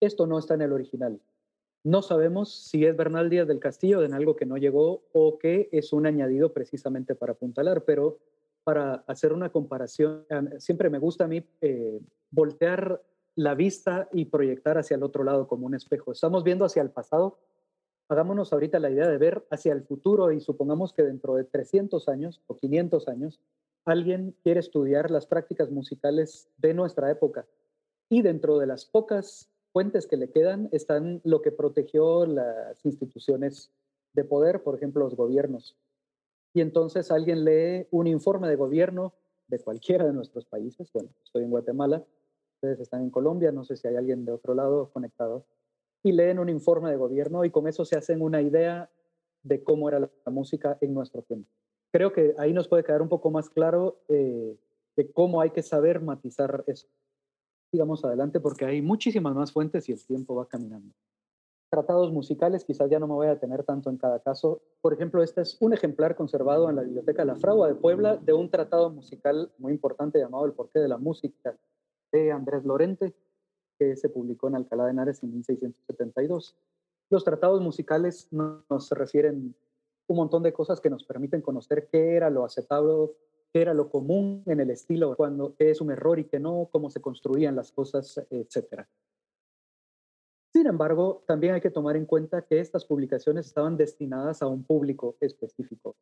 Esto 0.00 0.26
no 0.26 0.38
está 0.38 0.54
en 0.54 0.62
el 0.62 0.72
original. 0.72 1.20
No 1.84 2.00
sabemos 2.00 2.54
si 2.54 2.86
es 2.86 2.96
Bernal 2.96 3.28
Díaz 3.28 3.46
del 3.46 3.60
Castillo 3.60 4.02
en 4.02 4.14
algo 4.14 4.34
que 4.36 4.46
no 4.46 4.56
llegó 4.56 5.02
o 5.12 5.38
que 5.38 5.68
es 5.72 5.92
un 5.92 6.06
añadido 6.06 6.52
precisamente 6.52 7.14
para 7.14 7.32
apuntalar, 7.32 7.84
pero 7.84 8.18
para 8.64 9.04
hacer 9.06 9.32
una 9.32 9.50
comparación. 9.50 10.24
Siempre 10.58 10.88
me 10.90 10.98
gusta 10.98 11.24
a 11.24 11.28
mí 11.28 11.44
eh, 11.60 12.00
voltear 12.30 13.02
la 13.34 13.54
vista 13.54 14.08
y 14.12 14.26
proyectar 14.26 14.78
hacia 14.78 14.96
el 14.96 15.02
otro 15.02 15.24
lado 15.24 15.48
como 15.48 15.66
un 15.66 15.74
espejo. 15.74 16.12
Estamos 16.12 16.44
viendo 16.44 16.64
hacia 16.64 16.82
el 16.82 16.90
pasado. 16.90 17.38
Hagámonos 18.12 18.52
ahorita 18.52 18.78
la 18.78 18.90
idea 18.90 19.08
de 19.08 19.16
ver 19.16 19.42
hacia 19.48 19.72
el 19.72 19.84
futuro 19.84 20.32
y 20.32 20.40
supongamos 20.40 20.92
que 20.92 21.02
dentro 21.02 21.34
de 21.34 21.44
300 21.44 22.10
años 22.10 22.42
o 22.46 22.58
500 22.58 23.08
años 23.08 23.40
alguien 23.86 24.36
quiere 24.42 24.60
estudiar 24.60 25.10
las 25.10 25.26
prácticas 25.26 25.70
musicales 25.70 26.50
de 26.58 26.74
nuestra 26.74 27.10
época 27.10 27.46
y 28.10 28.20
dentro 28.20 28.58
de 28.58 28.66
las 28.66 28.84
pocas 28.84 29.48
fuentes 29.72 30.06
que 30.06 30.18
le 30.18 30.30
quedan 30.30 30.68
están 30.72 31.22
lo 31.24 31.40
que 31.40 31.52
protegió 31.52 32.26
las 32.26 32.84
instituciones 32.84 33.72
de 34.12 34.24
poder, 34.24 34.62
por 34.62 34.74
ejemplo, 34.74 35.04
los 35.04 35.16
gobiernos. 35.16 35.78
Y 36.52 36.60
entonces 36.60 37.10
alguien 37.10 37.46
lee 37.46 37.86
un 37.90 38.06
informe 38.06 38.46
de 38.46 38.56
gobierno 38.56 39.14
de 39.48 39.58
cualquiera 39.58 40.04
de 40.04 40.12
nuestros 40.12 40.44
países. 40.44 40.92
Bueno, 40.92 41.08
estoy 41.24 41.44
en 41.44 41.50
Guatemala, 41.50 42.04
ustedes 42.56 42.78
están 42.78 43.04
en 43.04 43.10
Colombia, 43.10 43.52
no 43.52 43.64
sé 43.64 43.78
si 43.78 43.88
hay 43.88 43.96
alguien 43.96 44.26
de 44.26 44.32
otro 44.32 44.52
lado 44.52 44.90
conectado. 44.92 45.46
Y 46.02 46.12
leen 46.12 46.38
un 46.38 46.48
informe 46.48 46.90
de 46.90 46.96
gobierno 46.96 47.44
y 47.44 47.50
con 47.50 47.68
eso 47.68 47.84
se 47.84 47.96
hacen 47.96 48.22
una 48.22 48.42
idea 48.42 48.90
de 49.42 49.62
cómo 49.62 49.88
era 49.88 50.00
la, 50.00 50.10
música 50.26 50.78
en 50.80 50.94
nuestro 50.94 51.22
tiempo. 51.22 51.48
Creo 51.92 52.12
que 52.12 52.34
ahí 52.38 52.52
nos 52.52 52.68
puede 52.68 52.84
quedar 52.84 53.02
un 53.02 53.08
poco 53.08 53.30
más 53.30 53.50
claro 53.50 54.00
eh, 54.08 54.56
de 54.96 55.12
cómo 55.12 55.40
hay 55.40 55.50
que 55.50 55.62
saber 55.62 56.00
matizar 56.00 56.64
eso 56.66 56.88
sigamos 57.72 58.04
adelante 58.04 58.38
porque 58.38 58.66
hay 58.66 58.82
muchísimas 58.82 59.34
más 59.34 59.50
fuentes 59.50 59.88
y 59.88 59.92
el 59.92 60.06
tiempo 60.06 60.34
va 60.34 60.46
caminando. 60.46 60.94
Tratados 61.70 62.12
musicales, 62.12 62.66
quizás 62.66 62.90
ya 62.90 62.98
no 62.98 63.06
me 63.06 63.14
voy 63.14 63.28
a 63.28 63.40
tener 63.40 63.64
tanto 63.64 63.88
en 63.88 63.96
cada 63.96 64.20
caso. 64.20 64.60
Por 64.82 64.92
ejemplo, 64.92 65.22
este 65.22 65.40
es 65.40 65.56
un 65.58 65.72
ejemplar 65.72 66.14
conservado 66.14 66.68
en 66.68 66.76
la 66.76 66.82
Biblioteca 66.82 67.24
La 67.24 67.34
Fragua 67.34 67.68
de 67.68 67.74
Puebla 67.74 68.18
de 68.18 68.34
un 68.34 68.50
tratado 68.50 68.90
musical 68.90 69.50
muy 69.56 69.72
importante 69.72 70.18
llamado 70.18 70.44
El 70.44 70.52
porqué 70.52 70.80
de 70.80 70.88
la 70.88 70.98
música 70.98 71.56
de 72.12 72.30
Andrés 72.30 72.62
Lorente, 72.66 73.14
que 73.82 73.96
se 73.96 74.08
publicó 74.08 74.48
en 74.48 74.54
Alcalá 74.54 74.84
de 74.84 74.92
Henares 74.92 75.22
en 75.22 75.32
1672. 75.32 76.56
Los 77.10 77.24
tratados 77.24 77.60
musicales 77.60 78.28
nos 78.30 78.90
refieren 78.90 79.54
un 80.06 80.16
montón 80.16 80.42
de 80.42 80.52
cosas 80.52 80.80
que 80.80 80.90
nos 80.90 81.04
permiten 81.04 81.40
conocer 81.40 81.88
qué 81.90 82.14
era 82.14 82.30
lo 82.30 82.44
aceptable 82.44 83.10
qué 83.52 83.60
era 83.60 83.74
lo 83.74 83.90
común 83.90 84.42
en 84.46 84.60
el 84.60 84.70
estilo, 84.70 85.14
cuando 85.14 85.54
es 85.58 85.82
un 85.82 85.90
error 85.90 86.18
y 86.18 86.24
qué 86.24 86.40
no, 86.40 86.70
cómo 86.72 86.88
se 86.88 87.02
construían 87.02 87.54
las 87.54 87.70
cosas, 87.70 88.18
etc. 88.30 88.86
Sin 90.54 90.66
embargo, 90.66 91.22
también 91.26 91.52
hay 91.52 91.60
que 91.60 91.70
tomar 91.70 91.96
en 91.96 92.06
cuenta 92.06 92.46
que 92.46 92.60
estas 92.60 92.86
publicaciones 92.86 93.46
estaban 93.46 93.76
destinadas 93.76 94.40
a 94.40 94.46
un 94.46 94.64
público 94.64 95.16
específico. 95.20 95.96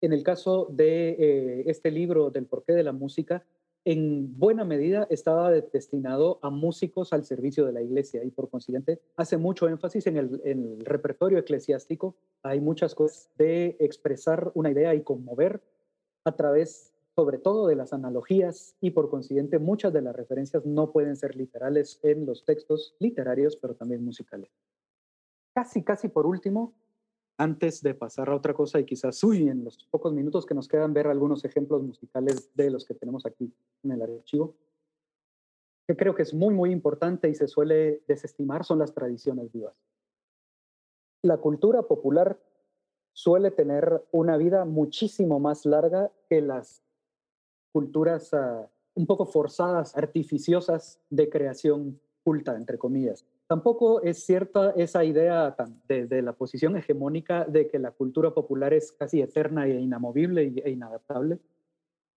En 0.00 0.12
el 0.12 0.24
caso 0.24 0.66
de 0.72 1.10
eh, 1.10 1.64
este 1.66 1.92
libro 1.92 2.30
del 2.30 2.46
porqué 2.46 2.72
de 2.72 2.82
la 2.82 2.92
música, 2.92 3.44
en 3.84 4.38
buena 4.38 4.64
medida 4.64 5.06
estaba 5.10 5.50
destinado 5.50 6.38
a 6.42 6.50
músicos 6.50 7.12
al 7.12 7.24
servicio 7.24 7.66
de 7.66 7.72
la 7.72 7.82
iglesia 7.82 8.22
y 8.22 8.30
por 8.30 8.48
consiguiente 8.48 9.00
hace 9.16 9.36
mucho 9.36 9.68
énfasis 9.68 10.06
en 10.06 10.16
el, 10.16 10.80
repertorio 10.84 11.38
eclesiástico. 11.38 12.14
Hay 12.42 12.60
muchas 12.60 12.94
cosas 12.94 13.30
de 13.36 13.76
expresar 13.80 14.52
una 14.54 14.70
idea 14.70 14.94
y 14.94 15.02
conmover 15.02 15.60
a 16.24 16.36
través 16.36 16.94
sobre 17.16 17.38
todo 17.38 17.66
de 17.66 17.76
las 17.76 17.92
analogías 17.92 18.76
y 18.80 18.90
por 18.90 19.10
consiguiente 19.10 19.58
muchas 19.58 19.92
de 19.92 20.00
las 20.00 20.16
referencias 20.16 20.64
no 20.64 20.92
pueden 20.92 21.16
ser 21.16 21.36
literales 21.36 21.98
en 22.02 22.24
los 22.24 22.44
textos 22.44 22.94
literarios, 23.00 23.56
pero 23.56 23.74
también 23.74 24.04
musicales. 24.04 24.50
Casi, 25.54 25.82
casi 25.82 26.08
por 26.08 26.24
último, 26.24 26.72
antes 27.38 27.82
de 27.82 27.94
pasar 27.94 28.28
a 28.28 28.36
otra 28.36 28.54
cosa 28.54 28.78
y 28.78 28.84
quizás 28.84 29.22
uy, 29.24 29.48
en 29.48 29.64
los 29.64 29.84
pocos 29.90 30.12
minutos 30.12 30.46
que 30.46 30.54
nos 30.54 30.68
quedan 30.68 30.92
ver 30.92 31.06
algunos 31.06 31.44
ejemplos 31.44 31.82
musicales 31.82 32.50
de 32.54 32.70
los 32.70 32.84
que 32.84 32.94
tenemos 32.94 33.26
aquí 33.26 33.52
en 33.82 33.90
el 33.90 34.02
archivo, 34.02 34.54
que 35.86 35.96
creo 35.96 36.14
que 36.14 36.22
es 36.22 36.34
muy, 36.34 36.54
muy 36.54 36.70
importante 36.70 37.28
y 37.28 37.34
se 37.34 37.48
suele 37.48 38.02
desestimar 38.06 38.64
son 38.64 38.78
las 38.78 38.94
tradiciones 38.94 39.50
vivas. 39.52 39.74
La 41.22 41.38
cultura 41.38 41.82
popular 41.82 42.38
suele 43.12 43.50
tener 43.50 44.04
una 44.10 44.36
vida 44.36 44.64
muchísimo 44.64 45.38
más 45.38 45.66
larga 45.66 46.10
que 46.28 46.40
las 46.40 46.82
culturas 47.72 48.32
ah, 48.34 48.68
un 48.94 49.06
poco 49.06 49.26
forzadas, 49.26 49.96
artificiosas 49.96 51.00
de 51.10 51.28
creación 51.28 52.00
culta, 52.22 52.56
entre 52.56 52.78
comillas. 52.78 53.24
Tampoco 53.52 54.00
es 54.00 54.24
cierta 54.24 54.70
esa 54.78 55.04
idea 55.04 55.54
de, 55.86 56.22
la 56.22 56.32
posición 56.32 56.74
hegemónica 56.74 57.44
de 57.44 57.68
que 57.68 57.78
la 57.78 57.90
cultura 57.90 58.32
popular 58.32 58.72
es 58.72 58.92
casi 58.92 59.20
eterna 59.20 59.66
e 59.66 59.78
inamovible 59.78 60.54
e 60.64 60.70
inadaptable, 60.70 61.38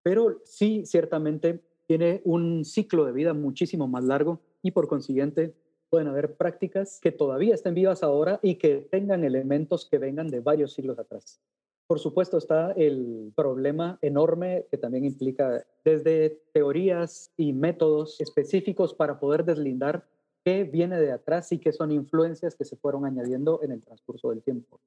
pero 0.02 0.40
sí 0.44 0.86
ciertamente 0.86 1.60
tiene 1.86 2.22
un 2.24 2.64
ciclo 2.64 3.04
de 3.04 3.12
vida 3.12 3.34
muchísimo 3.34 3.86
más 3.86 4.04
largo 4.04 4.40
y 4.62 4.70
por 4.70 4.88
consiguiente 4.88 5.52
pueden 5.90 6.08
haber 6.08 6.36
prácticas 6.36 7.00
que 7.02 7.12
todavía 7.12 7.54
estén 7.54 7.74
vivas 7.74 8.02
ahora 8.02 8.40
y 8.42 8.54
que 8.54 8.88
tengan 8.90 9.22
elementos 9.22 9.86
que 9.90 9.98
vengan 9.98 10.28
de 10.28 10.40
varios 10.40 10.72
siglos 10.72 10.98
atrás. 10.98 11.38
Por 11.86 11.98
supuesto 11.98 12.38
está 12.38 12.72
el 12.72 13.30
problema 13.36 13.98
enorme 14.00 14.64
que 14.70 14.78
también 14.78 15.04
implica 15.04 15.66
desde 15.84 16.40
teorías 16.54 17.30
y 17.36 17.52
métodos 17.52 18.22
específicos 18.22 18.94
para 18.94 19.20
poder 19.20 19.44
deslindar 19.44 20.06
qué 20.46 20.62
viene 20.62 21.00
de 21.00 21.10
atrás 21.10 21.50
y 21.50 21.58
qué 21.58 21.72
son 21.72 21.90
influencias 21.90 22.54
que 22.54 22.64
se 22.64 22.76
fueron 22.76 23.04
añadiendo 23.04 23.60
en 23.64 23.72
el 23.72 23.82
transcurso 23.82 24.30
del 24.30 24.44
tiempo. 24.44 24.80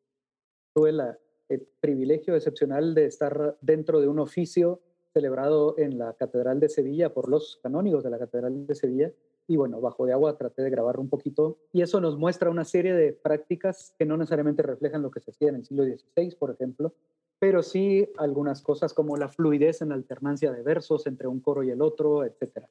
Tuve 0.73 0.91
el 1.49 1.67
privilegio 1.81 2.33
excepcional 2.33 2.95
de 2.95 3.07
estar 3.07 3.57
dentro 3.59 3.99
de 3.99 4.07
un 4.07 4.19
oficio 4.19 4.79
celebrado 5.11 5.77
en 5.77 5.97
la 5.97 6.13
Catedral 6.13 6.61
de 6.61 6.69
Sevilla 6.69 7.13
por 7.13 7.27
los 7.27 7.59
canónigos 7.61 8.05
de 8.05 8.09
la 8.09 8.17
Catedral 8.17 8.67
de 8.67 8.73
Sevilla 8.73 9.11
y 9.47 9.57
bueno, 9.57 9.81
bajo 9.81 10.05
de 10.05 10.13
agua 10.13 10.37
traté 10.37 10.61
de 10.61 10.69
grabar 10.69 10.97
un 10.97 11.09
poquito 11.09 11.57
y 11.73 11.81
eso 11.81 11.99
nos 11.99 12.17
muestra 12.17 12.49
una 12.49 12.63
serie 12.63 12.93
de 12.93 13.11
prácticas 13.11 13.93
que 13.99 14.05
no 14.05 14.15
necesariamente 14.15 14.63
reflejan 14.63 15.01
lo 15.01 15.11
que 15.11 15.19
se 15.19 15.31
hacía 15.31 15.49
en 15.49 15.55
el 15.55 15.65
siglo 15.65 15.83
XVI, 15.83 16.35
por 16.39 16.51
ejemplo, 16.51 16.93
pero 17.37 17.63
sí 17.63 18.07
algunas 18.15 18.61
cosas 18.61 18.93
como 18.93 19.17
la 19.17 19.27
fluidez 19.27 19.81
en 19.81 19.89
la 19.89 19.95
alternancia 19.95 20.53
de 20.53 20.63
versos 20.63 21.05
entre 21.05 21.27
un 21.27 21.41
coro 21.41 21.63
y 21.63 21.69
el 21.69 21.81
otro, 21.81 22.23
etc. 22.23 22.65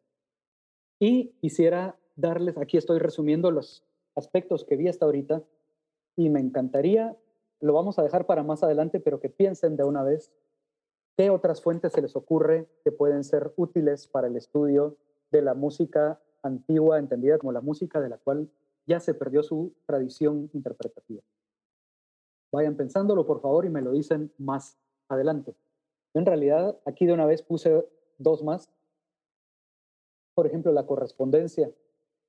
Y 0.99 1.33
quisiera 1.41 1.95
darles, 2.19 2.59
aquí 2.59 2.77
estoy 2.77 2.99
resumiendo 2.99 3.51
los 3.51 3.85
aspectos 4.17 4.65
que 4.65 4.77
vi 4.77 4.89
hasta 4.89 5.07
ahorita 5.07 5.43
y 6.17 6.29
me 6.29 6.41
encantaría, 6.41 7.17
lo 7.61 7.73
vamos 7.73 7.99
a 7.99 8.03
dejar 8.03 8.27
para 8.27 8.43
más 8.43 8.63
adelante, 8.63 9.01
pero 9.01 9.21
que 9.21 9.31
piensen 9.31 9.77
de 9.77 9.85
una 9.85 10.03
vez 10.03 10.33
qué 11.17 11.31
otras 11.31 11.63
fuentes 11.63 11.93
se 11.93 12.03
les 12.03 12.17
ocurre 12.17 12.69
que 12.85 12.93
pueden 12.93 13.25
ser 13.25 13.53
útiles 13.57 14.09
para 14.09 14.27
el 14.27 14.37
estudio 14.37 14.97
de 15.31 15.43
la 15.43 15.55
música 15.55 16.21
antigua, 16.43 16.99
entendida 16.99 17.39
como 17.39 17.53
la 17.53 17.61
música 17.61 18.01
de 18.01 18.09
la 18.09 18.19
cual 18.19 18.51
ya 18.87 18.99
se 19.01 19.15
perdió 19.15 19.43
su 19.43 19.75
tradición 19.87 20.51
interpretativa. 20.53 21.23
Vayan 22.51 22.77
pensándolo, 22.77 23.27
por 23.27 23.41
favor, 23.41 23.65
y 23.65 23.71
me 23.71 23.83
lo 23.83 23.93
dicen 23.93 24.33
más 24.39 24.79
adelante. 25.09 25.55
En 26.15 26.27
realidad, 26.27 26.79
aquí 26.85 27.07
de 27.07 27.13
una 27.13 27.27
vez 27.27 27.43
puse 27.43 27.87
dos 28.17 28.43
más. 28.43 28.69
Por 30.35 30.47
ejemplo, 30.47 30.73
la 30.73 30.87
correspondencia. 30.87 31.71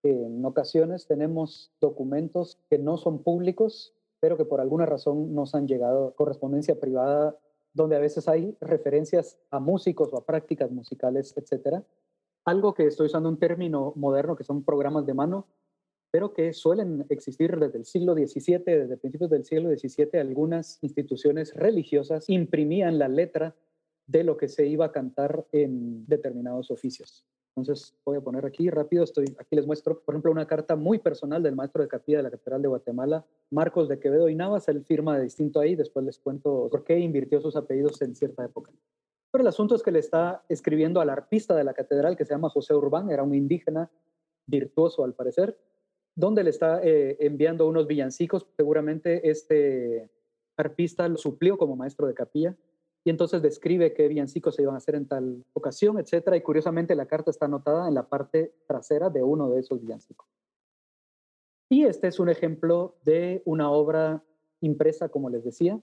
En 0.03 0.45
ocasiones 0.45 1.07
tenemos 1.07 1.71
documentos 1.81 2.57
que 2.69 2.77
no 2.77 2.97
son 2.97 3.21
públicos, 3.21 3.93
pero 4.19 4.38
que 4.38 4.45
por 4.45 4.62
alguna 4.62 4.85
razón 4.85 5.33
nos 5.33 5.55
han 5.55 5.67
llegado 5.67 6.13
correspondencia 6.15 6.79
privada, 6.79 7.38
donde 7.73 7.95
a 7.95 7.99
veces 7.99 8.27
hay 8.27 8.55
referencias 8.62 9.38
a 9.51 9.59
músicos 9.59 10.13
o 10.13 10.17
a 10.17 10.25
prácticas 10.25 10.71
musicales, 10.71 11.33
etcétera, 11.35 11.83
algo 12.45 12.73
que 12.73 12.88
estoy 12.88 13.07
usando 13.07 13.29
un 13.29 13.38
término 13.38 13.93
moderno 13.95 14.35
que 14.35 14.43
son 14.43 14.63
programas 14.63 15.05
de 15.05 15.13
mano, 15.13 15.47
pero 16.12 16.33
que 16.33 16.53
suelen 16.53 17.05
existir 17.09 17.55
desde 17.57 17.77
el 17.77 17.85
siglo 17.85 18.13
XVII, 18.13 18.63
desde 18.65 18.97
principios 18.97 19.29
del 19.29 19.45
siglo 19.45 19.69
XVII, 19.69 20.19
algunas 20.19 20.79
instituciones 20.81 21.53
religiosas 21.53 22.27
imprimían 22.29 22.97
la 22.97 23.07
letra 23.07 23.55
de 24.07 24.23
lo 24.23 24.38
que 24.38 24.47
se 24.47 24.65
iba 24.65 24.85
a 24.85 24.91
cantar 24.91 25.45
en 25.51 26.07
determinados 26.07 26.71
oficios. 26.71 27.25
Entonces 27.60 27.93
voy 28.06 28.17
a 28.17 28.22
poner 28.22 28.45
aquí 28.45 28.69
rápido, 28.69 29.04
aquí 29.04 29.56
les 29.56 29.65
muestro, 29.65 30.00
por 30.00 30.13
ejemplo, 30.13 30.32
una 30.32 30.48
carta 30.48 30.76
muy 30.76 31.00
personal 31.00 31.43
del 31.43 31.56
maestro 31.56 31.84
de 31.84 31.89
capilla 31.89 32.17
de 32.17 32.24
la 32.24 32.32
Catedral 32.32 32.62
de 32.62 32.67
Guatemala, 32.67 33.26
Marcos 33.52 33.88
de 33.88 34.00
Quevedo 34.00 34.30
y 34.30 34.36
Navas, 34.36 34.67
él 34.67 34.84
firma 34.84 35.17
de 35.17 35.24
distinto 35.24 35.60
ahí, 35.60 35.76
después 35.76 36.06
les 36.06 36.19
cuento 36.19 36.67
por 36.72 36.84
qué 36.84 37.00
invirtió 37.00 37.41
sus 37.41 37.56
apellidos 37.56 38.02
en 38.02 38.15
cierta 38.15 38.45
época. 38.45 38.72
Pero 39.32 39.41
el 39.41 39.48
asunto 39.48 39.76
es 39.76 39.84
que 39.84 39.91
le 39.91 40.00
está 40.00 40.43
escribiendo 40.50 41.02
al 41.02 41.10
arpista 41.10 41.56
de 41.56 41.63
la 41.63 41.74
catedral 41.74 42.15
que 42.15 42.26
se 42.26 42.34
llama 42.34 42.50
José 42.50 42.74
Urbán, 42.74 43.12
era 43.12 43.24
un 43.24 43.36
indígena 43.36 43.91
virtuoso 44.48 45.04
al 45.04 45.13
parecer, 45.13 45.58
donde 46.15 46.43
le 46.43 46.50
está 46.50 46.82
eh, 46.84 47.17
enviando 47.19 47.67
unos 47.67 47.88
villancicos. 47.88 48.48
Seguramente 48.58 49.30
este 49.30 50.10
arpista 50.58 51.08
lo 51.08 51.17
suplió 51.17 51.58
como 51.58 51.76
maestro 51.76 52.08
de 52.08 52.13
capilla 52.13 52.56
entonces 53.10 53.41
describe 53.41 53.93
qué 53.93 54.08
villancicos 54.08 54.56
se 54.56 54.62
iban 54.62 54.76
a 54.76 54.78
hacer 54.78 54.95
en 54.95 55.08
tal 55.08 55.43
ocasión, 55.54 56.00
etcétera. 56.00 56.36
Y 56.38 56.41
curiosamente 56.41 56.95
la 56.95 57.06
carta 57.06 57.32
está 57.32 57.45
anotada 57.45 57.88
en 57.88 57.93
la 57.93 58.08
parte 58.08 58.54
trasera 58.67 59.10
de 59.10 59.24
uno 59.24 59.50
de 59.50 59.60
esos 59.60 59.82
villancicos. 59.82 60.28
Y 61.69 61.86
este 61.86 62.08
es 62.08 62.19
un 62.19 62.30
ejemplo 62.30 62.95
de 63.04 63.41
una 63.45 63.72
obra 63.72 64.24
impresa, 64.62 65.10
como 65.10 65.30
les 65.30 65.43
decía, 65.43 65.80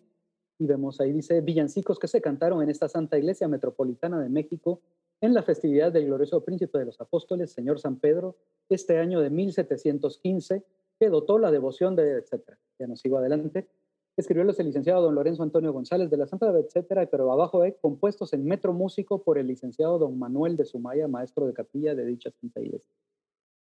y 0.58 0.66
vemos 0.66 1.00
ahí, 1.00 1.12
dice, 1.12 1.40
villancicos 1.40 1.98
que 1.98 2.08
se 2.08 2.20
cantaron 2.20 2.62
en 2.62 2.70
esta 2.70 2.88
Santa 2.88 3.18
Iglesia 3.18 3.46
Metropolitana 3.46 4.20
de 4.20 4.28
México 4.28 4.80
en 5.20 5.32
la 5.32 5.42
festividad 5.42 5.92
del 5.92 6.06
glorioso 6.06 6.44
príncipe 6.44 6.78
de 6.78 6.86
los 6.86 7.00
apóstoles, 7.00 7.52
Señor 7.52 7.78
San 7.78 7.96
Pedro, 7.96 8.36
este 8.68 8.98
año 8.98 9.20
de 9.20 9.30
1715, 9.30 10.64
que 10.98 11.08
dotó 11.08 11.38
la 11.38 11.50
devoción 11.50 11.94
de, 11.96 12.18
etcétera. 12.18 12.58
Ya 12.78 12.86
no 12.86 12.96
sigo 12.96 13.18
adelante. 13.18 13.68
Escribiólos 14.16 14.58
el 14.58 14.66
licenciado 14.66 15.02
don 15.02 15.14
Lorenzo 15.14 15.42
Antonio 15.42 15.72
González 15.72 16.08
de 16.08 16.16
la 16.16 16.26
Santa, 16.26 16.50
etcétera, 16.58 17.06
pero 17.06 17.30
abajo 17.30 17.60
hay 17.60 17.74
compuestos 17.74 18.32
en 18.32 18.46
metro 18.46 18.72
músico 18.72 19.22
por 19.22 19.36
el 19.36 19.46
licenciado 19.46 19.98
don 19.98 20.18
Manuel 20.18 20.56
de 20.56 20.64
Sumaya, 20.64 21.06
maestro 21.06 21.46
de 21.46 21.52
capilla 21.52 21.94
de 21.94 22.06
dicha 22.06 22.30
Santa 22.30 22.60
Iglesia. 22.60 22.90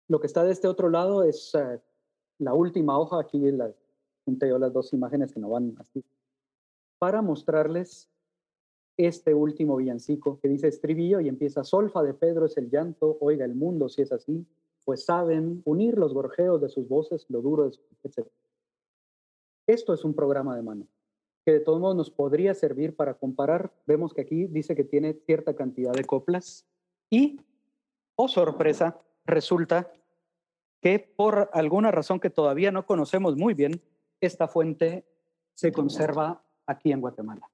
Lo 0.07 0.19
que 0.19 0.25
está 0.25 0.43
de 0.43 0.51
este 0.51 0.67
otro 0.67 0.89
lado 0.89 1.23
es 1.23 1.53
eh, 1.53 1.79
la 2.39 2.55
última 2.55 2.97
hoja, 2.97 3.19
aquí 3.19 3.39
la, 3.51 3.71
junté 4.25 4.47
las 4.57 4.73
dos 4.73 4.91
imágenes 4.91 5.31
que 5.31 5.39
no 5.39 5.49
van 5.49 5.75
así, 5.77 6.03
para 6.97 7.21
mostrarles 7.21 8.09
este 8.97 9.33
último 9.33 9.77
villancico 9.77 10.39
que 10.41 10.49
dice 10.49 10.67
estribillo 10.67 11.21
y 11.21 11.29
empieza 11.29 11.63
solfa 11.63 12.01
de 12.01 12.13
Pedro 12.13 12.47
es 12.47 12.57
el 12.57 12.69
llanto, 12.69 13.17
oiga 13.21 13.45
el 13.45 13.55
mundo 13.55 13.87
si 13.87 14.01
es 14.01 14.11
así, 14.11 14.45
pues 14.83 15.05
saben 15.05 15.61
unir 15.65 15.97
los 15.97 16.13
gorjeos 16.13 16.59
de 16.59 16.69
sus 16.69 16.87
voces, 16.87 17.25
lo 17.29 17.41
duro 17.41 17.69
de 17.69 17.77
etc. 18.03 18.27
Esto 19.69 19.93
es 19.93 20.03
un 20.03 20.15
programa 20.15 20.55
de 20.55 20.63
mano 20.63 20.87
que 21.45 21.51
de 21.51 21.59
todos 21.59 21.79
modos 21.79 21.95
nos 21.95 22.09
podría 22.09 22.55
servir 22.55 22.95
para 22.95 23.13
comparar. 23.13 23.71
Vemos 23.85 24.15
que 24.15 24.21
aquí 24.21 24.47
dice 24.47 24.75
que 24.75 24.83
tiene 24.83 25.13
cierta 25.13 25.55
cantidad 25.55 25.93
de 25.93 26.05
coplas 26.05 26.65
y, 27.07 27.39
oh 28.15 28.27
sorpresa, 28.27 28.99
resulta 29.25 29.91
que 30.81 30.97
por 30.97 31.51
alguna 31.53 31.91
razón 31.91 32.19
que 32.19 32.31
todavía 32.31 32.71
no 32.71 32.87
conocemos 32.87 33.35
muy 33.35 33.53
bien, 33.53 33.79
esta 34.19 34.47
fuente 34.47 35.05
se 35.53 35.71
conserva 35.71 36.43
aquí 36.65 36.91
en 36.91 37.01
Guatemala. 37.01 37.47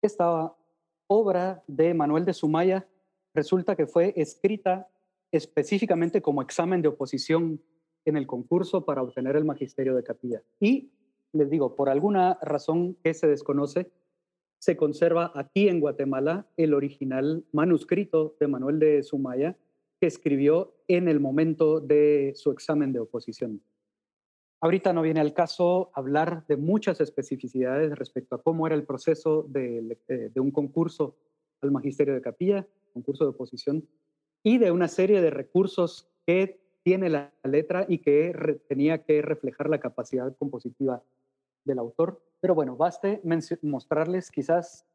Esta 0.00 0.56
obra 1.08 1.62
de 1.66 1.92
Manuel 1.92 2.24
de 2.24 2.32
Sumaya 2.32 2.88
resulta 3.34 3.76
que 3.76 3.86
fue 3.86 4.14
escrita 4.16 4.88
específicamente 5.30 6.22
como 6.22 6.40
examen 6.40 6.80
de 6.80 6.88
oposición 6.88 7.60
en 8.06 8.16
el 8.16 8.26
concurso 8.26 8.86
para 8.86 9.02
obtener 9.02 9.36
el 9.36 9.44
magisterio 9.44 9.94
de 9.94 10.02
capilla. 10.02 10.42
Y 10.58 10.90
les 11.32 11.50
digo, 11.50 11.74
por 11.76 11.88
alguna 11.88 12.38
razón 12.42 12.94
que 13.02 13.14
se 13.14 13.26
desconoce, 13.26 13.90
se 14.58 14.76
conserva 14.76 15.32
aquí 15.34 15.68
en 15.68 15.80
Guatemala 15.80 16.46
el 16.56 16.74
original 16.74 17.44
manuscrito 17.52 18.36
de 18.38 18.48
Manuel 18.48 18.78
de 18.78 19.02
Sumaya 19.02 19.56
que 20.00 20.06
escribió 20.06 20.74
en 20.88 21.08
el 21.08 21.20
momento 21.20 21.80
de 21.80 22.32
su 22.34 22.50
examen 22.50 22.92
de 22.92 23.00
oposición. 23.00 23.60
Ahorita 24.60 24.92
no 24.92 25.02
viene 25.02 25.20
al 25.20 25.32
caso 25.34 25.90
hablar 25.94 26.44
de 26.46 26.56
muchas 26.56 27.00
especificidades 27.00 27.96
respecto 27.98 28.36
a 28.36 28.42
cómo 28.42 28.66
era 28.66 28.76
el 28.76 28.84
proceso 28.84 29.44
de, 29.48 29.98
eh, 30.08 30.30
un 30.36 30.52
concurso 30.52 31.16
al 31.60 31.72
magisterio 31.72 32.14
de 32.14 32.20
capilla, 32.20 32.66
concurso 32.92 33.24
de 33.24 33.30
oposición, 33.30 33.88
y 34.44 34.58
de 34.58 34.70
una 34.70 34.88
serie 34.88 35.20
de 35.20 35.30
recursos 35.30 36.08
que 36.26 36.60
tiene 36.84 37.08
la 37.08 37.32
letra 37.44 37.86
y 37.88 37.98
que 37.98 38.60
tenía 38.68 39.04
que 39.04 39.22
reflejar 39.22 39.68
la 39.68 39.80
capacidad 39.80 40.36
compositiva 40.36 41.02
del 41.64 41.78
autor. 41.78 42.22
Pero 42.40 42.54
bueno, 42.54 42.76
baste 42.76 43.22
mostrarles 43.62 44.30
quizás 44.30 44.86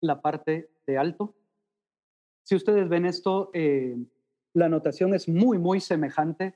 la 0.00 0.20
parte 0.20 0.70
de 0.86 0.98
alto. 0.98 1.34
Si 2.42 2.54
ustedes 2.54 2.88
ven 2.88 3.06
esto, 3.06 3.50
eh, 3.54 3.96
la 4.52 4.68
notación 4.68 5.14
es 5.14 5.28
muy, 5.28 5.58
muy 5.58 5.80
semejante 5.80 6.54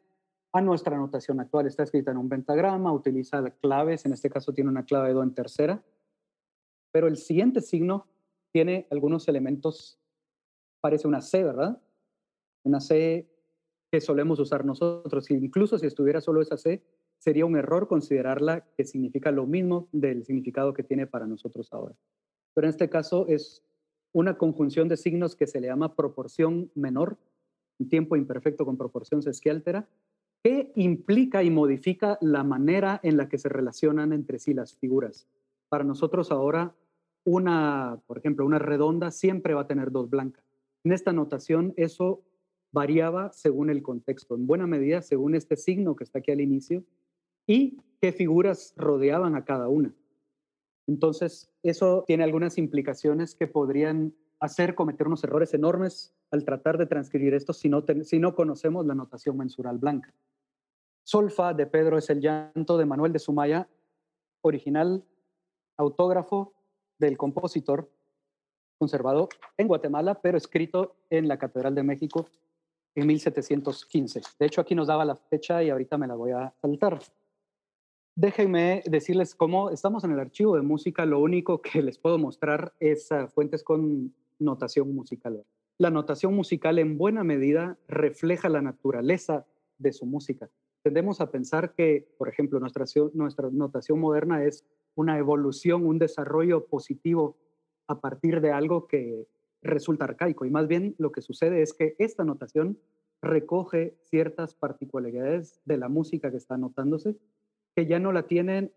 a 0.52 0.60
nuestra 0.60 0.96
notación 0.96 1.40
actual. 1.40 1.66
Está 1.66 1.82
escrita 1.82 2.10
en 2.10 2.18
un 2.18 2.28
pentagrama, 2.28 2.92
utiliza 2.92 3.50
claves, 3.62 4.04
en 4.04 4.12
este 4.12 4.30
caso 4.30 4.52
tiene 4.52 4.70
una 4.70 4.84
clave 4.84 5.12
do 5.12 5.22
en 5.22 5.34
tercera, 5.34 5.82
pero 6.90 7.06
el 7.06 7.16
siguiente 7.16 7.60
signo 7.60 8.06
tiene 8.52 8.86
algunos 8.90 9.28
elementos, 9.28 9.98
parece 10.80 11.06
una 11.06 11.20
C, 11.20 11.44
¿verdad? 11.44 11.80
Una 12.64 12.80
C 12.80 13.28
que 13.90 14.00
solemos 14.00 14.38
usar 14.38 14.64
nosotros. 14.64 15.30
Incluso 15.30 15.78
si 15.78 15.86
estuviera 15.86 16.20
solo 16.20 16.40
esa 16.40 16.56
C, 16.56 16.82
sería 17.28 17.44
un 17.44 17.58
error 17.58 17.88
considerarla 17.88 18.64
que 18.74 18.86
significa 18.86 19.30
lo 19.30 19.46
mismo 19.46 19.86
del 19.92 20.24
significado 20.24 20.72
que 20.72 20.82
tiene 20.82 21.06
para 21.06 21.26
nosotros 21.26 21.70
ahora. 21.74 21.94
Pero 22.54 22.66
en 22.66 22.70
este 22.70 22.88
caso 22.88 23.26
es 23.28 23.62
una 24.12 24.38
conjunción 24.38 24.88
de 24.88 24.96
signos 24.96 25.36
que 25.36 25.46
se 25.46 25.60
le 25.60 25.66
llama 25.66 25.94
proporción 25.94 26.70
menor, 26.74 27.18
un 27.78 27.90
tiempo 27.90 28.16
imperfecto 28.16 28.64
con 28.64 28.78
proporción 28.78 29.20
sesquialtera, 29.22 29.86
¿Qué 30.42 30.72
implica 30.74 31.42
y 31.42 31.50
modifica 31.50 32.16
la 32.22 32.44
manera 32.44 32.98
en 33.02 33.18
la 33.18 33.28
que 33.28 33.36
se 33.36 33.50
relacionan 33.50 34.14
entre 34.14 34.38
sí 34.38 34.54
las 34.54 34.74
figuras? 34.74 35.28
Para 35.68 35.84
nosotros 35.84 36.32
ahora, 36.32 36.74
una, 37.24 38.00
por 38.06 38.16
ejemplo, 38.16 38.46
una 38.46 38.58
redonda 38.58 39.10
siempre 39.10 39.52
va 39.52 39.62
a 39.62 39.66
tener 39.66 39.92
dos 39.92 40.08
blancas. 40.08 40.44
En 40.82 40.92
esta 40.92 41.12
notación 41.12 41.74
eso 41.76 42.22
variaba 42.72 43.32
según 43.34 43.68
el 43.68 43.82
contexto, 43.82 44.34
en 44.34 44.46
buena 44.46 44.66
medida 44.66 45.02
según 45.02 45.34
este 45.34 45.56
signo 45.56 45.94
que 45.94 46.04
está 46.04 46.20
aquí 46.20 46.30
al 46.30 46.40
inicio 46.40 46.84
y 47.48 47.80
qué 48.00 48.12
figuras 48.12 48.74
rodeaban 48.76 49.34
a 49.34 49.44
cada 49.44 49.68
una. 49.68 49.92
Entonces, 50.86 51.50
eso 51.62 52.04
tiene 52.06 52.22
algunas 52.22 52.58
implicaciones 52.58 53.34
que 53.34 53.48
podrían 53.48 54.14
hacer 54.38 54.74
cometer 54.74 55.08
unos 55.08 55.24
errores 55.24 55.52
enormes 55.54 56.14
al 56.30 56.44
tratar 56.44 56.78
de 56.78 56.86
transcribir 56.86 57.34
esto 57.34 57.52
si 57.52 57.68
no, 57.68 58.34
conocemos 58.34 58.86
la 58.86 58.94
notación 58.94 59.36
mensural 59.36 59.78
blanca. 59.78 60.14
Solfa 61.02 61.54
de 61.54 61.66
Pedro 61.66 61.98
es 61.98 62.10
el 62.10 62.20
llanto 62.20 62.76
de 62.76 62.84
Manuel 62.84 63.12
de 63.12 63.18
Sumaya, 63.18 63.68
original 64.42 65.02
autógrafo 65.78 66.52
del 66.98 67.16
compositor, 67.16 67.90
conservado 68.78 69.28
en 69.56 69.68
Guatemala, 69.68 70.20
pero 70.20 70.36
escrito 70.36 70.96
en 71.08 71.28
la 71.28 71.38
Catedral 71.38 71.74
de 71.74 71.82
México 71.82 72.28
en 72.94 73.06
1715. 73.06 74.20
De 74.38 74.46
hecho, 74.46 74.60
aquí 74.60 74.74
nos 74.74 74.88
daba 74.88 75.04
la 75.04 75.16
fecha 75.16 75.62
y 75.62 75.70
ahorita 75.70 75.96
me 75.96 76.06
la 76.06 76.14
voy 76.14 76.32
a 76.32 76.52
saltar. 76.60 77.00
Déjenme 78.20 78.82
decirles 78.84 79.36
cómo 79.36 79.70
estamos 79.70 80.02
en 80.02 80.10
el 80.10 80.18
archivo 80.18 80.56
de 80.56 80.62
música, 80.62 81.06
lo 81.06 81.20
único 81.20 81.62
que 81.62 81.82
les 81.82 81.98
puedo 81.98 82.18
mostrar 82.18 82.74
es 82.80 83.08
fuentes 83.32 83.62
con 83.62 84.12
notación 84.40 84.92
musical. 84.92 85.44
La 85.78 85.90
notación 85.90 86.34
musical 86.34 86.80
en 86.80 86.98
buena 86.98 87.22
medida 87.22 87.78
refleja 87.86 88.48
la 88.48 88.60
naturaleza 88.60 89.46
de 89.78 89.92
su 89.92 90.04
música 90.04 90.50
tendemos 90.82 91.20
a 91.20 91.30
pensar 91.30 91.74
que, 91.74 92.08
por 92.16 92.28
ejemplo, 92.28 92.58
nuestra, 92.60 92.84
nuestra 93.12 93.50
notación 93.50 94.00
moderna 94.00 94.44
es 94.44 94.64
una 94.94 95.18
evolución, 95.18 95.84
un 95.86 95.98
desarrollo 95.98 96.66
positivo 96.66 97.36
a 97.86 98.00
partir 98.00 98.40
de 98.40 98.52
algo 98.52 98.86
que 98.86 99.26
resulta 99.62 100.04
arcaico. 100.04 100.44
Y 100.44 100.50
más 100.50 100.66
bien 100.66 100.94
lo 100.98 101.12
que 101.12 101.20
sucede 101.20 101.60
es 101.60 101.74
que 101.74 101.94
esta 101.98 102.24
notación 102.24 102.78
recoge 103.20 103.98
ciertas 104.02 104.54
particularidades 104.54 105.60
de 105.66 105.76
la 105.76 105.88
música 105.88 106.30
que 106.30 106.36
está 106.36 106.56
notándose 106.56 107.16
que 107.78 107.86
ya 107.86 108.00
no 108.00 108.10
la 108.10 108.24
tienen 108.24 108.72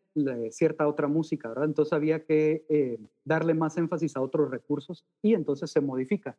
cierta 0.52 0.88
otra 0.88 1.08
música, 1.08 1.50
¿verdad? 1.50 1.66
Entonces 1.66 1.92
había 1.92 2.24
que 2.24 2.68
eh, 2.70 3.00
darle 3.26 3.56
más 3.56 3.76
énfasis 3.76 4.16
a 4.16 4.22
otros 4.22 4.52
recursos 4.52 5.08
y 5.24 5.34
entonces 5.34 5.72
se 5.72 5.82
modifica. 5.82 6.38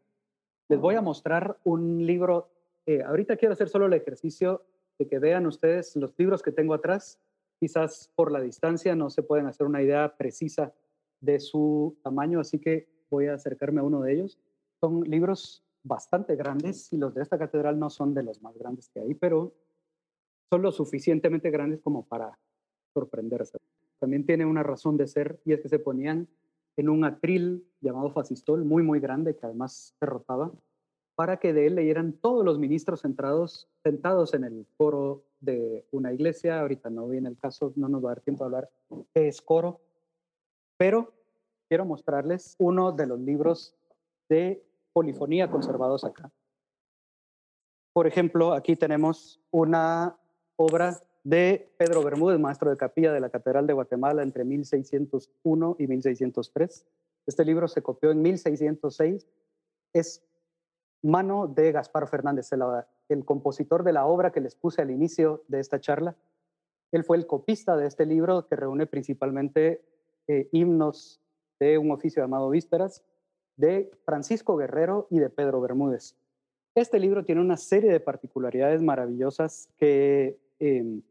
Les 0.69 0.79
voy 0.79 0.95
a 0.95 1.01
mostrar 1.01 1.59
un 1.65 2.07
libro, 2.07 2.53
eh, 2.87 3.03
ahorita 3.03 3.37
quiero 3.37 3.55
hacer 3.55 3.69
solo 3.69 3.87
el 3.87 3.95
ejercicio 3.95 4.63
de 4.97 5.09
que 5.09 5.19
vean 5.19 5.45
ustedes 5.47 5.97
los 5.97 6.17
libros 6.17 6.41
que 6.41 6.53
tengo 6.53 6.73
atrás. 6.73 7.19
Quizás 7.59 8.13
por 8.15 8.31
la 8.31 8.41
distancia 8.41 8.95
no 8.95 9.11
se 9.11 9.25
pueden 9.25 9.47
hacer 9.47 9.67
una 9.67 9.83
idea 9.83 10.17
precisa 10.17 10.73
de 11.21 11.41
su 11.41 11.99
tamaño, 12.05 12.39
así 12.39 12.61
que 12.61 12.87
voy 13.11 13.27
a 13.27 13.35
acercarme 13.35 13.81
a 13.81 13.85
uno 13.85 14.03
de 14.03 14.13
ellos. 14.13 14.39
Son 14.79 15.01
libros 15.01 15.65
bastante 15.83 16.37
grandes 16.37 16.93
y 16.93 16.97
los 16.97 17.13
de 17.13 17.23
esta 17.23 17.41
catedral 17.41 17.77
no 17.81 17.91
son 17.91 18.15
de 18.15 18.23
los 18.23 18.41
más 18.41 18.57
grandes 18.57 18.89
que 18.89 19.01
hay, 19.01 19.15
pero 19.15 19.53
son 20.49 20.63
lo 20.63 20.71
suficientemente 20.71 21.51
grandes 21.51 21.81
como 21.81 22.07
para 22.07 22.39
sorprenderse. 22.93 23.59
También 23.99 24.27
tiene 24.27 24.45
una 24.45 24.63
razón 24.63 24.97
de 24.97 25.07
ser 25.07 25.41
y 25.45 25.53
es 25.53 25.61
que 25.61 25.69
se 25.69 25.79
ponían 25.79 26.29
en 26.77 26.89
un 26.89 27.05
atril 27.05 27.67
llamado 27.81 28.11
fascistol, 28.11 28.65
muy, 28.65 28.83
muy 28.83 29.01
grande, 29.01 29.37
que 29.37 29.47
además 29.47 29.95
se 29.99 30.07
rotaba, 30.07 30.51
para 31.15 31.37
que 31.39 31.53
de 31.53 31.67
él 31.67 31.75
leyeran 31.75 32.15
todos 32.15 32.45
los 32.45 32.59
ministros 32.59 33.03
centrados, 33.03 33.69
sentados 33.83 34.35
en 34.35 34.45
el 34.45 34.67
coro 34.77 35.25
de 35.41 35.85
una 35.91 36.13
iglesia. 36.13 36.61
Ahorita 36.61 36.89
no 36.91 37.07
viene 37.09 37.29
el 37.29 37.37
caso, 37.37 37.73
no 37.77 37.89
nos 37.89 38.03
va 38.03 38.11
a 38.11 38.15
dar 38.15 38.23
tiempo 38.23 38.45
de 38.45 38.47
hablar 38.47 38.71
qué 39.15 39.29
es 39.29 39.43
coro, 39.43 39.81
pero 40.79 41.13
quiero 41.69 41.85
mostrarles 41.85 42.57
uno 42.59 42.93
de 42.93 43.07
los 43.07 43.21
libros 43.21 43.75
de 44.29 44.65
polifonía 44.93 45.51
conservados 45.51 46.05
acá. 46.05 46.31
Por 47.93 48.07
ejemplo, 48.07 48.53
aquí 48.55 48.75
tenemos 48.75 49.41
una 49.51 50.17
obra 50.57 50.99
de 51.25 51.73
Pedro 51.77 52.03
Bermúdez, 52.03 52.39
maestro 52.39 52.71
de 52.71 52.77
capilla 52.77 53.13
de 53.13 53.21
la 53.21 53.31
Catedral 53.31 53.67
de 53.67 53.73
Guatemala 53.73 54.23
entre 54.23 54.45
1601 54.45 55.77
y 55.79 55.87
1603. 55.87 56.87
Este 57.27 57.45
libro 57.45 57.69
se 57.69 57.83
copió 57.83 58.11
en 58.11 58.23
1606. 58.23 59.27
Es 59.93 60.25
mano 61.03 61.47
de 61.47 61.73
Gaspar 61.73 62.09
Fernández, 62.09 62.51
el, 63.09 63.25
compositor 63.25 63.85
de 63.85 63.93
la 63.93 64.07
obra 64.07 64.33
que 64.33 64.41
les 64.41 64.55
puse 64.55 64.83
al 64.83 64.91
inicio 64.91 65.45
de 65.49 65.61
esta 65.61 65.81
charla. 65.81 66.17
Él 66.91 67.05
fue 67.05 67.17
el 67.17 67.27
copista 67.27 67.77
de 67.77 67.87
este 67.87 68.07
libro 68.07 68.47
que 68.47 68.57
reúne 68.57 68.87
principalmente 68.87 69.83
eh, 70.29 70.49
himnos 70.53 71.21
de 71.59 71.79
un 71.79 71.91
oficio 71.91 72.23
llamado 72.23 72.51
Vísperas, 72.51 73.05
de 73.57 73.91
Francisco 74.05 74.57
Guerrero 74.57 75.07
y 75.11 75.19
de 75.19 75.31
Pedro 75.31 75.61
Bermúdez. 75.61 76.17
Este 76.75 76.99
libro 76.99 77.25
tiene 77.25 77.41
una 77.41 77.57
serie 77.57 77.93
de 77.93 78.01
particularidades 78.01 78.81
maravillosas 78.81 79.69
que 79.77 80.39
em, 80.59 81.03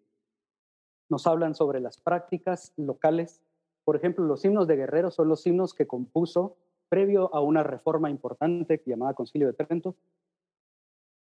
nos 1.12 1.28
hablan 1.28 1.54
sobre 1.54 1.82
las 1.82 2.00
prácticas 2.00 2.74
locales. 2.78 3.41
Por 3.84 3.97
ejemplo, 3.97 4.24
los 4.24 4.43
himnos 4.45 4.65
de 4.65 4.78
Guerrero 4.78 5.12
son 5.12 5.28
los 5.28 5.45
himnos 5.45 5.74
que 5.74 5.86
compuso 5.86 6.56
previo 6.88 7.30
a 7.36 7.41
una 7.41 7.63
reforma 7.63 8.10
importante 8.10 8.82
llamada 8.86 9.13
Concilio 9.13 9.47
de 9.47 9.54
Trento 9.54 9.95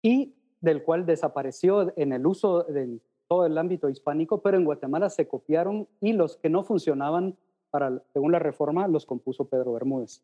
y 0.00 0.36
del 0.60 0.84
cual 0.84 1.06
desapareció 1.06 1.92
en 1.98 2.12
el 2.12 2.24
uso 2.24 2.62
de 2.62 3.00
todo 3.26 3.46
el 3.46 3.58
ámbito 3.58 3.88
hispánico, 3.88 4.42
pero 4.42 4.56
en 4.56 4.64
Guatemala 4.64 5.10
se 5.10 5.26
copiaron 5.26 5.88
y 6.00 6.12
los 6.12 6.36
que 6.36 6.50
no 6.50 6.62
funcionaban 6.62 7.36
para, 7.70 8.00
según 8.12 8.30
la 8.30 8.38
reforma 8.38 8.86
los 8.86 9.06
compuso 9.06 9.48
Pedro 9.48 9.72
Bermúdez. 9.72 10.22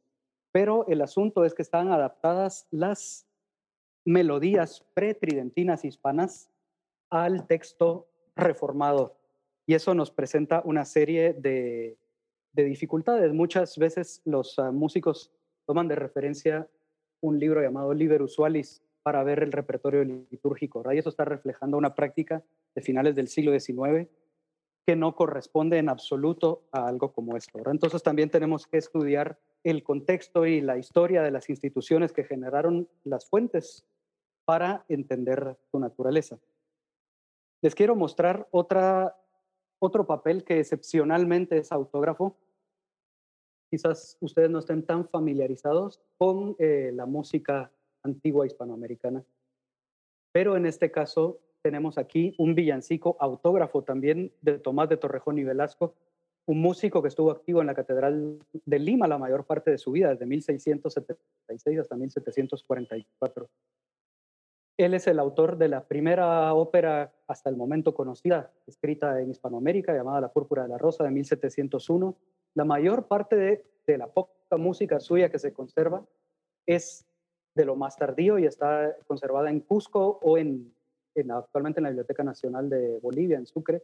Pero 0.53 0.87
el 0.87 1.03
asunto 1.03 1.45
es 1.45 1.55
que 1.55 1.63
estaban 1.63 1.91
adaptadas 1.91 2.69
las 2.71 3.27
melodías 4.05 4.87
pretridentinas 4.95 5.85
hispanas 5.85 6.51
al 7.11 7.49
texto 7.49 8.07
reformado. 8.37 9.20
Y 9.71 9.75
eso 9.75 9.95
nos 9.95 10.11
presenta 10.11 10.63
una 10.65 10.85
serie 10.85 11.33
de, 11.33 11.97
dificultades. 12.55 13.33
Muchas 13.33 13.79
veces 13.79 14.21
los 14.25 14.59
ah, 14.59 14.73
músicos 14.73 15.31
toman 15.65 15.87
de 15.87 15.95
referencia 15.95 16.69
un 17.21 17.39
libro 17.39 17.63
llamado 17.63 17.95
Liber 17.95 18.21
Usualis 18.21 18.83
para 19.05 19.23
ver 19.23 19.45
el 19.45 19.53
repertorio 19.53 20.03
litúrgico. 20.03 20.83
Y 20.93 20.99
eso 20.99 21.09
está 21.09 21.25
reflejando 21.25 21.79
una 21.79 21.95
práctica 21.95 22.43
de 22.75 22.83
finales 22.83 23.15
del 23.15 23.29
siglo 23.29 23.57
XIX 23.57 24.09
que 24.85 24.97
no 24.97 25.15
corresponde 25.15 25.79
en 25.79 25.89
absoluto 25.89 26.65
a 26.73 26.89
algo 26.89 27.13
como 27.13 27.37
esto. 27.37 27.61
Entonces 27.71 28.03
también 28.03 28.29
tenemos 28.29 28.67
que 28.67 28.79
estudiar 28.79 29.39
el 29.63 29.85
contexto 29.85 30.47
y 30.47 30.61
la 30.63 30.79
historia 30.79 31.23
de 31.23 31.31
las 31.31 31.49
instituciones 31.49 32.13
que 32.13 32.25
generaron 32.25 32.89
las 33.05 33.25
fuentes 33.25 33.87
para 34.45 34.85
entender 34.89 35.57
su 35.71 35.79
naturaleza. 35.79 36.41
Les 37.63 37.77
quiero 37.77 37.95
mostrar 37.95 38.49
otra, 38.51 39.15
otro 39.81 40.07
papel 40.07 40.45
que 40.45 40.61
excepcionalmente 40.61 41.59
es 41.59 41.73
autógrafo. 41.73 42.37
Quizás 43.71 44.17
ustedes 44.21 44.51
no 44.51 44.61
estén 44.61 44.85
tan 44.85 45.09
familiarizados 45.09 46.01
con 46.19 46.55
eh, 46.59 46.93
la 46.95 47.07
música 47.07 47.73
antigua 48.03 48.47
hispanoamericana, 48.47 49.25
pero 50.33 50.57
en 50.57 50.67
este 50.67 50.91
caso 50.91 51.41
tenemos 51.63 51.99
aquí 51.99 52.35
un 52.39 52.55
villancico 52.55 53.17
autógrafo 53.21 53.83
también 53.83 54.33
de 54.41 54.59
Tomás 54.59 54.89
de 54.89 54.97
Torrejón 54.97 55.39
y 55.39 55.45
Velasco, 55.45 55.95
un 56.47 56.61
músico 56.61 57.03
que 57.03 57.09
estuvo 57.09 57.31
activo 57.31 57.61
en 57.61 57.67
la 57.67 57.75
Catedral 57.75 58.39
de 58.53 58.79
Lima 58.79 59.07
la 59.07 59.19
mayor 59.19 59.45
parte 59.45 59.71
de 59.71 59.79
su 59.79 59.93
vida, 59.93 60.11
desde 60.11 60.27
1676 60.27 61.79
hasta 61.79 61.97
1744. 61.97 63.49
Él 64.85 64.95
es 64.95 65.07
el 65.07 65.19
autor 65.19 65.59
de 65.59 65.69
la 65.69 65.85
primera 65.85 66.55
ópera 66.55 67.13
hasta 67.27 67.51
el 67.51 67.57
momento 67.57 67.93
conocida, 67.93 68.51
escrita 68.67 69.21
en 69.21 69.31
Hispanoamérica, 69.31 69.93
llamada 69.93 70.23
La 70.23 70.33
Púrpura 70.33 70.63
de 70.63 70.71
la 70.71 70.79
Rosa 70.79 71.05
de 71.05 71.11
1701. 71.11 72.17
La 72.55 72.65
mayor 72.65 73.07
parte 73.07 73.37
de, 73.37 73.99
la 73.99 74.07
poca 74.07 74.57
música 74.57 74.99
suya 74.99 75.31
que 75.31 75.39
se 75.39 75.53
conserva 75.53 76.03
es 76.65 77.05
de 77.55 77.67
lo 77.67 77.77
más 77.77 77.99
tardío 77.99 78.39
y 78.39 78.47
está 78.47 78.97
conservada 79.07 79.51
en 79.51 79.61
Cusco 79.61 80.19
o 80.23 80.39
en 80.39 80.73
actualmente 81.31 81.81
en 81.81 81.85
la 81.85 81.91
Biblioteca 81.91 82.25
Nacional 82.25 82.71
de 82.71 83.01
Bolivia, 83.01 83.37
en 83.37 83.45
Sucre. 83.45 83.83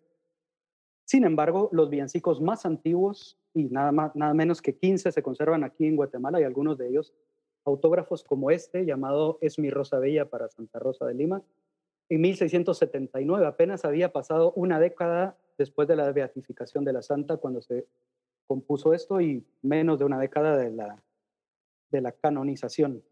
Sin 1.05 1.25
embargo, 1.25 1.69
los 1.73 1.91
villancicos 1.91 2.41
más 2.41 2.65
antiguos, 2.65 3.39
y 3.53 3.65
nada, 3.65 3.93
más, 3.93 4.17
nada 4.17 4.33
menos 4.33 4.63
que 4.63 4.75
15, 4.75 5.13
se 5.13 5.23
conservan 5.23 5.63
aquí 5.63 5.85
en 5.85 5.97
Guatemala 5.97 6.41
y 6.41 6.45
algunos 6.45 6.79
de 6.79 6.89
ellos 6.89 7.13
autógrafos 7.67 8.25
como 8.25 8.51
este, 8.51 8.87
llamado 8.87 9.39
Es 9.41 9.59
mi 9.59 9.71
Rosa 9.71 9.99
Bella 9.99 10.31
para 10.31 10.49
Santa 10.49 10.79
Rosa 10.79 11.05
de 11.07 11.15
Lima. 11.15 11.43
En 12.09 12.21
1679, 12.21 13.47
apenas 13.47 13.85
había 13.85 14.13
pasado 14.13 14.53
una 14.53 14.79
década 14.79 15.37
después 15.59 15.89
de 15.89 15.97
la 15.97 16.11
beatificación 16.13 16.85
de 16.85 16.93
la 16.93 17.03
santa 17.03 17.37
cuando 17.37 17.61
se 17.61 17.87
compuso 18.47 18.95
esto 18.95 19.21
y 19.21 19.45
menos 19.63 19.99
de 19.99 20.05
una 20.05 20.21
década 20.21 20.57
de 20.57 20.71
la, 20.71 21.03
de 21.91 22.01
la 22.01 22.13
canonización. 22.13 23.03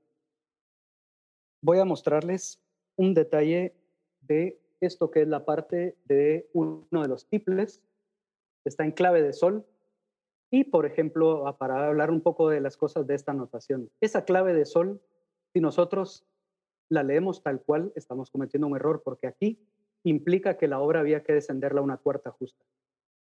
Voy 1.60 1.78
a 1.78 1.84
mostrarles 1.84 2.60
un 2.96 3.14
detalle 3.14 3.74
de 4.20 4.60
esto 4.80 5.10
que 5.10 5.22
es 5.22 5.28
la 5.28 5.44
parte 5.44 5.96
de 6.04 6.48
uno 6.52 6.86
de 6.90 7.08
los 7.08 7.26
tiples, 7.26 7.82
está 8.64 8.84
en 8.84 8.92
clave 8.92 9.22
de 9.22 9.32
sol. 9.32 9.66
Y, 10.54 10.62
por 10.62 10.86
ejemplo, 10.86 11.56
para 11.58 11.88
hablar 11.88 12.12
un 12.12 12.20
poco 12.20 12.48
de 12.48 12.60
las 12.60 12.76
cosas 12.76 13.08
de 13.08 13.16
esta 13.16 13.32
notación, 13.32 13.90
esa 14.00 14.24
clave 14.24 14.54
de 14.54 14.64
sol, 14.64 15.00
si 15.52 15.60
nosotros 15.60 16.28
la 16.88 17.02
leemos 17.02 17.42
tal 17.42 17.60
cual, 17.60 17.92
estamos 17.96 18.30
cometiendo 18.30 18.68
un 18.68 18.76
error, 18.76 19.02
porque 19.04 19.26
aquí 19.26 19.58
implica 20.04 20.56
que 20.56 20.68
la 20.68 20.78
obra 20.78 21.00
había 21.00 21.24
que 21.24 21.32
descenderla 21.32 21.80
a 21.80 21.82
una 21.82 21.96
cuarta 21.96 22.30
justa. 22.30 22.64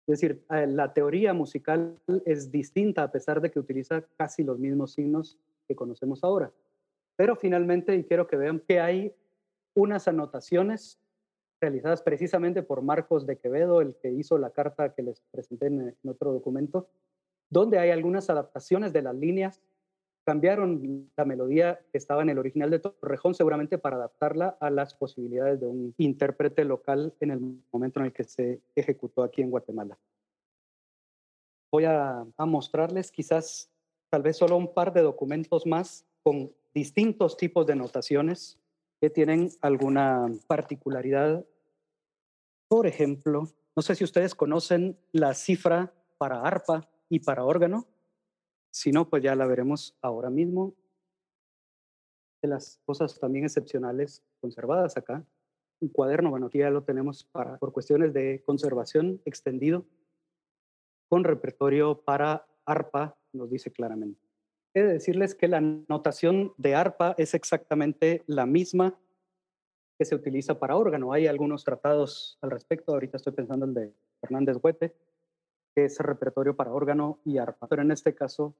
Es 0.06 0.18
decir, 0.18 0.46
ah, 0.48 0.64
la 0.64 0.94
teoría 0.94 1.34
musical 1.34 2.00
es 2.24 2.50
distinta 2.50 3.02
a 3.02 3.12
pesar 3.12 3.42
de 3.42 3.50
que 3.50 3.60
utiliza 3.60 4.00
casi 4.16 4.42
los 4.42 4.58
mismos 4.58 4.92
signos 4.92 5.38
que 5.68 5.76
conocemos 5.76 6.24
ahora. 6.24 6.50
Pero 7.16 7.36
finalmente, 7.36 7.94
y 7.96 8.04
quiero 8.04 8.26
que 8.28 8.38
vean 8.38 8.60
que 8.60 8.80
hay 8.80 9.14
unas 9.74 10.08
anotaciones 10.08 10.98
realizadas 11.60 12.02
precisamente 12.02 12.62
por 12.62 12.82
Marcos 12.82 13.26
de 13.26 13.38
Quevedo, 13.38 13.80
el 13.80 13.96
que 13.96 14.10
hizo 14.10 14.38
la 14.38 14.50
carta 14.50 14.94
que 14.94 15.02
les 15.02 15.20
presenté 15.30 15.66
en, 15.66 15.96
otro 16.08 16.32
documento, 16.32 16.88
donde 17.50 17.78
hay 17.78 17.90
algunas 17.90 18.30
adaptaciones 18.30 18.92
de 18.92 19.02
las 19.02 19.14
líneas. 19.14 19.60
Cambiaron 20.24 21.10
la 21.16 21.24
melodía 21.24 21.80
que 21.90 21.98
estaba 21.98 22.22
en 22.22 22.30
el 22.30 22.38
original 22.38 22.70
de 22.70 22.78
Torrejón 22.78 23.34
seguramente 23.34 23.78
para 23.78 23.96
adaptarla 23.96 24.56
a 24.60 24.70
las 24.70 24.94
posibilidades 24.94 25.60
de 25.60 25.66
un 25.66 25.94
intérprete 25.98 26.64
local 26.64 27.14
en 27.20 27.30
el 27.30 27.40
momento 27.72 28.00
en 28.00 28.06
el 28.06 28.12
que 28.12 28.24
se 28.24 28.60
ejecutó 28.74 29.22
aquí 29.22 29.42
en 29.42 29.50
Guatemala. 29.50 29.98
Voy 31.72 31.84
a, 31.84 32.26
a 32.36 32.46
mostrarles 32.46 33.10
quizás 33.10 33.70
tal 34.10 34.22
vez 34.22 34.36
solo 34.36 34.56
un 34.56 34.72
par 34.72 34.92
de 34.92 35.02
documentos 35.02 35.66
más 35.66 36.06
con 36.22 36.52
distintos 36.74 37.36
tipos 37.36 37.66
de 37.66 37.76
notaciones 37.76 38.60
que 39.00 39.10
tienen 39.10 39.50
alguna 39.62 40.28
particularidad. 40.46 41.44
Por 42.68 42.86
ejemplo, 42.86 43.48
no 43.74 43.82
sé 43.82 43.94
si 43.94 44.04
ustedes 44.04 44.34
conocen 44.34 44.98
la 45.12 45.34
cifra 45.34 45.92
para 46.18 46.42
arpa 46.42 46.88
y 47.08 47.20
para 47.20 47.44
órgano. 47.44 47.88
Si 48.70 48.92
no, 48.92 49.08
pues 49.08 49.22
ya 49.22 49.34
la 49.34 49.46
veremos 49.46 49.96
ahora 50.02 50.28
mismo. 50.28 50.74
De 52.42 52.48
las 52.48 52.78
cosas 52.84 53.18
también 53.18 53.44
excepcionales 53.44 54.22
conservadas 54.40 54.96
acá. 54.96 55.24
Un 55.80 55.88
cuaderno, 55.88 56.30
bueno, 56.30 56.46
aquí 56.46 56.58
ya 56.58 56.70
lo 56.70 56.84
tenemos 56.84 57.24
para, 57.24 57.58
por 57.58 57.72
cuestiones 57.72 58.12
de 58.12 58.42
conservación 58.44 59.22
extendido, 59.24 59.86
con 61.08 61.24
repertorio 61.24 62.02
para 62.02 62.46
arpa, 62.66 63.18
nos 63.32 63.50
dice 63.50 63.72
claramente. 63.72 64.29
He 64.72 64.82
de 64.82 64.92
decirles 64.92 65.34
que 65.34 65.48
la 65.48 65.60
notación 65.60 66.52
de 66.56 66.76
arpa 66.76 67.14
es 67.18 67.34
exactamente 67.34 68.22
la 68.26 68.46
misma 68.46 68.96
que 69.98 70.04
se 70.04 70.14
utiliza 70.14 70.58
para 70.60 70.76
órgano. 70.76 71.12
Hay 71.12 71.26
algunos 71.26 71.64
tratados 71.64 72.38
al 72.40 72.52
respecto. 72.52 72.92
Ahorita 72.92 73.16
estoy 73.16 73.32
pensando 73.32 73.64
en 73.64 73.70
el 73.70 73.74
de 73.74 73.94
Fernández 74.20 74.58
Huete, 74.62 74.94
que 75.74 75.86
es 75.86 75.98
repertorio 75.98 76.54
para 76.54 76.72
órgano 76.72 77.18
y 77.24 77.38
arpa. 77.38 77.66
Pero 77.66 77.82
en 77.82 77.90
este 77.90 78.14
caso 78.14 78.54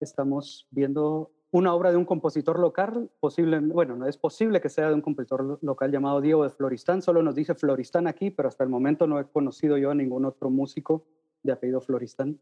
estamos 0.00 0.68
viendo 0.70 1.32
una 1.50 1.74
obra 1.74 1.90
de 1.90 1.96
un 1.96 2.04
compositor 2.04 2.60
local, 2.60 3.10
posible, 3.18 3.58
bueno, 3.58 3.96
no 3.96 4.06
es 4.06 4.16
posible 4.16 4.60
que 4.60 4.68
sea 4.68 4.88
de 4.88 4.94
un 4.94 5.00
compositor 5.00 5.58
local 5.60 5.90
llamado 5.90 6.20
Diego 6.20 6.44
de 6.44 6.50
Floristán, 6.50 7.00
solo 7.02 7.22
nos 7.22 7.34
dice 7.34 7.54
Floristán 7.54 8.06
aquí, 8.06 8.30
pero 8.30 8.48
hasta 8.48 8.64
el 8.64 8.70
momento 8.70 9.06
no 9.06 9.18
he 9.18 9.24
conocido 9.24 9.78
yo 9.78 9.90
a 9.90 9.94
ningún 9.94 10.26
otro 10.26 10.50
músico 10.50 11.06
de 11.42 11.52
apellido 11.52 11.80
Floristán 11.80 12.38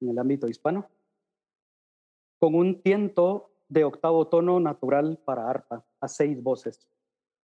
en 0.00 0.08
el 0.08 0.18
ámbito 0.18 0.48
hispano 0.48 0.88
con 2.38 2.54
un 2.54 2.80
tiento 2.82 3.50
de 3.68 3.84
octavo 3.84 4.28
tono 4.28 4.60
natural 4.60 5.18
para 5.24 5.48
arpa, 5.48 5.84
a 6.00 6.08
seis 6.08 6.42
voces. 6.42 6.88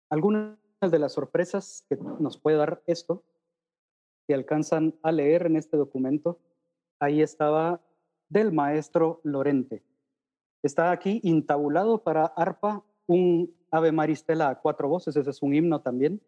Algunas 0.10 0.58
de 0.82 1.00
las 1.00 1.14
sorpresas 1.14 1.86
que 1.88 1.98
nos 2.20 2.38
puede 2.38 2.58
dar 2.58 2.82
esto, 2.86 3.24
que 4.28 4.34
alcanzan 4.34 4.96
a 5.04 5.12
leer 5.12 5.46
en 5.46 5.56
este 5.56 5.78
documento, 5.78 6.40
ahí 7.00 7.22
estaba 7.22 7.82
del 8.30 8.52
maestro 8.52 9.22
Lorente. 9.24 9.84
Está 10.64 10.92
aquí 10.92 11.20
intabulado 11.24 12.04
para 12.04 12.26
arpa 12.26 12.84
un 13.08 13.54
Ave 13.72 13.92
Maristela 13.92 14.50
a 14.50 14.60
cuatro 14.60 14.90
voces, 14.90 15.16
ese 15.16 15.30
es 15.30 15.42
un 15.42 15.54
himno 15.54 15.82
también. 15.82 16.22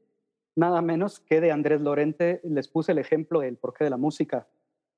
Nada 0.55 0.81
menos 0.81 1.19
que 1.19 1.41
de 1.41 1.51
Andrés 1.51 1.81
Lorente 1.81 2.39
les 2.43 2.67
puse 2.67 2.91
el 2.91 2.99
ejemplo 2.99 3.41
del 3.41 3.57
porqué 3.57 3.83
de 3.83 3.89
la 3.89 3.97
música 3.97 4.47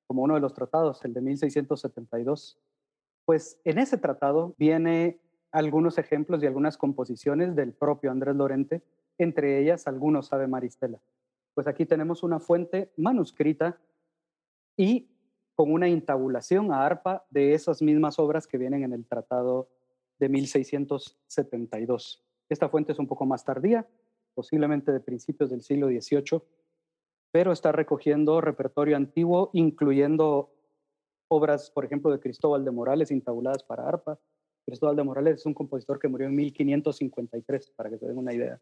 como 0.06 0.22
uno 0.22 0.34
de 0.34 0.40
los 0.40 0.54
tratados, 0.54 1.04
el 1.04 1.12
de 1.12 1.20
1672. 1.20 2.58
Pues 3.26 3.60
en 3.64 3.78
ese 3.78 3.98
tratado 3.98 4.54
viene 4.56 5.20
algunos 5.50 5.98
ejemplos 5.98 6.42
y 6.42 6.46
algunas 6.46 6.78
composiciones 6.78 7.56
del 7.56 7.72
propio 7.72 8.10
Andrés 8.10 8.36
Lorente, 8.36 8.82
entre 9.18 9.60
ellas 9.60 9.86
algunos 9.86 10.32
Ave 10.32 10.46
Maristela. 10.46 11.00
Pues 11.52 11.66
aquí 11.66 11.86
tenemos 11.86 12.22
una 12.22 12.38
fuente 12.38 12.92
manuscrita 12.96 13.78
y 14.76 15.08
con 15.56 15.72
una 15.72 15.88
intabulación 15.88 16.72
a 16.72 16.86
arpa 16.86 17.26
de 17.30 17.54
esas 17.54 17.82
mismas 17.82 18.18
obras 18.18 18.46
que 18.46 18.58
vienen 18.58 18.84
en 18.84 18.92
el 18.92 19.04
tratado 19.06 19.68
de 20.18 20.28
1672. 20.28 22.22
Esta 22.48 22.68
fuente 22.68 22.92
es 22.92 22.98
un 22.98 23.08
poco 23.08 23.26
más 23.26 23.44
tardía, 23.44 23.88
posiblemente 24.34 24.92
de 24.92 25.00
principios 25.00 25.50
del 25.50 25.62
siglo 25.62 25.88
XVIII, 25.88 26.42
pero 27.32 27.52
está 27.52 27.72
recogiendo 27.72 28.40
repertorio 28.40 28.96
antiguo, 28.96 29.50
incluyendo 29.52 30.52
obras, 31.28 31.70
por 31.70 31.84
ejemplo, 31.84 32.10
de 32.10 32.20
Cristóbal 32.20 32.64
de 32.64 32.70
Morales 32.70 33.10
intabuladas 33.10 33.62
para 33.62 33.86
arpa. 33.86 34.18
Cristóbal 34.64 34.96
de 34.96 35.04
Morales 35.04 35.36
es 35.36 35.46
un 35.46 35.54
compositor 35.54 35.98
que 35.98 36.08
murió 36.08 36.26
en 36.26 36.34
1553, 36.34 37.70
para 37.70 37.90
que 37.90 37.98
se 37.98 38.06
den 38.06 38.18
una 38.18 38.34
idea. 38.34 38.60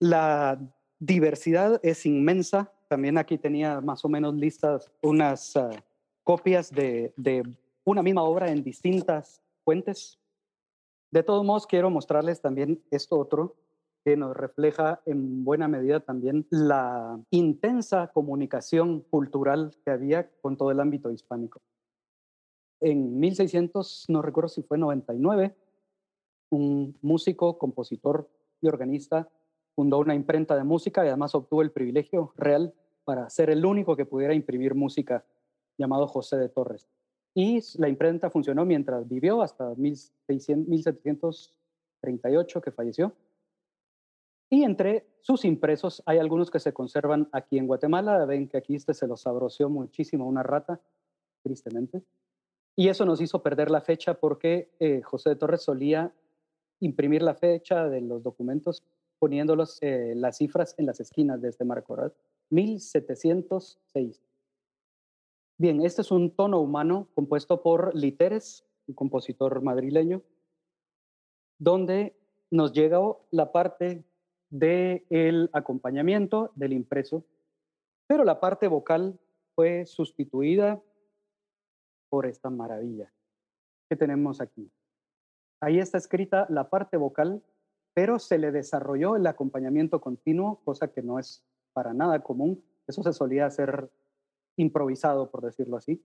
La 0.00 0.58
diversidad 0.98 1.80
es 1.82 2.06
inmensa. 2.06 2.72
También 2.88 3.18
aquí 3.18 3.36
tenía 3.36 3.80
más 3.80 4.04
o 4.04 4.08
menos 4.08 4.34
listas 4.34 4.90
unas 5.02 5.56
ah, 5.56 5.70
copias 6.24 6.70
de, 6.70 7.12
de 7.16 7.42
una 7.84 8.02
misma 8.02 8.22
obra 8.22 8.50
en 8.50 8.62
distintas 8.62 9.42
fuentes. 9.64 10.18
De 11.10 11.22
todos 11.22 11.44
modos, 11.44 11.66
quiero 11.66 11.90
mostrarles 11.90 12.40
también 12.40 12.82
esto 12.90 13.18
otro, 13.18 13.56
que 14.08 14.16
nos 14.16 14.34
refleja 14.34 15.02
en 15.04 15.44
buena 15.44 15.68
medida 15.68 16.00
también 16.00 16.46
la 16.48 17.20
intensa 17.30 18.08
comunicación 18.08 19.02
cultural 19.02 19.76
que 19.84 19.90
había 19.90 20.30
con 20.40 20.56
todo 20.56 20.70
el 20.70 20.80
ámbito 20.80 21.10
hispánico. 21.10 21.60
En 22.80 23.20
1600, 23.20 24.06
no 24.08 24.22
recuerdo 24.22 24.48
si 24.48 24.62
fue 24.62 24.78
99, 24.78 25.54
un 26.50 26.96
músico, 27.02 27.58
compositor 27.58 28.30
y 28.62 28.68
organista 28.68 29.28
fundó 29.74 29.98
una 29.98 30.14
imprenta 30.14 30.56
de 30.56 30.64
música 30.64 31.04
y 31.04 31.08
además 31.08 31.34
obtuvo 31.34 31.60
el 31.60 31.70
privilegio 31.70 32.32
real 32.38 32.72
para 33.04 33.28
ser 33.28 33.50
el 33.50 33.66
único 33.66 33.94
que 33.94 34.06
pudiera 34.06 34.32
imprimir 34.32 34.74
música, 34.74 35.22
llamado 35.76 36.06
José 36.06 36.38
de 36.38 36.48
Torres. 36.48 36.88
Y 37.34 37.60
la 37.78 37.90
imprenta 37.90 38.30
funcionó 38.30 38.64
mientras 38.64 39.06
vivió 39.06 39.42
hasta 39.42 39.74
1738, 39.74 42.62
que 42.62 42.72
falleció. 42.72 43.12
Y 44.50 44.64
entre 44.64 45.06
sus 45.20 45.44
impresos 45.44 46.02
hay 46.06 46.18
algunos 46.18 46.50
que 46.50 46.60
se 46.60 46.72
conservan 46.72 47.28
aquí 47.32 47.58
en 47.58 47.66
Guatemala. 47.66 48.24
Ven 48.24 48.48
que 48.48 48.56
aquí 48.56 48.74
este 48.74 48.94
se 48.94 49.06
los 49.06 49.26
abroció 49.26 49.68
muchísimo 49.68 50.26
una 50.26 50.42
rata, 50.42 50.80
tristemente. 51.42 52.02
Y 52.74 52.88
eso 52.88 53.04
nos 53.04 53.20
hizo 53.20 53.42
perder 53.42 53.70
la 53.70 53.80
fecha 53.80 54.14
porque 54.14 54.70
eh, 54.78 55.02
José 55.02 55.30
de 55.30 55.36
Torres 55.36 55.62
solía 55.62 56.14
imprimir 56.80 57.22
la 57.22 57.34
fecha 57.34 57.88
de 57.88 58.00
los 58.00 58.22
documentos 58.22 58.84
poniéndolos 59.18 59.78
eh, 59.80 60.14
las 60.14 60.36
cifras 60.36 60.74
en 60.78 60.86
las 60.86 61.00
esquinas 61.00 61.42
de 61.42 61.48
este 61.48 61.64
marco, 61.64 61.96
¿verdad? 61.96 62.12
1706. 62.50 64.22
Bien, 65.58 65.84
este 65.84 66.02
es 66.02 66.10
un 66.12 66.30
tono 66.30 66.60
humano 66.60 67.08
compuesto 67.14 67.62
por 67.62 67.94
Literes, 67.96 68.64
un 68.86 68.94
compositor 68.94 69.60
madrileño, 69.60 70.22
donde 71.58 72.16
nos 72.50 72.72
llega 72.72 73.00
la 73.32 73.50
parte 73.50 74.04
del 74.50 75.50
acompañamiento 75.52 76.52
del 76.54 76.72
impreso, 76.72 77.24
pero 78.06 78.24
la 78.24 78.40
parte 78.40 78.68
vocal 78.68 79.18
fue 79.54 79.84
sustituida 79.86 80.82
por 82.08 82.26
esta 82.26 82.50
maravilla 82.50 83.12
que 83.88 83.96
tenemos 83.96 84.40
aquí. 84.40 84.70
Ahí 85.60 85.78
está 85.78 85.98
escrita 85.98 86.46
la 86.48 86.70
parte 86.70 86.96
vocal, 86.96 87.42
pero 87.94 88.18
se 88.18 88.38
le 88.38 88.52
desarrolló 88.52 89.16
el 89.16 89.26
acompañamiento 89.26 90.00
continuo, 90.00 90.60
cosa 90.64 90.92
que 90.92 91.02
no 91.02 91.18
es 91.18 91.44
para 91.72 91.92
nada 91.92 92.20
común. 92.22 92.62
Eso 92.86 93.02
se 93.02 93.12
solía 93.12 93.46
hacer 93.46 93.90
improvisado, 94.56 95.30
por 95.30 95.42
decirlo 95.42 95.76
así, 95.76 96.02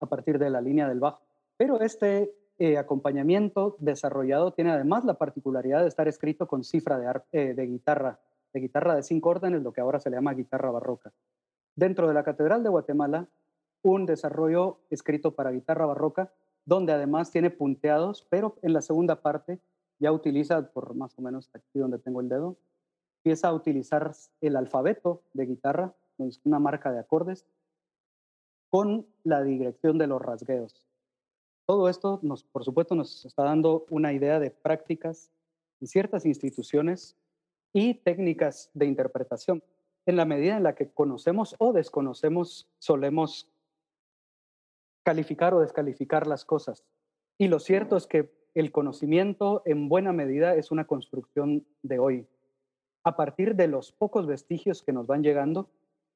a 0.00 0.06
partir 0.06 0.38
de 0.38 0.50
la 0.50 0.60
línea 0.60 0.88
del 0.88 1.00
bajo. 1.00 1.22
Pero 1.56 1.80
este 1.80 2.34
eh, 2.58 2.76
acompañamiento 2.76 3.76
desarrollado 3.78 4.52
tiene 4.52 4.72
además 4.72 5.04
la 5.04 5.14
particularidad 5.14 5.82
de 5.82 5.88
estar 5.88 6.08
escrito 6.08 6.48
con 6.48 6.64
cifra 6.64 6.98
de, 6.98 7.20
eh, 7.32 7.54
de 7.54 7.66
guitarra, 7.66 8.18
de 8.52 8.60
guitarra 8.60 8.96
de 8.96 9.02
cinco 9.02 9.30
órdenes, 9.30 9.62
lo 9.62 9.72
que 9.72 9.80
ahora 9.80 10.00
se 10.00 10.10
le 10.10 10.16
llama 10.16 10.34
guitarra 10.34 10.70
barroca. 10.70 11.12
Dentro 11.76 12.08
de 12.08 12.14
la 12.14 12.24
Catedral 12.24 12.64
de 12.64 12.68
Guatemala, 12.68 13.28
un 13.82 14.06
desarrollo 14.06 14.80
escrito 14.90 15.36
para 15.36 15.52
guitarra 15.52 15.86
barroca, 15.86 16.32
donde 16.64 16.92
además 16.92 17.30
tiene 17.30 17.50
punteados, 17.50 18.26
pero 18.28 18.56
en 18.62 18.72
la 18.72 18.82
segunda 18.82 19.22
parte 19.22 19.60
ya 20.00 20.10
utiliza, 20.10 20.72
por 20.72 20.94
más 20.94 21.16
o 21.18 21.22
menos 21.22 21.48
aquí 21.54 21.78
donde 21.78 21.98
tengo 21.98 22.20
el 22.20 22.28
dedo, 22.28 22.56
empieza 23.18 23.48
a 23.48 23.54
utilizar 23.54 24.12
el 24.40 24.56
alfabeto 24.56 25.22
de 25.32 25.46
guitarra, 25.46 25.94
una 26.44 26.58
marca 26.58 26.90
de 26.90 26.98
acordes, 26.98 27.46
con 28.68 29.06
la 29.22 29.42
dirección 29.42 29.96
de 29.98 30.08
los 30.08 30.20
rasgueos. 30.20 30.87
Todo 31.68 31.90
esto, 31.90 32.18
nos, 32.22 32.44
por 32.44 32.64
supuesto, 32.64 32.94
nos 32.94 33.26
está 33.26 33.42
dando 33.42 33.84
una 33.90 34.14
idea 34.14 34.40
de 34.40 34.50
prácticas 34.50 35.30
en 35.82 35.86
ciertas 35.86 36.24
instituciones 36.24 37.14
y 37.74 37.92
técnicas 37.92 38.70
de 38.72 38.86
interpretación. 38.86 39.62
En 40.06 40.16
la 40.16 40.24
medida 40.24 40.56
en 40.56 40.62
la 40.62 40.74
que 40.74 40.88
conocemos 40.88 41.54
o 41.58 41.74
desconocemos, 41.74 42.70
solemos 42.78 43.50
calificar 45.02 45.52
o 45.52 45.60
descalificar 45.60 46.26
las 46.26 46.46
cosas. 46.46 46.86
Y 47.36 47.48
lo 47.48 47.60
cierto 47.60 47.98
es 47.98 48.06
que 48.06 48.32
el 48.54 48.72
conocimiento 48.72 49.60
en 49.66 49.90
buena 49.90 50.14
medida 50.14 50.54
es 50.54 50.70
una 50.70 50.86
construcción 50.86 51.66
de 51.82 51.98
hoy. 51.98 52.26
A 53.04 53.14
partir 53.14 53.56
de 53.56 53.68
los 53.68 53.92
pocos 53.92 54.26
vestigios 54.26 54.82
que 54.82 54.94
nos 54.94 55.06
van 55.06 55.22
llegando, 55.22 55.68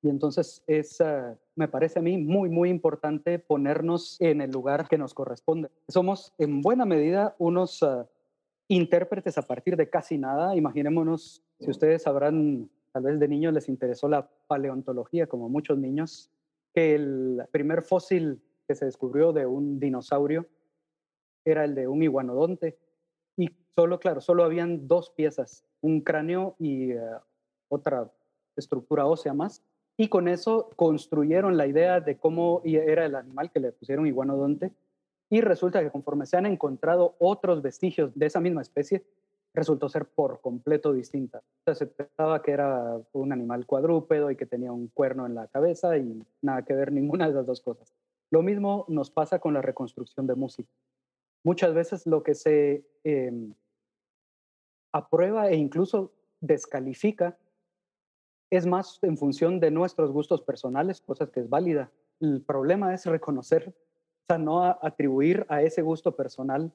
y 0.03 0.09
entonces 0.09 0.65
es, 0.67 1.01
ah, 1.01 1.39
me 1.55 1.69
parece 1.69 2.01
a 2.01 2.03
mí 2.03 2.19
muy, 2.19 2.49
muy 2.49 2.71
importante 2.71 3.39
ponernos 3.39 4.21
en 4.21 4.41
el 4.41 4.51
lugar 4.51 4.89
que 4.89 4.99
nos 4.99 5.15
corresponde. 5.15 5.71
Somos 5.87 6.35
en 6.39 6.61
buena 6.61 6.85
medida 6.85 7.37
unos 7.39 7.85
ah, 7.85 8.09
intérpretes 8.67 9.39
a 9.39 9.43
partir 9.43 9.77
de 9.77 9.89
casi 9.89 10.19
nada. 10.19 10.57
Imaginémonos, 10.57 11.45
si 11.61 11.71
ustedes 11.71 12.03
sabrán, 12.03 12.69
tal 12.91 13.05
vez 13.05 13.21
de 13.21 13.29
niños 13.29 13.55
les 13.55 13.69
interesó 13.69 14.09
la 14.09 14.29
paleontología, 14.49 15.29
como 15.29 15.49
muchos 15.49 15.79
niños, 15.79 16.33
que 16.75 16.97
el 16.97 17.45
primer 17.53 17.83
fósil 17.83 18.43
que 18.67 18.75
se 18.75 18.87
descubrió 18.87 19.33
de 19.33 19.47
un 19.47 19.79
dinosaurio 19.79 20.47
era 21.45 21.65
el 21.65 21.77
de 21.77 21.87
un 21.87 22.03
iguanodonte. 22.03 22.77
Y 23.37 23.51
solo, 23.77 24.01
claro, 24.01 24.21
solo 24.21 24.43
habían 24.43 24.89
dos 24.89 25.11
piezas, 25.11 25.65
un 25.81 26.01
cráneo 26.01 26.57
y 26.59 26.91
ah, 26.95 27.23
otra 27.69 28.11
estructura 28.57 29.07
ósea 29.07 29.33
más 29.33 29.63
y 29.97 30.09
con 30.09 30.29
eso 30.29 30.71
construyeron 30.77 31.57
la 31.57 31.67
idea 31.67 32.01
de 32.01 32.17
cómo 32.17 32.63
era 32.65 33.05
el 33.05 33.15
animal 33.15 33.51
que 33.51 33.61
le 33.61 33.73
pusieron 33.73 34.07
iguanodonte 34.07 34.73
y 35.31 35.41
resulta 35.41 35.83
que 35.83 35.91
conforme 35.91 36.27
se 36.27 36.37
han 36.37 36.47
encontrado 36.47 37.15
otros 37.19 37.63
vestigios 37.63 38.13
de 38.15 38.27
esa 38.27 38.41
misma 38.41 38.63
especie, 38.63 39.03
resultó 39.55 39.89
ser 39.89 40.07
por 40.07 40.41
completo 40.41 40.93
distinta. 40.93 41.43
se 41.73 41.87
pensaba 41.87 42.43
que 42.43 42.53
era 42.53 43.01
un 43.13 43.33
animal 43.33 43.67
cuadrúpedo 43.67 44.31
y 44.31 44.37
que 44.37 44.47
tenía 44.47 44.73
un 44.73 44.89
cuerno 44.89 45.27
en 45.27 45.35
la 45.35 45.47
cabeza 45.47 45.97
y 45.97 46.23
nada 46.41 46.65
que 46.65 46.75
ver 46.75 46.93
ninguna 46.93 47.29
de 47.29 47.35
las 47.35 47.47
dos 47.47 47.61
cosas. 47.61 47.95
Lo 48.31 48.43
mismo 48.43 48.87
nos 48.89 49.11
pasa 49.11 49.39
con 49.39 49.55
la 49.55 49.63
reconstrucción 49.63 50.27
de 50.27 50.35
música. 50.35 50.71
Muchas 51.45 51.75
veces 51.75 52.07
lo 52.07 52.23
que 52.23 52.35
se 52.35 52.85
em, 53.05 53.53
aprueba 54.93 55.51
e 55.51 55.57
incluso 55.57 56.13
descalifica 56.41 57.37
es 58.53 58.67
más 58.67 58.99
en 59.01 59.17
función 59.17 59.61
de 59.61 59.71
nuestros 59.71 60.13
gustos 60.13 60.43
personales, 60.43 61.01
cosas 61.01 61.31
que 61.31 61.41
es 61.41 61.49
válida. 61.49 61.91
El 62.21 62.43
problema 62.43 62.93
es 62.93 63.07
reconocer, 63.07 63.69
o 63.69 64.27
sea, 64.27 64.37
no 64.37 64.63
atribuir 64.63 65.47
a 65.49 65.63
ese 65.63 65.81
gusto 65.81 66.15
personal 66.15 66.71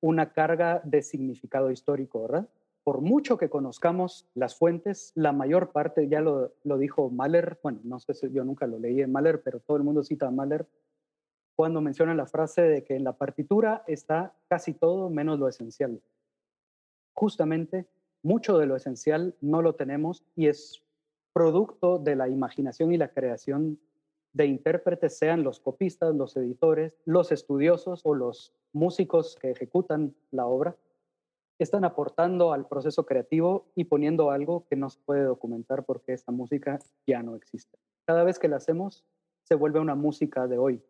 una 0.00 0.32
carga 0.32 0.80
de 0.82 1.02
significado 1.02 1.70
histórico, 1.70 2.22
¿verdad? 2.22 2.48
Por 2.82 3.00
mucho 3.00 3.38
que 3.38 3.48
conozcamos 3.48 4.26
las 4.34 4.56
fuentes, 4.56 5.12
la 5.14 5.30
mayor 5.30 5.70
parte, 5.70 6.08
ya 6.08 6.20
lo, 6.20 6.52
lo 6.64 6.78
dijo 6.78 7.10
Mahler, 7.10 7.60
bueno, 7.62 7.78
no 7.84 8.00
sé 8.00 8.12
si 8.14 8.28
yo 8.32 8.42
nunca 8.42 8.66
lo 8.66 8.80
leí 8.80 9.00
en 9.00 9.12
Mahler, 9.12 9.40
pero 9.40 9.60
todo 9.60 9.76
el 9.76 9.84
mundo 9.84 10.02
cita 10.02 10.26
a 10.26 10.32
Mahler, 10.32 10.66
cuando 11.54 11.80
menciona 11.80 12.12
la 12.12 12.26
frase 12.26 12.62
de 12.62 12.82
que 12.82 12.96
en 12.96 13.04
la 13.04 13.12
partitura 13.12 13.84
está 13.86 14.34
casi 14.48 14.74
todo 14.74 15.10
menos 15.10 15.38
lo 15.38 15.46
esencial. 15.46 16.02
Justamente, 17.12 17.86
mucho 18.20 18.58
de 18.58 18.66
lo 18.66 18.74
esencial 18.74 19.36
no 19.40 19.62
lo 19.62 19.76
tenemos 19.76 20.24
y 20.34 20.48
es 20.48 20.82
producto 21.32 21.98
de 21.98 22.16
la 22.16 22.28
imaginación 22.28 22.92
y 22.92 22.98
la 22.98 23.08
creación 23.08 23.78
de 24.32 24.46
intérpretes, 24.46 25.18
sean 25.18 25.42
los 25.42 25.60
copistas, 25.60 26.14
los 26.14 26.36
editores, 26.36 26.96
los 27.04 27.32
estudiosos 27.32 28.02
o 28.04 28.14
los 28.14 28.54
músicos 28.72 29.36
que 29.40 29.50
ejecutan 29.50 30.14
la 30.30 30.46
obra, 30.46 30.76
están 31.58 31.84
aportando 31.84 32.52
al 32.52 32.66
proceso 32.66 33.04
creativo 33.04 33.66
y 33.74 33.84
poniendo 33.84 34.30
algo 34.30 34.66
que 34.66 34.76
no 34.76 34.88
se 34.88 35.00
puede 35.00 35.24
documentar 35.24 35.84
porque 35.84 36.12
esta 36.12 36.32
música 36.32 36.78
ya 37.06 37.22
no 37.22 37.36
existe. 37.36 37.78
Cada 38.06 38.24
vez 38.24 38.38
que 38.38 38.48
la 38.48 38.56
hacemos, 38.56 39.04
se 39.42 39.54
vuelve 39.54 39.80
una 39.80 39.94
música 39.94 40.46
de 40.46 40.58
hoy. 40.58 40.82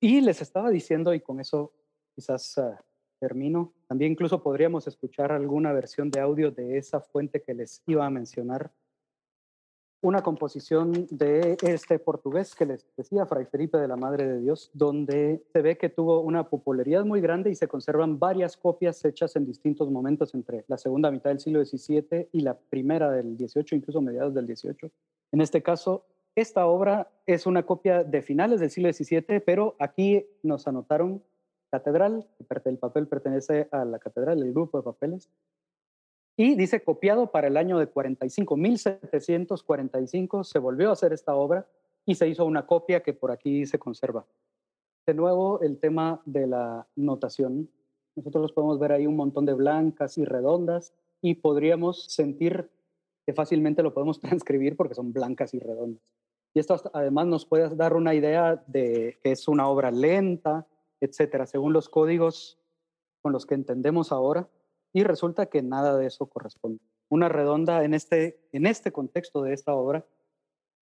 Y 0.00 0.20
les 0.20 0.42
estaba 0.42 0.70
diciendo, 0.70 1.14
y 1.14 1.20
con 1.20 1.38
eso 1.40 1.72
quizás 2.14 2.58
ah, 2.58 2.82
termino, 3.20 3.72
también 3.86 4.12
incluso 4.12 4.42
podríamos 4.42 4.86
escuchar 4.86 5.32
alguna 5.32 5.72
versión 5.72 6.10
de 6.10 6.20
audio 6.20 6.50
de 6.50 6.76
esa 6.76 7.00
fuente 7.00 7.42
que 7.42 7.54
les 7.54 7.82
iba 7.86 8.04
a 8.04 8.10
mencionar 8.10 8.72
una 10.02 10.22
composición 10.22 11.06
de 11.10 11.56
este 11.62 11.98
portugués 11.98 12.54
que 12.54 12.66
les 12.66 12.86
decía, 12.96 13.26
Fray 13.26 13.46
Felipe 13.46 13.78
de 13.78 13.88
la 13.88 13.96
Madre 13.96 14.26
de 14.26 14.40
Dios, 14.40 14.70
donde 14.74 15.42
se 15.52 15.62
ve 15.62 15.78
que 15.78 15.88
tuvo 15.88 16.20
una 16.20 16.48
popularidad 16.48 17.04
muy 17.04 17.20
grande 17.20 17.50
y 17.50 17.54
se 17.54 17.66
conservan 17.66 18.18
varias 18.18 18.56
copias 18.56 19.04
hechas 19.04 19.36
en 19.36 19.46
distintos 19.46 19.90
momentos 19.90 20.34
entre 20.34 20.64
la 20.68 20.78
segunda 20.78 21.10
mitad 21.10 21.30
del 21.30 21.40
siglo 21.40 21.64
XVII 21.64 22.28
y 22.32 22.40
la 22.40 22.54
primera 22.54 23.10
del 23.10 23.36
XVIII, 23.36 23.78
incluso 23.78 24.00
mediados 24.00 24.34
del 24.34 24.46
XVIII. 24.46 24.90
En 25.32 25.40
este 25.40 25.62
caso, 25.62 26.04
esta 26.34 26.66
obra 26.66 27.10
es 27.24 27.46
una 27.46 27.64
copia 27.64 28.04
de 28.04 28.22
finales 28.22 28.60
del 28.60 28.70
siglo 28.70 28.92
XVII, 28.92 29.40
pero 29.40 29.74
aquí 29.78 30.26
nos 30.42 30.68
anotaron 30.68 31.22
catedral, 31.70 32.26
el 32.64 32.78
papel 32.78 33.08
pertenece 33.08 33.68
a 33.72 33.84
la 33.84 33.98
catedral, 33.98 34.42
el 34.42 34.52
grupo 34.52 34.78
de 34.78 34.84
papeles, 34.84 35.30
y 36.36 36.54
dice 36.54 36.82
copiado 36.82 37.30
para 37.30 37.46
el 37.46 37.56
año 37.56 37.78
de 37.78 37.86
45, 37.86 38.56
1745 38.56 40.44
se 40.44 40.58
volvió 40.58 40.90
a 40.90 40.92
hacer 40.92 41.12
esta 41.14 41.34
obra 41.34 41.66
y 42.04 42.14
se 42.14 42.28
hizo 42.28 42.44
una 42.44 42.66
copia 42.66 43.02
que 43.02 43.14
por 43.14 43.30
aquí 43.30 43.64
se 43.64 43.78
conserva. 43.78 44.26
De 45.06 45.14
nuevo, 45.14 45.60
el 45.62 45.78
tema 45.78 46.20
de 46.26 46.46
la 46.46 46.86
notación. 46.94 47.70
Nosotros 48.14 48.52
podemos 48.52 48.78
ver 48.78 48.92
ahí 48.92 49.06
un 49.06 49.16
montón 49.16 49.46
de 49.46 49.54
blancas 49.54 50.18
y 50.18 50.24
redondas 50.24 50.92
y 51.22 51.36
podríamos 51.36 52.04
sentir 52.04 52.68
que 53.24 53.32
fácilmente 53.32 53.82
lo 53.82 53.94
podemos 53.94 54.20
transcribir 54.20 54.76
porque 54.76 54.94
son 54.94 55.12
blancas 55.12 55.54
y 55.54 55.58
redondas. 55.58 56.12
Y 56.52 56.60
esto 56.60 56.80
además 56.92 57.26
nos 57.26 57.46
puede 57.46 57.74
dar 57.74 57.94
una 57.94 58.14
idea 58.14 58.62
de 58.66 59.18
que 59.22 59.32
es 59.32 59.48
una 59.48 59.68
obra 59.68 59.90
lenta, 59.90 60.66
etcétera, 61.00 61.46
según 61.46 61.72
los 61.72 61.88
códigos 61.88 62.58
con 63.22 63.32
los 63.32 63.46
que 63.46 63.54
entendemos 63.54 64.12
ahora 64.12 64.48
y 64.96 65.04
resulta 65.04 65.44
que 65.44 65.60
nada 65.60 65.94
de 65.98 66.06
eso 66.06 66.24
corresponde. 66.24 66.80
Una 67.10 67.28
redonda 67.28 67.84
en 67.84 67.92
este, 67.92 68.40
en 68.52 68.64
este 68.64 68.92
contexto 68.92 69.42
de 69.42 69.52
esta 69.52 69.74
obra 69.74 70.06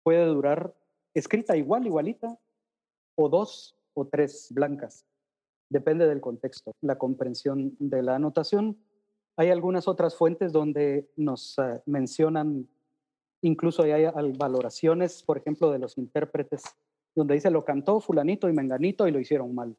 puede 0.03 0.27
durar 0.27 0.75
escrita 1.15 1.57
igual, 1.57 1.87
igualita, 1.87 2.39
o 3.15 3.31
dos 3.31 3.75
o 3.95 4.07
tres 4.07 4.49
blancas. 4.51 5.07
Depende 5.71 6.07
del 6.07 6.21
contexto, 6.21 6.73
la 6.83 6.99
comprensión 6.99 7.75
de 7.79 8.03
la 8.03 8.17
anotación. 8.17 8.77
Hay 9.39 9.49
algunas 9.49 9.89
otras 9.89 10.15
fuentes 10.15 10.53
donde 10.53 11.09
nos 11.17 11.59
eh, 11.59 11.81
mencionan, 11.87 12.69
incluso 13.41 13.83
hay, 13.83 13.93
hay 13.93 14.33
valoraciones, 14.33 15.23
por 15.23 15.39
ejemplo, 15.39 15.71
de 15.71 15.79
los 15.79 15.97
intérpretes, 15.97 16.65
donde 17.15 17.33
dice 17.33 17.51
lo 17.51 17.65
cantó 17.65 17.99
fulanito 17.99 18.51
y 18.51 18.53
menganito 18.53 19.09
y 19.09 19.11
lo 19.11 19.21
hicieron 19.21 19.55
mal. 19.55 19.75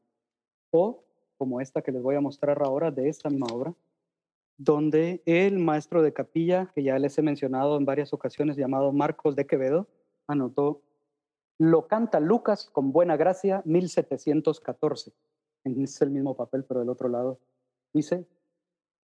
O 0.72 1.04
como 1.38 1.62
esta 1.62 1.84
que 1.84 1.92
les 1.92 2.02
voy 2.02 2.16
a 2.16 2.22
mostrar 2.22 2.64
ahora 2.64 2.90
de 2.90 3.10
esta 3.10 3.30
misma 3.30 3.46
obra, 3.54 3.76
donde 4.58 5.22
el 5.26 5.60
maestro 5.60 6.02
de 6.02 6.14
capilla, 6.14 6.72
que 6.74 6.84
ya 6.84 6.98
les 7.00 7.18
he 7.18 7.22
mencionado 7.22 7.78
en 7.78 7.86
varias 7.86 8.14
ocasiones, 8.14 8.58
llamado 8.58 8.92
Marcos 8.92 9.36
de 9.36 9.48
Quevedo, 9.48 9.88
anotó, 10.28 10.82
lo 11.60 11.88
canta 11.88 12.20
Lucas 12.20 12.70
con 12.70 12.92
buena 12.92 13.18
gracia, 13.18 13.62
1714. 13.66 15.14
Es 15.64 16.02
el 16.02 16.12
mismo 16.12 16.36
papel, 16.36 16.66
pero 16.66 16.82
del 16.82 16.90
otro 16.90 17.10
lado. 17.10 17.40
Dice, 17.94 18.28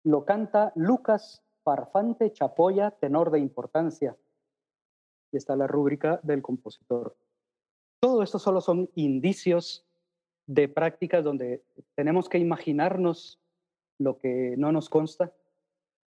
lo 0.03 0.25
canta 0.25 0.71
Lucas 0.75 1.43
Farfante 1.63 2.31
Chapoya, 2.31 2.91
tenor 2.91 3.31
de 3.31 3.39
importancia. 3.39 4.17
Y 5.31 5.37
está 5.37 5.55
la 5.55 5.67
rúbrica 5.67 6.19
del 6.23 6.41
compositor. 6.41 7.15
Todo 7.99 8.21
esto 8.21 8.37
solo 8.37 8.61
son 8.61 8.89
indicios 8.95 9.85
de 10.45 10.67
prácticas 10.67 11.23
donde 11.23 11.63
tenemos 11.95 12.27
que 12.27 12.37
imaginarnos 12.37 13.39
lo 13.99 14.17
que 14.17 14.55
no 14.57 14.71
nos 14.71 14.89
consta, 14.89 15.33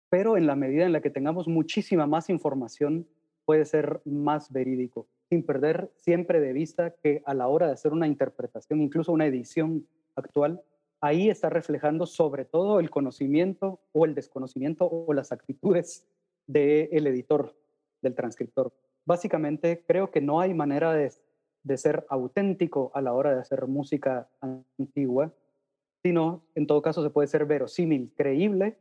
pero 0.08 0.36
en 0.36 0.46
la 0.46 0.56
medida 0.56 0.84
en 0.84 0.92
la 0.92 1.00
que 1.00 1.10
tengamos 1.10 1.48
muchísima 1.48 2.06
más 2.06 2.30
información, 2.30 3.06
puede 3.44 3.64
ser 3.64 4.00
más 4.04 4.52
verídico, 4.52 5.06
sin 5.28 5.44
perder 5.44 5.90
siempre 5.96 6.40
de 6.40 6.52
vista 6.52 6.94
que 7.02 7.22
a 7.26 7.34
la 7.34 7.48
hora 7.48 7.66
de 7.66 7.72
hacer 7.72 7.92
una 7.92 8.06
interpretación, 8.06 8.80
incluso 8.80 9.12
una 9.12 9.26
edición 9.26 9.86
actual, 10.14 10.62
ahí 11.00 11.28
está 11.28 11.50
reflejando 11.50 12.06
sobre 12.06 12.44
todo 12.44 12.80
el 12.80 12.90
conocimiento 12.90 13.80
o 13.92 14.04
el 14.04 14.14
desconocimiento 14.14 14.88
o 14.88 15.12
las 15.12 15.32
actitudes 15.32 16.06
del 16.46 17.06
editor, 17.06 17.54
del 18.00 18.14
transcriptor. 18.14 18.72
Básicamente, 19.04 19.84
creo 19.86 20.10
que 20.10 20.20
no 20.20 20.40
hay 20.40 20.54
manera 20.54 20.94
de, 20.94 21.12
de 21.62 21.76
ser 21.76 22.06
auténtico 22.08 22.90
a 22.94 23.02
la 23.02 23.12
hora 23.12 23.34
de 23.34 23.40
hacer 23.40 23.66
música 23.66 24.28
antigua 24.40 25.32
sino 26.04 26.42
en 26.54 26.66
todo 26.66 26.82
caso 26.82 27.02
se 27.02 27.08
puede 27.08 27.28
ser 27.28 27.46
verosímil, 27.46 28.12
creíble, 28.14 28.76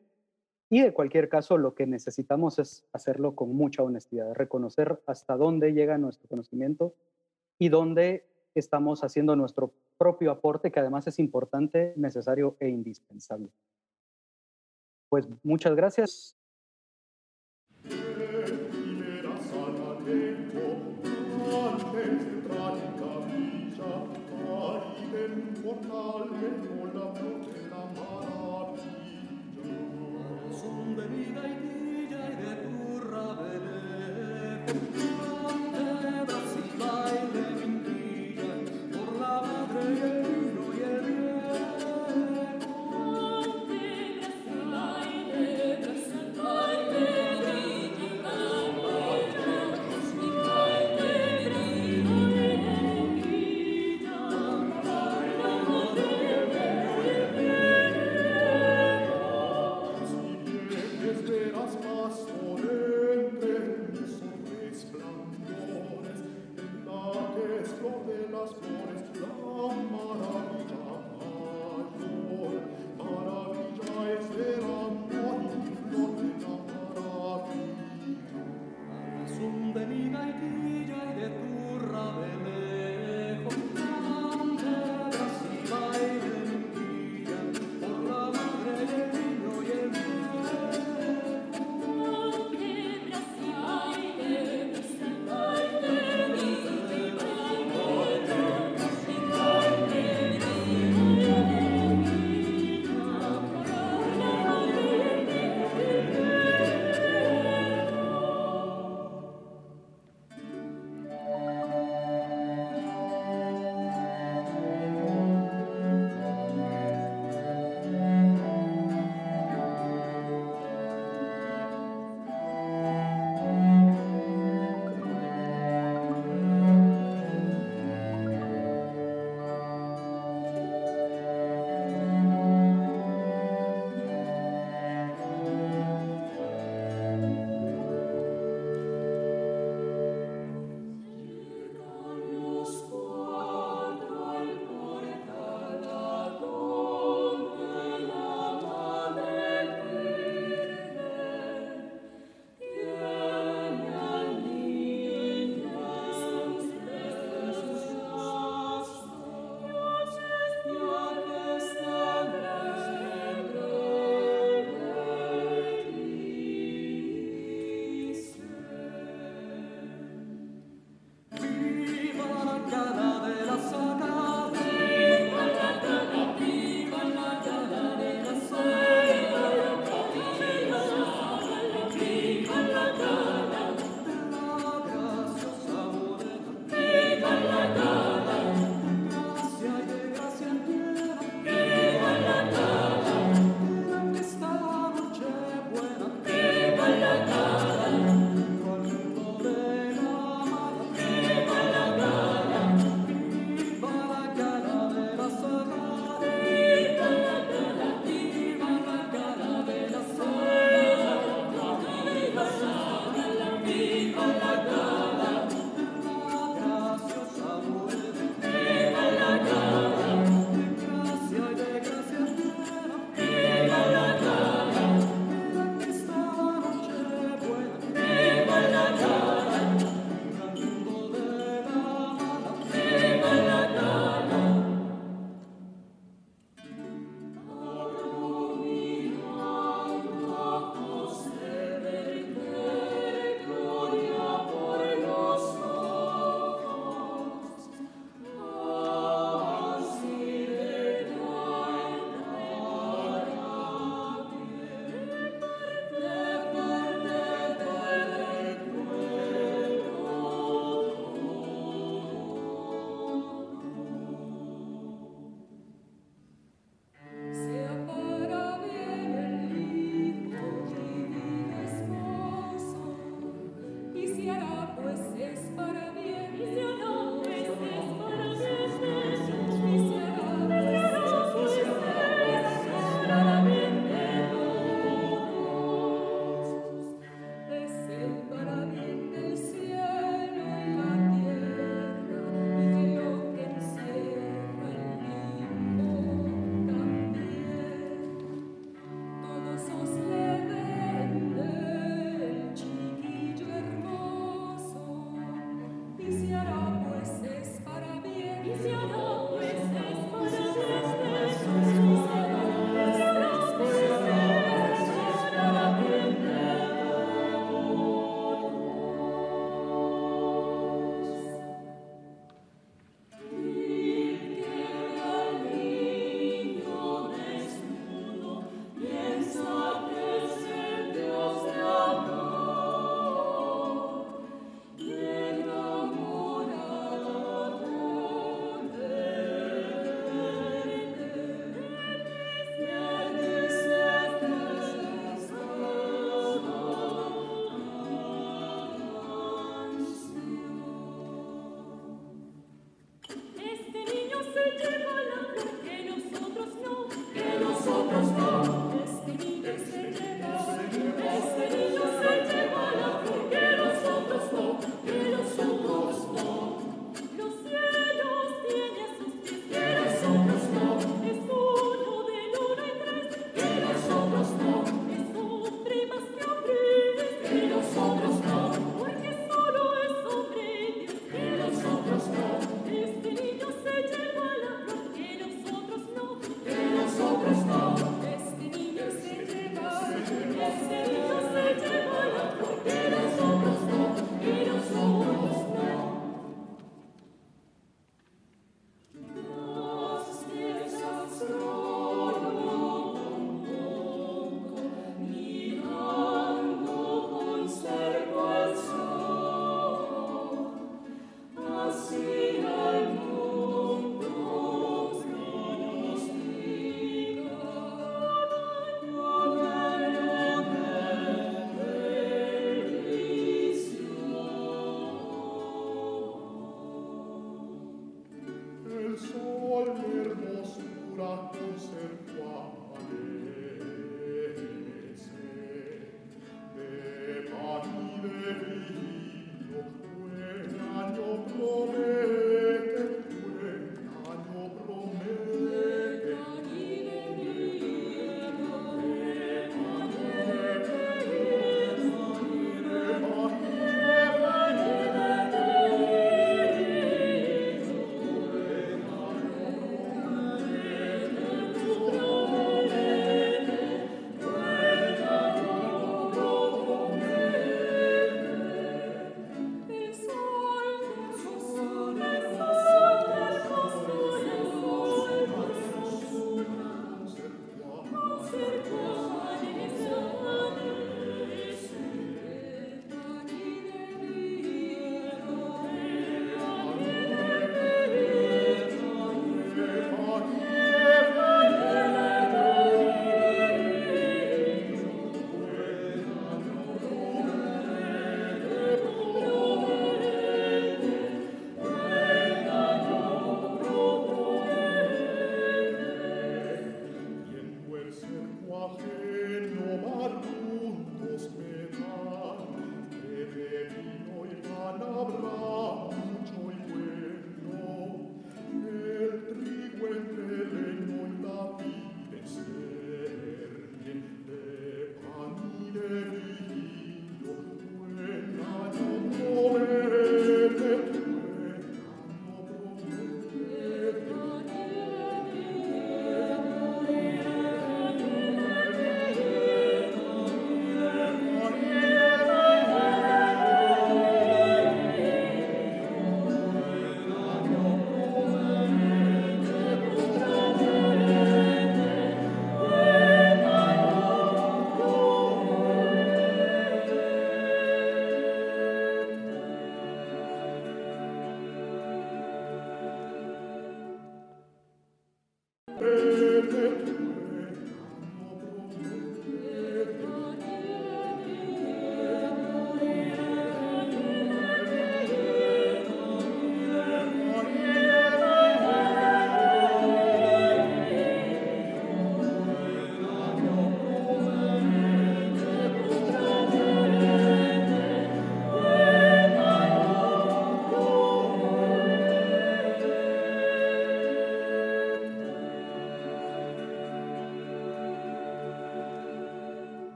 y 0.70 0.82
de 0.82 0.92
cualquier 0.92 1.30
caso 1.30 1.58
lo 1.58 1.74
que 1.74 1.88
necesitamos 1.88 2.60
es 2.60 2.86
hacerlo 2.92 3.34
con 3.34 3.56
mucha 3.56 3.82
honestidad, 3.82 4.34
reconocer 4.34 5.02
hasta 5.06 5.38
dónde 5.38 5.72
llega 5.72 5.98
nuestro 5.98 6.28
conocimiento 6.28 6.96
y 7.58 7.70
dónde 7.70 8.26
estamos 8.56 9.06
haciendo 9.06 9.38
nuestro 9.38 9.72
propio 9.98 10.32
aporte, 10.32 10.70
que 10.70 10.82
además 10.82 11.08
es 11.08 11.18
importante, 11.18 11.94
necesario 11.96 12.58
e 12.60 12.68
indispensable. 12.68 13.50
Pues 15.08 15.26
muchas 15.44 15.76
gracias. 15.76 16.36